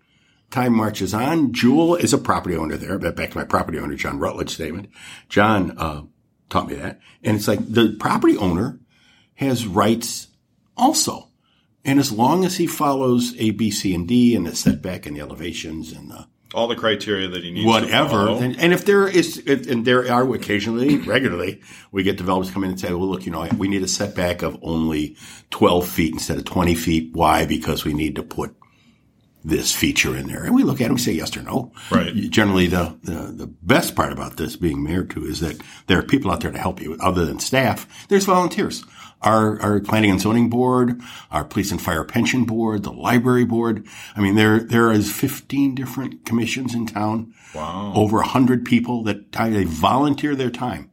Time 0.50 0.74
marches 0.74 1.14
on. 1.14 1.52
Jewel 1.52 1.94
is 1.94 2.12
a 2.12 2.18
property 2.18 2.56
owner 2.56 2.76
there. 2.76 2.98
Back 2.98 3.30
to 3.30 3.38
my 3.38 3.44
property 3.44 3.78
owner, 3.78 3.94
John 3.94 4.18
Rutledge 4.18 4.50
statement. 4.50 4.88
John 5.28 5.76
uh, 5.78 6.02
taught 6.48 6.68
me 6.68 6.74
that, 6.74 6.98
and 7.22 7.36
it's 7.36 7.46
like 7.46 7.60
the 7.72 7.96
property 8.00 8.36
owner 8.36 8.80
has 9.34 9.66
rights 9.66 10.26
also. 10.76 11.28
And 11.84 11.98
as 11.98 12.10
long 12.12 12.44
as 12.44 12.56
he 12.56 12.66
follows 12.66 13.34
A, 13.38 13.52
B, 13.52 13.70
C, 13.70 13.94
and 13.94 14.06
D 14.08 14.34
and 14.34 14.46
the 14.46 14.54
setback 14.54 15.06
and 15.06 15.16
the 15.16 15.20
elevations 15.20 15.92
and 15.92 16.10
the 16.10 16.26
All 16.52 16.66
the 16.68 16.74
criteria 16.76 17.28
that 17.28 17.42
he 17.44 17.52
needs. 17.52 17.64
whatever, 17.64 18.28
and, 18.28 18.58
and 18.58 18.72
if 18.74 18.84
there 18.84 19.08
is, 19.08 19.38
if- 19.46 19.66
and 19.68 19.84
there 19.86 20.12
are 20.12 20.34
occasionally, 20.34 20.98
regularly, 20.98 21.62
we 21.92 22.02
get 22.02 22.16
developers 22.18 22.50
come 22.50 22.64
in 22.64 22.70
and 22.70 22.78
say, 22.80 22.92
well, 22.92 23.08
look, 23.08 23.24
you 23.24 23.32
know, 23.32 23.48
we 23.56 23.68
need 23.68 23.82
a 23.82 23.88
setback 23.88 24.42
of 24.42 24.58
only 24.62 25.16
12 25.50 25.88
feet 25.88 26.12
instead 26.12 26.36
of 26.38 26.44
20 26.44 26.74
feet. 26.74 27.10
Why? 27.14 27.46
Because 27.46 27.84
we 27.84 27.94
need 27.94 28.16
to 28.16 28.22
put 28.22 28.54
this 29.44 29.74
feature 29.74 30.16
in 30.16 30.28
there. 30.28 30.44
And 30.44 30.54
we 30.54 30.62
look 30.62 30.80
at 30.80 30.84
it 30.84 30.86
and 30.86 30.94
we 30.94 31.00
say 31.00 31.12
yes 31.12 31.36
or 31.36 31.42
no. 31.42 31.72
Right. 31.90 32.14
Generally, 32.14 32.68
the, 32.68 32.98
the, 33.02 33.12
the 33.32 33.46
best 33.46 33.94
part 33.94 34.12
about 34.12 34.36
this 34.36 34.56
being 34.56 34.82
married 34.82 35.10
to 35.10 35.24
is 35.24 35.40
that 35.40 35.60
there 35.86 35.98
are 35.98 36.02
people 36.02 36.30
out 36.30 36.40
there 36.40 36.50
to 36.50 36.58
help 36.58 36.80
you 36.80 36.96
other 37.00 37.24
than 37.24 37.38
staff. 37.38 38.06
There's 38.08 38.24
volunteers. 38.24 38.84
Our, 39.22 39.60
our 39.60 39.80
planning 39.80 40.10
and 40.10 40.20
zoning 40.20 40.48
board, 40.48 41.00
our 41.30 41.44
police 41.44 41.70
and 41.70 41.80
fire 41.80 42.04
pension 42.04 42.44
board, 42.44 42.84
the 42.84 42.92
library 42.92 43.44
board. 43.44 43.86
I 44.16 44.20
mean, 44.20 44.34
there, 44.34 44.60
there 44.60 44.90
is 44.90 45.12
15 45.12 45.74
different 45.74 46.24
commissions 46.24 46.74
in 46.74 46.86
town. 46.86 47.34
Wow. 47.54 47.92
Over 47.94 48.18
100 48.18 48.64
people 48.64 49.02
that 49.04 49.32
they 49.32 49.64
volunteer 49.64 50.34
their 50.34 50.50
time 50.50 50.90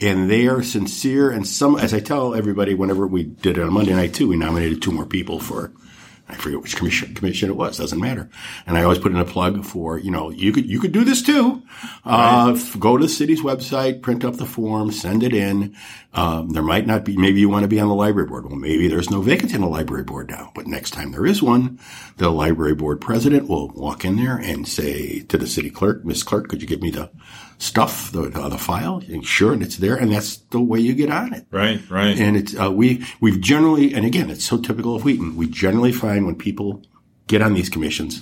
and 0.00 0.30
they 0.30 0.46
are 0.46 0.62
sincere. 0.62 1.30
And 1.30 1.46
some, 1.46 1.76
as 1.76 1.94
I 1.94 2.00
tell 2.00 2.34
everybody, 2.34 2.74
whenever 2.74 3.06
we 3.06 3.24
did 3.24 3.58
it 3.58 3.62
on 3.62 3.72
Monday 3.72 3.94
night 3.94 4.14
too, 4.14 4.28
we 4.28 4.36
nominated 4.36 4.82
two 4.82 4.92
more 4.92 5.06
people 5.06 5.40
for, 5.40 5.72
I 6.26 6.36
forget 6.36 6.62
which 6.62 6.76
commission, 6.76 7.14
commission 7.14 7.50
it 7.50 7.56
was, 7.56 7.76
doesn't 7.76 8.00
matter. 8.00 8.30
And 8.66 8.78
I 8.78 8.82
always 8.82 8.98
put 8.98 9.12
in 9.12 9.18
a 9.18 9.26
plug 9.26 9.64
for, 9.64 9.98
you 9.98 10.10
know, 10.10 10.30
you 10.30 10.52
could, 10.52 10.64
you 10.64 10.80
could 10.80 10.92
do 10.92 11.04
this 11.04 11.20
too. 11.22 11.62
Uh, 12.04 12.54
f- 12.56 12.78
go 12.80 12.96
to 12.96 13.04
the 13.04 13.10
city's 13.10 13.42
website, 13.42 14.00
print 14.00 14.24
up 14.24 14.36
the 14.36 14.46
form, 14.46 14.90
send 14.90 15.22
it 15.22 15.34
in. 15.34 15.76
Um, 16.14 16.50
there 16.50 16.62
might 16.62 16.86
not 16.86 17.04
be, 17.04 17.18
maybe 17.18 17.40
you 17.40 17.50
want 17.50 17.64
to 17.64 17.68
be 17.68 17.78
on 17.78 17.88
the 17.88 17.94
library 17.94 18.28
board. 18.28 18.46
Well, 18.46 18.56
maybe 18.56 18.88
there's 18.88 19.10
no 19.10 19.20
vacancy 19.20 19.54
on 19.54 19.60
the 19.60 19.66
library 19.66 20.04
board 20.04 20.30
now, 20.30 20.50
but 20.54 20.66
next 20.66 20.92
time 20.92 21.12
there 21.12 21.26
is 21.26 21.42
one, 21.42 21.78
the 22.16 22.30
library 22.30 22.74
board 22.74 23.02
president 23.02 23.46
will 23.48 23.68
walk 23.68 24.04
in 24.04 24.16
there 24.16 24.36
and 24.36 24.66
say 24.66 25.20
to 25.24 25.36
the 25.36 25.46
city 25.46 25.68
clerk, 25.68 26.06
Miss 26.06 26.22
Clerk, 26.22 26.48
could 26.48 26.62
you 26.62 26.68
give 26.68 26.80
me 26.80 26.90
the 26.90 27.10
stuff, 27.58 28.10
the, 28.12 28.22
the, 28.28 28.48
the 28.50 28.58
file? 28.58 29.02
And 29.08 29.24
sure. 29.24 29.52
And 29.52 29.62
it's 29.62 29.76
there. 29.76 29.96
And 29.96 30.12
that's 30.12 30.36
the 30.36 30.60
way 30.60 30.80
you 30.80 30.94
get 30.94 31.10
on 31.10 31.32
it. 31.32 31.46
Right, 31.50 31.80
right. 31.90 32.18
And 32.18 32.36
it's 32.36 32.58
uh, 32.58 32.70
we 32.70 33.04
we've 33.20 33.40
generally, 33.40 33.94
and 33.94 34.04
again, 34.04 34.30
it's 34.30 34.44
so 34.44 34.58
typical 34.58 34.94
of 34.96 35.04
Wheaton. 35.04 35.36
We 35.36 35.46
generally 35.48 35.92
find 35.92 36.26
when 36.26 36.36
people 36.36 36.82
get 37.26 37.42
on 37.42 37.54
these 37.54 37.68
commissions, 37.70 38.20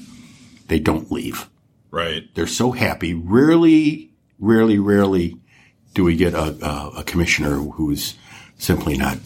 they 0.69 0.79
don't 0.79 1.11
leave. 1.11 1.49
right. 1.91 2.25
They're 2.35 2.47
so 2.47 2.73
happy. 2.73 3.15
Rarely, 3.15 4.11
rarely, 4.39 4.79
rarely 4.79 5.37
do 5.95 6.05
we 6.05 6.17
get 6.17 6.35
a, 6.35 6.57
a, 6.65 7.01
a 7.01 7.05
commissioner 7.05 7.57
who's 7.57 8.15
simply 8.59 8.97
not 8.97 9.19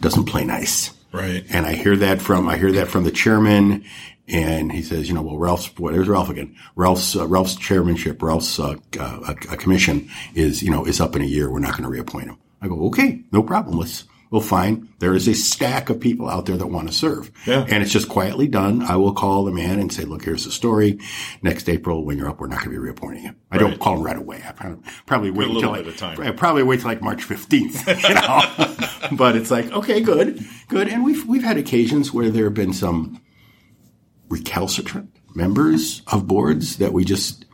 doesn't 0.00 0.24
play 0.24 0.44
nice. 0.44 0.92
Right. 1.12 1.44
And 1.50 1.66
I 1.66 1.74
hear 1.74 1.96
that 1.96 2.20
from 2.20 2.48
I 2.48 2.56
hear 2.58 2.72
that 2.72 2.88
from 2.88 3.04
the 3.04 3.10
chairman, 3.10 3.84
and 4.28 4.70
he 4.70 4.82
says, 4.82 5.08
you 5.08 5.14
know, 5.14 5.22
well, 5.22 5.38
Ralph's 5.38 5.68
boy, 5.68 5.92
there's 5.92 6.08
Ralph 6.08 6.28
again. 6.30 6.56
Ralph's 6.76 7.16
uh, 7.16 7.26
Ralph's 7.26 7.56
chairmanship, 7.56 8.22
Ralph's 8.22 8.58
uh, 8.58 8.76
uh, 8.98 9.20
a, 9.28 9.30
a 9.52 9.56
commission 9.56 10.08
is 10.34 10.62
you 10.62 10.70
know 10.70 10.84
is 10.86 11.00
up 11.00 11.16
in 11.16 11.22
a 11.22 11.26
year. 11.26 11.50
We're 11.50 11.60
not 11.60 11.72
going 11.72 11.84
to 11.84 11.88
reappoint 11.90 12.26
him. 12.28 12.38
I 12.60 12.68
go, 12.68 12.86
okay, 12.86 13.22
no 13.32 13.42
problem. 13.42 13.78
Let's 13.78 14.04
we'll 14.30 14.40
find 14.40 14.88
there 14.98 15.14
is 15.14 15.26
a 15.28 15.34
stack 15.34 15.88
of 15.88 16.00
people 16.00 16.28
out 16.28 16.46
there 16.46 16.56
that 16.56 16.66
want 16.66 16.88
to 16.88 16.94
serve, 16.94 17.30
Yeah. 17.46 17.64
and 17.68 17.82
it's 17.82 17.92
just 17.92 18.08
quietly 18.08 18.46
done. 18.48 18.82
I 18.82 18.96
will 18.96 19.12
call 19.14 19.44
the 19.44 19.52
man 19.52 19.78
and 19.78 19.92
say, 19.92 20.04
look, 20.04 20.24
here's 20.24 20.44
the 20.44 20.50
story. 20.50 20.98
Next 21.42 21.68
April, 21.68 22.04
when 22.04 22.18
you're 22.18 22.28
up, 22.28 22.40
we're 22.40 22.48
not 22.48 22.58
going 22.58 22.70
to 22.70 22.72
be 22.72 22.78
reappointing 22.78 23.22
him. 23.22 23.36
I 23.50 23.58
don't 23.58 23.78
call 23.80 23.96
him 23.96 24.02
right 24.02 24.16
away. 24.18 24.42
I 24.46 24.52
probably, 24.52 24.82
probably 25.06 25.30
wait 25.30 25.48
a 25.48 25.52
little 25.52 25.70
until 25.74 25.84
bit 25.84 25.94
of 25.94 25.98
time. 25.98 26.20
I 26.20 26.30
probably 26.32 26.62
wait 26.62 26.80
till 26.80 26.88
like 26.88 27.00
March 27.00 27.26
15th, 27.26 27.86
you 28.08 28.14
know. 29.10 29.16
but 29.16 29.36
it's 29.36 29.50
like, 29.50 29.70
okay, 29.72 30.00
good, 30.00 30.44
good. 30.68 30.88
And 30.88 31.04
we've 31.04 31.26
we've 31.26 31.44
had 31.44 31.56
occasions 31.56 32.12
where 32.12 32.28
there 32.30 32.44
have 32.44 32.54
been 32.54 32.74
some 32.74 33.20
recalcitrant 34.28 35.10
members 35.34 36.02
of 36.08 36.26
boards 36.26 36.76
that 36.76 36.92
we 36.92 37.04
just 37.04 37.44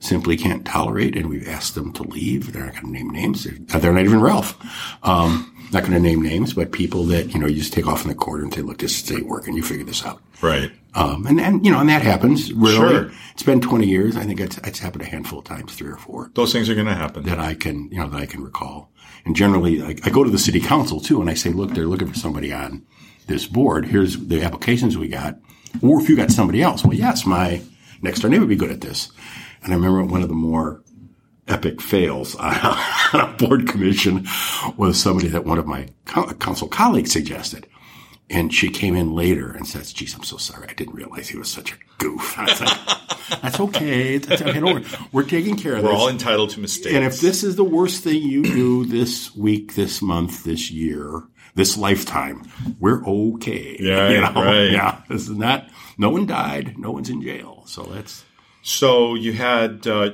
simply 0.00 0.36
can't 0.36 0.66
tolerate, 0.66 1.16
and 1.16 1.28
we've 1.28 1.48
asked 1.48 1.74
them 1.74 1.92
to 1.94 2.02
leave. 2.02 2.52
They're 2.52 2.66
not 2.66 2.74
going 2.74 2.86
to 2.86 2.92
name 2.92 3.10
names. 3.10 3.44
They're, 3.44 3.80
they're 3.80 3.92
not 3.92 4.04
even 4.04 4.20
Ralph. 4.20 4.56
Um, 5.02 5.50
not 5.72 5.82
going 5.82 5.94
to 5.94 6.00
name 6.00 6.22
names, 6.22 6.52
but 6.52 6.72
people 6.72 7.04
that 7.04 7.32
you 7.32 7.40
know 7.40 7.46
you 7.46 7.56
just 7.56 7.72
take 7.72 7.86
off 7.86 8.02
in 8.02 8.08
the 8.08 8.14
corner 8.14 8.44
and 8.44 8.52
say, 8.52 8.60
"Look, 8.60 8.78
this 8.78 9.10
ain't 9.10 9.26
working. 9.26 9.54
You 9.54 9.62
figure 9.62 9.84
this 9.84 10.04
out." 10.04 10.20
Right. 10.42 10.70
Um, 10.94 11.26
and, 11.26 11.40
and, 11.40 11.64
you 11.64 11.72
know, 11.72 11.80
and 11.80 11.88
that 11.88 12.02
happens 12.02 12.52
really. 12.52 12.76
Sure. 12.76 13.10
It's 13.32 13.42
been 13.42 13.60
20 13.60 13.86
years. 13.86 14.16
I 14.16 14.22
think 14.22 14.40
it's, 14.40 14.58
it's 14.58 14.78
happened 14.78 15.02
a 15.02 15.06
handful 15.06 15.40
of 15.40 15.44
times, 15.44 15.74
three 15.74 15.90
or 15.90 15.96
four 15.96 16.30
Those 16.34 16.52
things 16.52 16.70
are 16.70 16.74
going 16.74 16.86
to 16.86 16.94
happen. 16.94 17.24
that 17.24 17.40
I 17.40 17.54
can, 17.54 17.90
you 17.90 17.98
know, 17.98 18.08
that 18.08 18.20
I 18.20 18.26
can 18.26 18.44
recall. 18.44 18.92
And 19.24 19.34
generally, 19.34 19.82
I, 19.82 19.96
I 20.04 20.10
go 20.10 20.22
to 20.22 20.30
the 20.30 20.38
city 20.38 20.60
council 20.60 21.00
too, 21.00 21.20
and 21.20 21.28
I 21.28 21.34
say, 21.34 21.50
look, 21.50 21.70
they're 21.72 21.86
looking 21.86 22.06
for 22.06 22.18
somebody 22.18 22.52
on 22.52 22.86
this 23.26 23.46
board. 23.46 23.86
Here's 23.86 24.18
the 24.18 24.42
applications 24.42 24.96
we 24.96 25.08
got. 25.08 25.38
Or 25.82 26.00
if 26.00 26.08
you 26.08 26.16
got 26.16 26.30
somebody 26.30 26.62
else, 26.62 26.84
well, 26.84 26.94
yes, 26.94 27.26
my 27.26 27.62
next 28.02 28.20
door 28.20 28.30
neighbor 28.30 28.42
would 28.42 28.48
be 28.48 28.56
good 28.56 28.70
at 28.70 28.80
this. 28.80 29.10
And 29.62 29.72
I 29.72 29.76
remember 29.76 30.04
one 30.04 30.22
of 30.22 30.28
the 30.28 30.34
more 30.34 30.82
epic 31.48 31.80
fails 31.80 32.34
on 32.36 32.54
a 33.12 33.34
board 33.38 33.68
commission 33.68 34.26
was 34.76 35.00
somebody 35.00 35.28
that 35.28 35.44
one 35.44 35.58
of 35.58 35.66
my 35.66 35.88
co- 36.04 36.32
council 36.34 36.68
colleagues 36.68 37.12
suggested. 37.12 37.66
And 38.30 38.52
she 38.54 38.70
came 38.70 38.96
in 38.96 39.14
later 39.14 39.50
and 39.50 39.66
says, 39.66 39.92
geez, 39.92 40.14
I'm 40.14 40.22
so 40.22 40.38
sorry. 40.38 40.66
I 40.68 40.72
didn't 40.72 40.94
realize 40.94 41.28
he 41.28 41.36
was 41.36 41.50
such 41.50 41.72
a 41.72 41.76
goof. 41.98 42.38
Like, 42.38 42.58
that's 43.42 43.60
okay. 43.60 44.16
That's 44.16 44.40
okay. 44.40 44.62
Worry. 44.62 44.84
We're 45.12 45.24
taking 45.24 45.56
care 45.56 45.76
of 45.76 45.82
this. 45.82 45.92
We're 45.92 45.96
all 45.96 46.08
entitled 46.08 46.50
to 46.50 46.60
mistakes. 46.60 46.94
And 46.94 47.04
if 47.04 47.20
this 47.20 47.44
is 47.44 47.56
the 47.56 47.64
worst 47.64 48.02
thing 48.02 48.22
you 48.22 48.42
do 48.42 48.86
this 48.86 49.34
week, 49.36 49.74
this 49.74 50.00
month, 50.00 50.44
this 50.44 50.70
year, 50.70 51.22
this 51.54 51.76
lifetime, 51.76 52.42
we're 52.80 53.04
okay. 53.06 53.76
Yeah, 53.80 54.10
You 54.10 54.20
know? 54.20 54.32
right. 54.34 54.70
Yeah. 54.70 55.02
This 55.08 55.22
is 55.22 55.30
not, 55.36 55.68
no 55.98 56.10
one 56.10 56.26
died. 56.26 56.76
No 56.78 56.90
one's 56.90 57.10
in 57.10 57.22
jail. 57.22 57.62
So 57.66 57.82
that's 57.84 58.24
so 58.62 59.14
you 59.14 59.32
had 59.32 59.86
uh, 59.86 60.10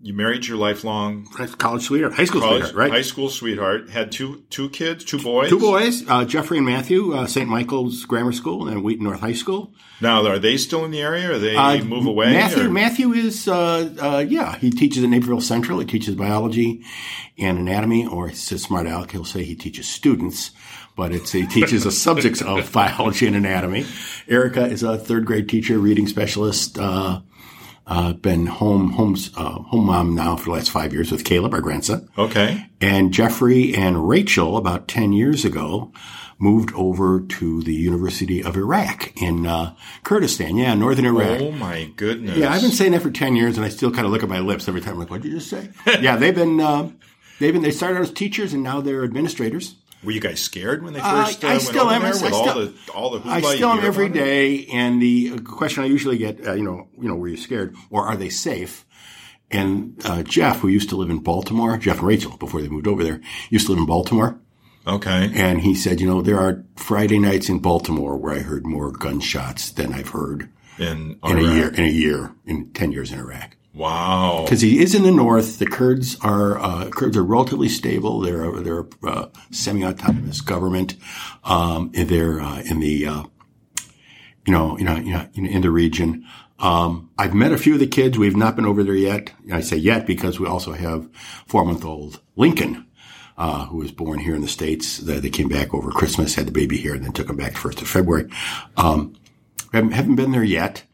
you 0.00 0.14
married 0.14 0.46
your 0.46 0.56
lifelong 0.56 1.26
college 1.58 1.82
sweetheart, 1.82 2.14
high 2.14 2.24
school 2.24 2.40
college, 2.40 2.62
sweetheart, 2.62 2.76
right? 2.76 2.90
high 2.92 3.02
school 3.02 3.28
sweetheart. 3.28 3.90
Had 3.90 4.12
two 4.12 4.44
two 4.50 4.70
kids, 4.70 5.04
two 5.04 5.18
boys. 5.18 5.48
Two 5.50 5.58
boys, 5.58 6.08
uh, 6.08 6.24
Jeffrey 6.24 6.58
and 6.58 6.66
Matthew, 6.66 7.12
uh, 7.14 7.26
St. 7.26 7.48
Michael's 7.48 8.04
Grammar 8.04 8.30
School 8.32 8.68
and 8.68 8.84
Wheaton 8.84 9.04
North 9.04 9.20
High 9.20 9.32
School. 9.32 9.72
Now, 10.00 10.24
are 10.26 10.38
they 10.38 10.56
still 10.56 10.84
in 10.84 10.92
the 10.92 11.00
area? 11.00 11.32
Or 11.32 11.38
they 11.40 11.56
Uh, 11.56 11.82
move 11.82 12.06
away? 12.06 12.32
Matthew, 12.32 12.66
or- 12.66 12.70
Matthew 12.70 13.12
is, 13.12 13.48
uh, 13.48 13.92
uh, 14.00 14.24
yeah, 14.28 14.56
he 14.58 14.70
teaches 14.70 15.02
at 15.02 15.10
Naperville 15.10 15.40
Central. 15.40 15.80
He 15.80 15.86
teaches 15.86 16.14
biology 16.14 16.84
and 17.36 17.58
anatomy, 17.58 18.06
or 18.06 18.28
he 18.28 18.36
says 18.36 18.62
smart 18.62 18.86
aleck. 18.86 19.10
He'll 19.10 19.24
say 19.24 19.42
he 19.42 19.56
teaches 19.56 19.88
students, 19.88 20.52
but 20.98 21.12
it's 21.12 21.30
he 21.30 21.46
teaches 21.46 21.84
the 21.84 21.92
subjects 21.92 22.42
of 22.42 22.72
biology 22.74 23.28
and 23.28 23.36
anatomy. 23.36 23.86
Erica 24.26 24.66
is 24.66 24.82
a 24.82 24.98
third 24.98 25.24
grade 25.24 25.48
teacher, 25.48 25.78
reading 25.78 26.08
specialist. 26.08 26.76
Uh, 26.76 27.20
uh, 27.86 28.12
been 28.14 28.46
home, 28.46 28.90
homes, 28.90 29.30
uh, 29.36 29.48
home 29.48 29.86
mom 29.86 30.14
now 30.14 30.36
for 30.36 30.46
the 30.46 30.50
last 30.50 30.70
five 30.70 30.92
years 30.92 31.10
with 31.10 31.24
Caleb, 31.24 31.54
our 31.54 31.60
grandson. 31.62 32.06
okay. 32.18 32.66
And 32.82 33.14
Jeffrey 33.14 33.74
and 33.74 34.06
Rachel, 34.08 34.58
about 34.58 34.88
10 34.88 35.14
years 35.14 35.44
ago, 35.44 35.92
moved 36.38 36.70
over 36.74 37.20
to 37.20 37.62
the 37.62 37.72
University 37.72 38.42
of 38.42 38.56
Iraq 38.56 39.16
in 39.22 39.46
uh, 39.46 39.74
Kurdistan. 40.02 40.56
Yeah, 40.56 40.74
northern 40.74 41.06
Iraq. 41.06 41.40
Oh 41.40 41.52
my 41.52 41.90
goodness. 41.96 42.36
Yeah, 42.36 42.52
I've 42.52 42.60
been 42.60 42.72
saying 42.72 42.92
that 42.92 43.02
for 43.02 43.10
10 43.10 43.36
years, 43.36 43.56
and 43.56 43.64
I 43.64 43.70
still 43.70 43.90
kind 43.92 44.04
of 44.04 44.12
look 44.12 44.22
at 44.22 44.28
my 44.28 44.40
lips 44.40 44.68
every 44.68 44.80
time. 44.80 44.94
I'm 44.94 44.98
like, 44.98 45.10
what 45.10 45.22
did 45.22 45.32
you 45.32 45.38
just 45.38 45.48
say? 45.48 45.70
yeah, 46.00 46.16
they've 46.16 46.34
been, 46.34 46.60
uh, 46.60 46.90
they've 47.38 47.54
been, 47.54 47.62
they 47.62 47.70
started 47.70 47.96
out 47.96 48.02
as 48.02 48.10
teachers, 48.10 48.52
and 48.52 48.62
now 48.62 48.80
they're 48.80 49.04
administrators. 49.04 49.76
Were 50.04 50.12
you 50.12 50.20
guys 50.20 50.40
scared 50.40 50.82
when 50.84 50.92
they 50.92 51.00
Uh, 51.00 51.24
first 51.26 51.44
uh, 51.44 51.48
I 51.48 51.58
still 51.58 51.82
over 51.82 51.94
am. 51.94 52.02
there 52.02 52.10
I 52.14 52.22
with 52.22 52.32
all 52.32 52.48
still- 52.48 52.66
the 52.66 52.92
all 52.94 53.18
the 53.18 53.28
I 53.28 53.40
still 53.40 53.70
am 53.70 53.84
every 53.84 54.08
day, 54.08 54.66
and 54.66 55.02
the 55.02 55.32
uh, 55.34 55.38
question 55.38 55.82
I 55.82 55.86
usually 55.86 56.18
get, 56.18 56.46
uh, 56.46 56.52
you 56.54 56.62
know, 56.62 56.88
you 57.00 57.08
know, 57.08 57.16
were 57.16 57.28
you 57.28 57.36
scared, 57.36 57.74
or 57.90 58.06
are 58.06 58.16
they 58.16 58.28
safe? 58.28 58.84
And 59.50 60.00
uh, 60.04 60.22
Jeff, 60.22 60.60
who 60.60 60.68
used 60.68 60.90
to 60.90 60.96
live 60.96 61.10
in 61.10 61.18
Baltimore, 61.18 61.76
Jeff 61.78 61.98
and 61.98 62.06
Rachel, 62.06 62.36
before 62.36 62.60
they 62.60 62.68
moved 62.68 62.86
over 62.86 63.02
there, 63.02 63.20
used 63.50 63.66
to 63.66 63.72
live 63.72 63.80
in 63.80 63.86
Baltimore. 63.86 64.38
Okay. 64.86 65.30
And 65.34 65.60
he 65.62 65.74
said, 65.74 66.00
you 66.00 66.06
know, 66.06 66.22
there 66.22 66.38
are 66.38 66.64
Friday 66.76 67.18
nights 67.18 67.48
in 67.48 67.58
Baltimore 67.58 68.16
where 68.16 68.34
I 68.34 68.38
heard 68.40 68.66
more 68.66 68.90
gunshots 68.92 69.70
than 69.70 69.92
I've 69.92 70.10
heard 70.10 70.48
In, 70.78 71.18
in 71.24 71.38
a 71.38 71.42
year, 71.54 71.68
in 71.70 71.84
a 71.84 71.88
year, 71.90 72.32
in 72.46 72.70
10 72.72 72.92
years 72.92 73.10
in 73.12 73.18
Iraq. 73.18 73.56
Wow. 73.74 74.42
Because 74.44 74.60
he 74.60 74.82
is 74.82 74.94
in 74.94 75.02
the 75.02 75.10
north. 75.12 75.58
The 75.58 75.66
Kurds 75.66 76.18
are, 76.20 76.58
uh, 76.58 76.90
Kurds 76.90 77.16
are 77.16 77.24
relatively 77.24 77.68
stable. 77.68 78.20
They're, 78.20 78.44
a- 78.44 78.60
they're 78.60 78.86
a 79.04 79.06
uh, 79.06 79.28
semi-autonomous 79.50 80.40
government. 80.40 80.96
Um, 81.44 81.90
they're, 81.94 82.40
uh, 82.40 82.60
in 82.62 82.80
the, 82.80 83.06
uh, 83.06 83.24
you 84.46 84.52
know, 84.52 84.78
you 84.78 84.84
know, 84.84 84.96
you 84.96 85.12
know, 85.12 85.28
in, 85.34 85.60
the 85.60 85.70
region. 85.70 86.24
Um, 86.58 87.10
I've 87.18 87.34
met 87.34 87.52
a 87.52 87.58
few 87.58 87.74
of 87.74 87.80
the 87.80 87.86
kids. 87.86 88.18
We've 88.18 88.36
not 88.36 88.56
been 88.56 88.64
over 88.64 88.82
there 88.82 88.94
yet. 88.94 89.32
I 89.52 89.60
say 89.60 89.76
yet 89.76 90.06
because 90.06 90.40
we 90.40 90.46
also 90.46 90.72
have 90.72 91.08
four-month-old 91.46 92.20
Lincoln, 92.34 92.86
uh, 93.36 93.66
who 93.66 93.76
was 93.76 93.92
born 93.92 94.18
here 94.18 94.34
in 94.34 94.40
the 94.40 94.48
States. 94.48 94.98
They, 94.98 95.28
came 95.30 95.48
back 95.48 95.74
over 95.74 95.90
Christmas, 95.90 96.34
had 96.34 96.46
the 96.46 96.52
baby 96.52 96.78
here, 96.78 96.94
and 96.94 97.04
then 97.04 97.12
took 97.12 97.28
him 97.28 97.36
back 97.36 97.56
first 97.56 97.82
of 97.82 97.88
February. 97.88 98.28
Um, 98.76 99.14
haven't, 99.72 99.92
haven't 99.92 100.16
been 100.16 100.32
there 100.32 100.42
yet. 100.42 100.84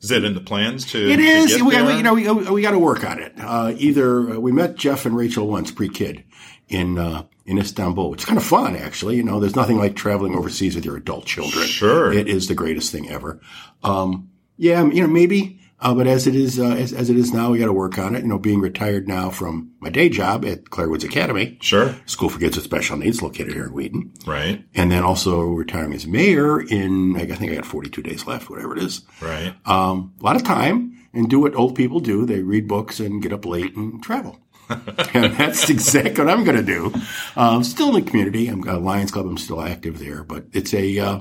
Is 0.00 0.10
it 0.10 0.24
in 0.24 0.34
the 0.34 0.40
plans 0.40 0.86
to? 0.92 1.10
It 1.10 1.20
is. 1.20 1.52
to 1.52 1.70
get 1.70 1.86
We, 1.86 1.96
you 1.96 2.02
know, 2.02 2.14
we, 2.14 2.50
we 2.50 2.62
got 2.62 2.70
to 2.70 2.78
work 2.78 3.04
on 3.04 3.18
it. 3.18 3.34
Uh, 3.38 3.74
either 3.76 4.30
uh, 4.30 4.38
we 4.38 4.50
met 4.50 4.76
Jeff 4.76 5.04
and 5.04 5.14
Rachel 5.14 5.46
once 5.46 5.70
pre-kid 5.70 6.24
in 6.68 6.98
uh, 6.98 7.24
in 7.44 7.58
Istanbul, 7.58 8.10
which 8.10 8.20
is 8.20 8.24
kind 8.24 8.38
of 8.38 8.44
fun 8.44 8.76
actually. 8.76 9.16
You 9.16 9.24
know, 9.24 9.40
there's 9.40 9.56
nothing 9.56 9.76
like 9.76 9.96
traveling 9.96 10.34
overseas 10.34 10.74
with 10.74 10.86
your 10.86 10.96
adult 10.96 11.26
children. 11.26 11.66
Sure. 11.66 12.12
it 12.12 12.28
is 12.28 12.48
the 12.48 12.54
greatest 12.54 12.92
thing 12.92 13.10
ever. 13.10 13.40
Um, 13.82 14.30
yeah, 14.56 14.84
you 14.84 15.02
know, 15.02 15.08
maybe. 15.08 15.59
Uh, 15.82 15.94
but 15.94 16.06
as 16.06 16.26
it 16.26 16.34
is, 16.34 16.58
uh, 16.60 16.64
as, 16.72 16.92
as 16.92 17.08
it 17.08 17.16
is 17.16 17.32
now, 17.32 17.50
we 17.50 17.58
got 17.58 17.66
to 17.66 17.72
work 17.72 17.98
on 17.98 18.14
it. 18.14 18.22
You 18.22 18.28
know, 18.28 18.38
being 18.38 18.60
retired 18.60 19.08
now 19.08 19.30
from 19.30 19.70
my 19.80 19.88
day 19.88 20.08
job 20.10 20.44
at 20.44 20.68
Clare 20.70 20.88
Woods 20.90 21.04
Academy, 21.04 21.56
Sure. 21.62 21.96
School 22.06 22.28
for 22.28 22.38
Kids 22.38 22.56
with 22.56 22.64
Special 22.66 22.98
Needs, 22.98 23.22
located 23.22 23.54
here 23.54 23.64
in 23.64 23.72
Wheaton, 23.72 24.12
Right. 24.26 24.62
and 24.74 24.92
then 24.92 25.02
also 25.04 25.40
retiring 25.42 25.94
as 25.94 26.06
mayor 26.06 26.60
in, 26.60 27.16
I 27.16 27.24
think 27.34 27.52
I 27.52 27.54
got 27.54 27.64
42 27.64 28.02
days 28.02 28.26
left, 28.26 28.50
whatever 28.50 28.76
it 28.76 28.82
is 28.82 29.02
Right. 29.22 29.54
um, 29.64 30.12
a 30.20 30.24
lot 30.24 30.36
of 30.36 30.44
time 30.44 30.96
and 31.14 31.28
do 31.30 31.40
what 31.40 31.54
old 31.54 31.74
people 31.74 32.00
do. 32.00 32.26
They 32.26 32.42
read 32.42 32.68
books 32.68 33.00
and 33.00 33.22
get 33.22 33.32
up 33.32 33.46
late 33.46 33.74
and 33.74 34.02
travel. 34.02 34.38
and 35.14 35.34
that's 35.34 35.68
exactly 35.70 36.22
what 36.24 36.32
I'm 36.32 36.44
going 36.44 36.56
to 36.58 36.62
do. 36.62 36.92
Um, 37.36 37.64
still 37.64 37.88
in 37.96 38.04
the 38.04 38.08
community. 38.10 38.46
I'm 38.48 38.60
got 38.60 38.76
a 38.76 38.78
Lions 38.78 39.10
Club. 39.10 39.26
I'm 39.26 39.36
still 39.38 39.60
active 39.60 39.98
there, 39.98 40.22
but 40.22 40.44
it's 40.52 40.72
a, 40.74 40.98
uh, 41.00 41.20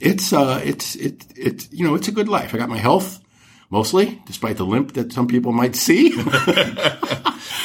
it's, 0.00 0.32
uh, 0.32 0.60
it's, 0.64 0.96
it, 0.96 1.24
it's, 1.36 1.68
you 1.72 1.84
know, 1.84 1.94
it's 1.94 2.08
a 2.08 2.12
good 2.12 2.28
life. 2.28 2.54
I 2.54 2.58
got 2.58 2.68
my 2.68 2.78
health 2.78 3.20
mostly, 3.70 4.20
despite 4.26 4.56
the 4.56 4.64
limp 4.66 4.92
that 4.94 5.12
some 5.12 5.26
people 5.28 5.52
might 5.52 5.76
see. 5.76 6.10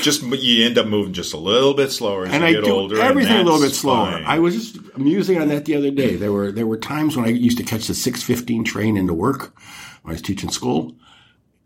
Just 0.02 0.24
you 0.24 0.66
end 0.66 0.78
up 0.80 0.88
moving 0.88 1.14
just 1.14 1.34
a 1.34 1.38
little 1.38 1.76
bit 1.76 1.92
slower 1.92 2.26
as 2.26 2.34
and 2.34 2.42
you 2.42 2.48
I 2.50 2.54
get 2.54 2.64
do 2.64 2.72
older. 2.72 3.00
everything 3.00 3.38
a 3.38 3.44
little 3.44 3.60
bit 3.60 3.72
slower. 3.72 4.12
fine. 4.14 4.24
I 4.26 4.40
was 4.40 4.56
just 4.74 4.98
musing 4.98 5.40
on 5.40 5.48
that 5.50 5.66
the 5.66 5.76
other 5.76 5.92
day. 5.92 6.16
There 6.16 6.32
were 6.32 6.52
there 6.52 6.66
were 6.66 6.78
times 6.78 7.16
when 7.16 7.26
I 7.26 7.30
used 7.30 7.58
to 7.60 7.64
catch 7.64 7.86
the 7.88 7.94
six 7.94 8.24
fifteen 8.24 8.64
train 8.64 8.98
into 8.98 9.14
work 9.14 9.56
when 10.02 10.12
I 10.12 10.14
was 10.14 10.22
teaching 10.24 10.50
school, 10.50 10.96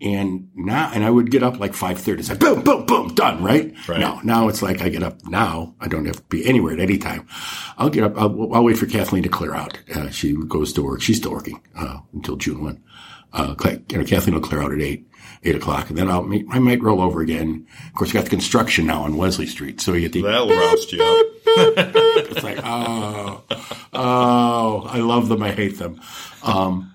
and 0.01 0.49
now 0.53 0.91
and 0.93 1.05
I 1.05 1.09
would 1.11 1.31
get 1.31 1.43
up 1.43 1.59
like 1.61 1.73
five 1.73 1.97
thirty. 1.99 2.23
Like 2.23 2.39
boom, 2.39 2.61
boom, 2.61 2.85
boom, 2.85 3.15
done. 3.15 3.41
Right? 3.41 3.73
Right. 3.87 3.99
No, 4.01 4.19
now 4.23 4.49
it's 4.49 4.61
like 4.61 4.81
I 4.81 4.89
get 4.89 5.03
up 5.03 5.25
now. 5.25 5.73
I 5.79 5.87
don't 5.87 6.05
have 6.05 6.17
to 6.17 6.23
be 6.23 6.45
anywhere 6.45 6.73
at 6.73 6.79
any 6.81 6.97
time. 6.97 7.27
I'll 7.77 7.89
get 7.89 8.03
up. 8.03 8.17
I'll, 8.17 8.53
I'll 8.53 8.63
wait 8.65 8.77
for 8.77 8.85
Kathleen 8.85 9.23
to 9.23 9.29
clear 9.29 9.55
out. 9.55 9.77
Uh, 9.93 10.09
she 10.09 10.33
goes 10.33 10.73
to 10.73 10.83
work. 10.83 11.01
She's 11.01 11.17
still 11.17 11.31
working 11.31 11.61
uh, 11.77 11.99
until 12.13 12.35
June 12.35 12.61
one. 12.63 12.83
Uh, 13.35 13.53
you 13.89 13.97
know, 13.97 14.05
Kathleen 14.05 14.33
will 14.33 14.41
clear 14.41 14.61
out 14.61 14.71
at 14.71 14.79
eight, 14.79 15.05
eight 15.43 15.55
o'clock, 15.55 15.89
and 15.89 15.97
then 15.97 16.09
I'll 16.09 16.23
meet, 16.23 16.45
I 16.49 16.59
might 16.59 16.81
roll 16.81 17.01
over 17.01 17.21
again. 17.21 17.67
Of 17.87 17.93
course, 17.93 18.13
we 18.13 18.17
got 18.17 18.23
the 18.23 18.29
construction 18.29 18.85
now 18.87 19.03
on 19.03 19.17
Wesley 19.17 19.45
Street, 19.45 19.81
so 19.81 19.93
you 19.93 20.01
get 20.01 20.13
the 20.13 20.21
That'll 20.21 20.49
roust 20.49 20.93
you 20.93 21.03
up. 21.03 21.27
it's 21.45 22.43
like, 22.43 22.59
oh, 22.63 23.43
oh, 23.93 24.87
I 24.89 24.99
love 24.99 25.27
them. 25.27 25.43
I 25.43 25.51
hate 25.51 25.77
them. 25.77 25.99
Um, 26.43 26.93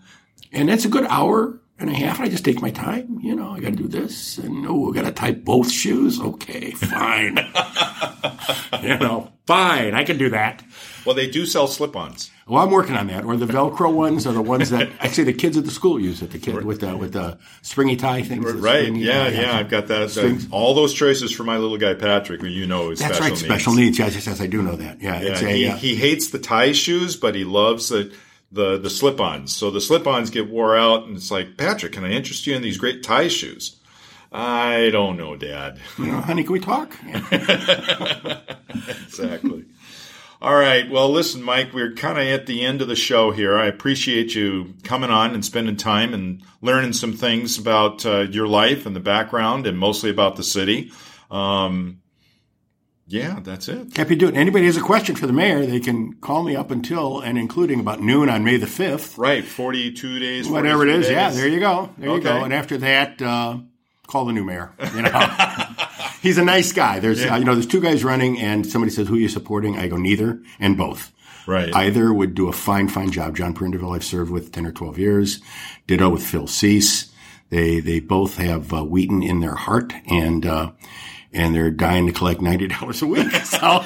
and 0.50 0.70
it's 0.70 0.86
a 0.86 0.88
good 0.88 1.04
hour 1.04 1.60
and 1.78 1.90
a 1.90 1.94
half. 1.94 2.18
And 2.18 2.26
I 2.26 2.30
just 2.30 2.44
take 2.44 2.62
my 2.62 2.70
time. 2.70 3.18
You 3.20 3.34
know, 3.34 3.50
I 3.50 3.60
got 3.60 3.70
to 3.70 3.76
do 3.76 3.88
this. 3.88 4.38
And 4.38 4.66
oh, 4.66 4.90
I 4.90 4.94
got 4.94 5.04
to 5.04 5.12
tie 5.12 5.32
both 5.32 5.70
shoes. 5.70 6.20
Okay, 6.20 6.70
fine. 6.72 7.36
you 8.82 8.98
know, 8.98 9.30
fine. 9.50 9.94
I 9.94 10.04
can 10.04 10.18
do 10.18 10.30
that. 10.30 10.62
Well, 11.04 11.14
they 11.14 11.28
do 11.28 11.46
sell 11.46 11.66
slip-ons. 11.66 12.30
Well, 12.46 12.62
I'm 12.62 12.70
working 12.70 12.96
on 12.96 13.06
that. 13.06 13.24
Or 13.24 13.36
the 13.36 13.46
Velcro 13.46 13.92
ones 13.92 14.26
are 14.26 14.32
the 14.32 14.42
ones 14.42 14.70
that 14.70 14.90
actually 15.00 15.24
the 15.24 15.32
kids 15.32 15.56
at 15.56 15.64
the 15.64 15.70
school 15.70 16.00
use 16.00 16.20
it. 16.20 16.30
The 16.30 16.38
kid 16.38 16.64
with 16.64 16.80
the 16.80 16.96
with 16.96 17.12
the 17.12 17.38
springy 17.62 17.96
tie 17.96 18.22
things. 18.22 18.44
Right. 18.52 18.92
Yeah, 18.92 19.28
yeah. 19.28 19.56
I've 19.56 19.70
got 19.70 19.86
that. 19.86 20.10
Strings. 20.10 20.48
all 20.50 20.74
those 20.74 20.92
choices 20.92 21.32
for 21.32 21.44
my 21.44 21.58
little 21.58 21.78
guy 21.78 21.94
Patrick, 21.94 22.40
who 22.40 22.48
you 22.48 22.66
know 22.66 22.90
is 22.90 22.98
That's 22.98 23.16
special 23.16 23.22
right. 23.24 23.30
needs. 23.30 23.44
Special 23.44 23.74
needs. 23.74 23.98
Yes, 23.98 24.14
yes, 24.14 24.26
yes. 24.26 24.40
I 24.40 24.46
do 24.46 24.62
know 24.62 24.76
that. 24.76 25.00
Yeah, 25.00 25.20
Yeah, 25.20 25.30
it's 25.30 25.42
a. 25.42 25.48
he, 25.48 25.68
uh, 25.68 25.76
he 25.76 25.94
hates 25.94 26.30
the 26.30 26.38
tie 26.38 26.72
shoes, 26.72 27.16
but 27.16 27.34
he 27.34 27.44
loves 27.44 27.88
the 27.88 28.12
the 28.52 28.78
the 28.78 28.90
slip-ons. 28.90 29.54
So 29.54 29.70
the 29.70 29.80
slip-ons 29.80 30.30
get 30.30 30.50
wore 30.50 30.76
out, 30.76 31.04
and 31.04 31.16
it's 31.16 31.30
like, 31.30 31.56
Patrick, 31.56 31.92
can 31.92 32.04
I 32.04 32.10
interest 32.10 32.46
you 32.46 32.54
in 32.56 32.62
these 32.62 32.78
great 32.78 33.02
tie 33.02 33.28
shoes? 33.28 33.79
I 34.32 34.90
don't 34.90 35.16
know, 35.16 35.34
Dad. 35.36 35.78
honey, 35.96 36.44
can 36.44 36.52
we 36.52 36.60
talk? 36.60 36.96
Exactly. 39.06 39.64
All 40.40 40.54
right. 40.54 40.88
Well, 40.88 41.10
listen, 41.10 41.42
Mike, 41.42 41.74
we're 41.74 41.92
kind 41.92 42.16
of 42.18 42.24
at 42.24 42.46
the 42.46 42.64
end 42.64 42.80
of 42.80 42.88
the 42.88 42.96
show 42.96 43.30
here. 43.30 43.58
I 43.58 43.66
appreciate 43.66 44.34
you 44.34 44.74
coming 44.84 45.10
on 45.10 45.34
and 45.34 45.44
spending 45.44 45.76
time 45.76 46.14
and 46.14 46.42
learning 46.62 46.94
some 46.94 47.12
things 47.12 47.58
about 47.58 48.06
uh, 48.06 48.20
your 48.20 48.46
life 48.48 48.86
and 48.86 48.96
the 48.96 49.00
background 49.00 49.66
and 49.66 49.78
mostly 49.78 50.08
about 50.08 50.36
the 50.36 50.42
city. 50.42 50.92
Um, 51.30 52.00
Yeah, 53.06 53.40
that's 53.42 53.68
it. 53.68 53.96
Happy 53.96 54.14
to 54.14 54.16
do 54.16 54.28
it. 54.28 54.36
Anybody 54.36 54.64
has 54.66 54.76
a 54.78 54.80
question 54.82 55.14
for 55.16 55.26
the 55.26 55.32
mayor, 55.34 55.66
they 55.66 55.80
can 55.80 56.14
call 56.14 56.42
me 56.44 56.56
up 56.56 56.70
until 56.70 57.20
and 57.20 57.36
including 57.36 57.80
about 57.80 58.00
noon 58.00 58.30
on 58.30 58.44
May 58.44 58.56
the 58.56 58.66
5th. 58.66 59.18
Right, 59.18 59.44
42 59.44 60.18
days. 60.20 60.48
Whatever 60.48 60.84
it 60.86 60.90
is. 60.90 61.06
43 61.08 61.10
is. 61.10 61.10
Yeah, 61.10 61.30
there 61.30 61.48
you 61.48 61.60
go. 61.60 61.90
There 61.98 62.10
you 62.14 62.20
go. 62.22 62.44
And 62.44 62.54
after 62.54 62.78
that, 62.78 63.20
uh, 63.20 63.58
call 64.10 64.24
the 64.26 64.32
new 64.32 64.44
mayor. 64.44 64.72
You 64.94 65.02
know, 65.02 65.10
he's 66.22 66.38
a 66.38 66.44
nice 66.44 66.72
guy. 66.72 66.98
There's, 67.00 67.24
uh, 67.24 67.36
you 67.36 67.44
know, 67.44 67.54
there's 67.54 67.66
two 67.66 67.80
guys 67.80 68.04
running 68.04 68.38
and 68.40 68.66
somebody 68.66 68.90
says, 68.92 69.08
who 69.08 69.14
are 69.14 69.18
you 69.18 69.28
supporting? 69.28 69.78
I 69.78 69.88
go, 69.88 69.96
neither 69.96 70.42
and 70.58 70.76
both. 70.76 71.12
Right. 71.46 71.74
Either 71.74 72.12
would 72.12 72.34
do 72.34 72.48
a 72.48 72.52
fine, 72.52 72.88
fine 72.88 73.10
job. 73.10 73.36
John 73.36 73.54
Prendiville, 73.54 73.94
I've 73.96 74.04
served 74.04 74.30
with 74.30 74.52
10 74.52 74.66
or 74.66 74.72
12 74.72 74.98
years. 74.98 75.40
Ditto 75.86 76.08
with 76.10 76.22
Phil 76.22 76.46
Suess. 76.46 77.10
They, 77.48 77.80
they 77.80 77.98
both 78.00 78.36
have 78.36 78.72
uh, 78.72 78.84
Wheaton 78.84 79.22
in 79.22 79.40
their 79.40 79.54
heart 79.56 79.92
and, 80.06 80.44
uh, 80.46 80.72
and 81.32 81.54
they're 81.54 81.70
dying 81.70 82.06
to 82.06 82.12
collect 82.12 82.40
$90 82.40 83.02
a 83.02 83.06
week. 83.06 83.32
So, 83.44 83.84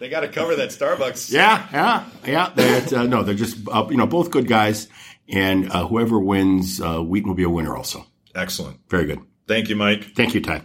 They 0.00 0.08
got 0.08 0.20
to 0.20 0.28
cover 0.28 0.54
that 0.56 0.70
Starbucks. 0.70 1.32
yeah, 1.32 1.66
yeah, 1.72 2.04
yeah. 2.24 2.52
That, 2.54 2.92
uh, 2.92 3.02
no, 3.04 3.24
they're 3.24 3.34
just, 3.34 3.58
uh, 3.68 3.86
you 3.90 3.96
know, 3.96 4.06
both 4.06 4.30
good 4.30 4.46
guys. 4.46 4.88
And 5.28 5.70
uh, 5.72 5.86
whoever 5.88 6.18
wins, 6.20 6.80
uh, 6.80 7.00
Wheaton 7.00 7.28
will 7.28 7.34
be 7.36 7.42
a 7.42 7.50
winner 7.50 7.76
also. 7.76 8.06
Excellent. 8.34 8.78
Very 8.88 9.06
good. 9.06 9.18
Thank 9.48 9.70
you, 9.70 9.76
Mike. 9.76 10.14
Thank 10.14 10.34
you, 10.34 10.40
Ty. 10.42 10.62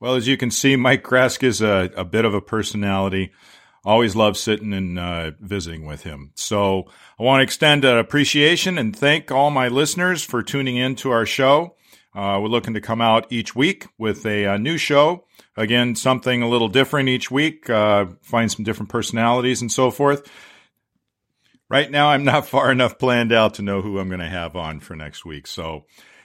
Well, 0.00 0.14
as 0.14 0.26
you 0.26 0.38
can 0.38 0.50
see, 0.50 0.76
Mike 0.76 1.04
Gresk 1.04 1.42
is 1.42 1.60
a, 1.60 1.90
a 1.94 2.04
bit 2.04 2.24
of 2.24 2.32
a 2.32 2.40
personality. 2.40 3.32
Always 3.84 4.16
love 4.16 4.38
sitting 4.38 4.72
and 4.72 4.98
uh, 4.98 5.32
visiting 5.40 5.84
with 5.84 6.02
him. 6.04 6.32
So 6.34 6.86
I 7.18 7.22
want 7.22 7.40
to 7.40 7.44
extend 7.44 7.84
an 7.84 7.98
appreciation 7.98 8.78
and 8.78 8.96
thank 8.96 9.30
all 9.30 9.50
my 9.50 9.68
listeners 9.68 10.24
for 10.24 10.42
tuning 10.42 10.76
in 10.76 10.96
to 10.96 11.10
our 11.10 11.26
show. 11.26 11.76
Uh, 12.14 12.38
we're 12.42 12.48
looking 12.48 12.74
to 12.74 12.80
come 12.80 13.00
out 13.00 13.26
each 13.30 13.54
week 13.54 13.86
with 13.98 14.26
a, 14.26 14.46
uh 14.46 14.56
new 14.56 14.76
show. 14.78 15.26
Again, 15.56 15.94
something 15.94 16.42
a 16.42 16.48
little 16.48 16.68
different 16.68 17.08
each 17.08 17.30
week, 17.30 17.68
uh, 17.68 18.06
find 18.22 18.50
some 18.50 18.64
different 18.64 18.88
personalities 18.88 19.60
and 19.60 19.70
so 19.70 19.90
forth. 19.90 20.28
Right 21.68 21.90
now, 21.90 22.08
I'm 22.08 22.24
not 22.24 22.46
far 22.54 22.72
enough 22.72 22.98
planned 22.98 23.32
out 23.32 23.54
to 23.54 23.62
know 23.62 23.82
who 23.82 23.98
I'm 23.98 24.08
going 24.08 24.20
to 24.20 24.28
have 24.28 24.56
on 24.56 24.80
for 24.80 24.96
next 24.96 25.24
week. 25.24 25.46
So 25.46 25.84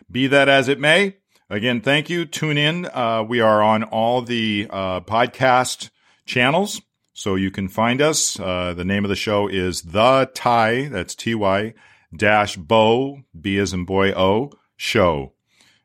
be 0.10 0.28
that 0.28 0.50
as 0.50 0.70
it 0.70 0.80
may, 0.80 1.18
again, 1.50 1.82
thank 1.82 2.10
you. 2.10 2.26
Tune 2.26 2.58
in. 2.58 2.86
Uh, 2.86 3.24
we 3.28 3.40
are 3.40 3.62
on 3.62 3.84
all 3.84 4.22
the 4.22 4.68
uh, 4.70 5.02
podcast 5.02 5.90
channels, 6.26 6.82
so 7.14 7.36
you 7.36 7.52
can 7.52 7.68
find 7.68 8.02
us. 8.02 8.40
Uh, 8.40 8.74
the 8.74 8.86
name 8.86 9.06
of 9.06 9.10
the 9.10 9.16
show 9.16 9.48
is 9.48 9.82
The 9.82 10.30
Ty, 10.34 10.90
that's 10.90 11.16
T 11.16 11.36
Y, 11.36 11.74
dash 12.16 12.58
Bo, 12.58 13.24
B 13.40 13.58
as 13.58 13.74
in 13.74 13.86
boy 13.86 14.12
O, 14.12 14.52
show. 14.76 15.34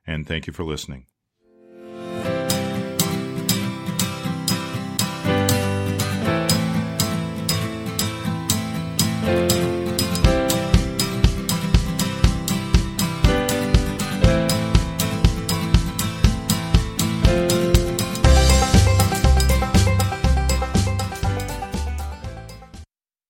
And 0.06 0.26
thank 0.26 0.46
you 0.46 0.52
for 0.52 0.64
listening. 0.64 1.06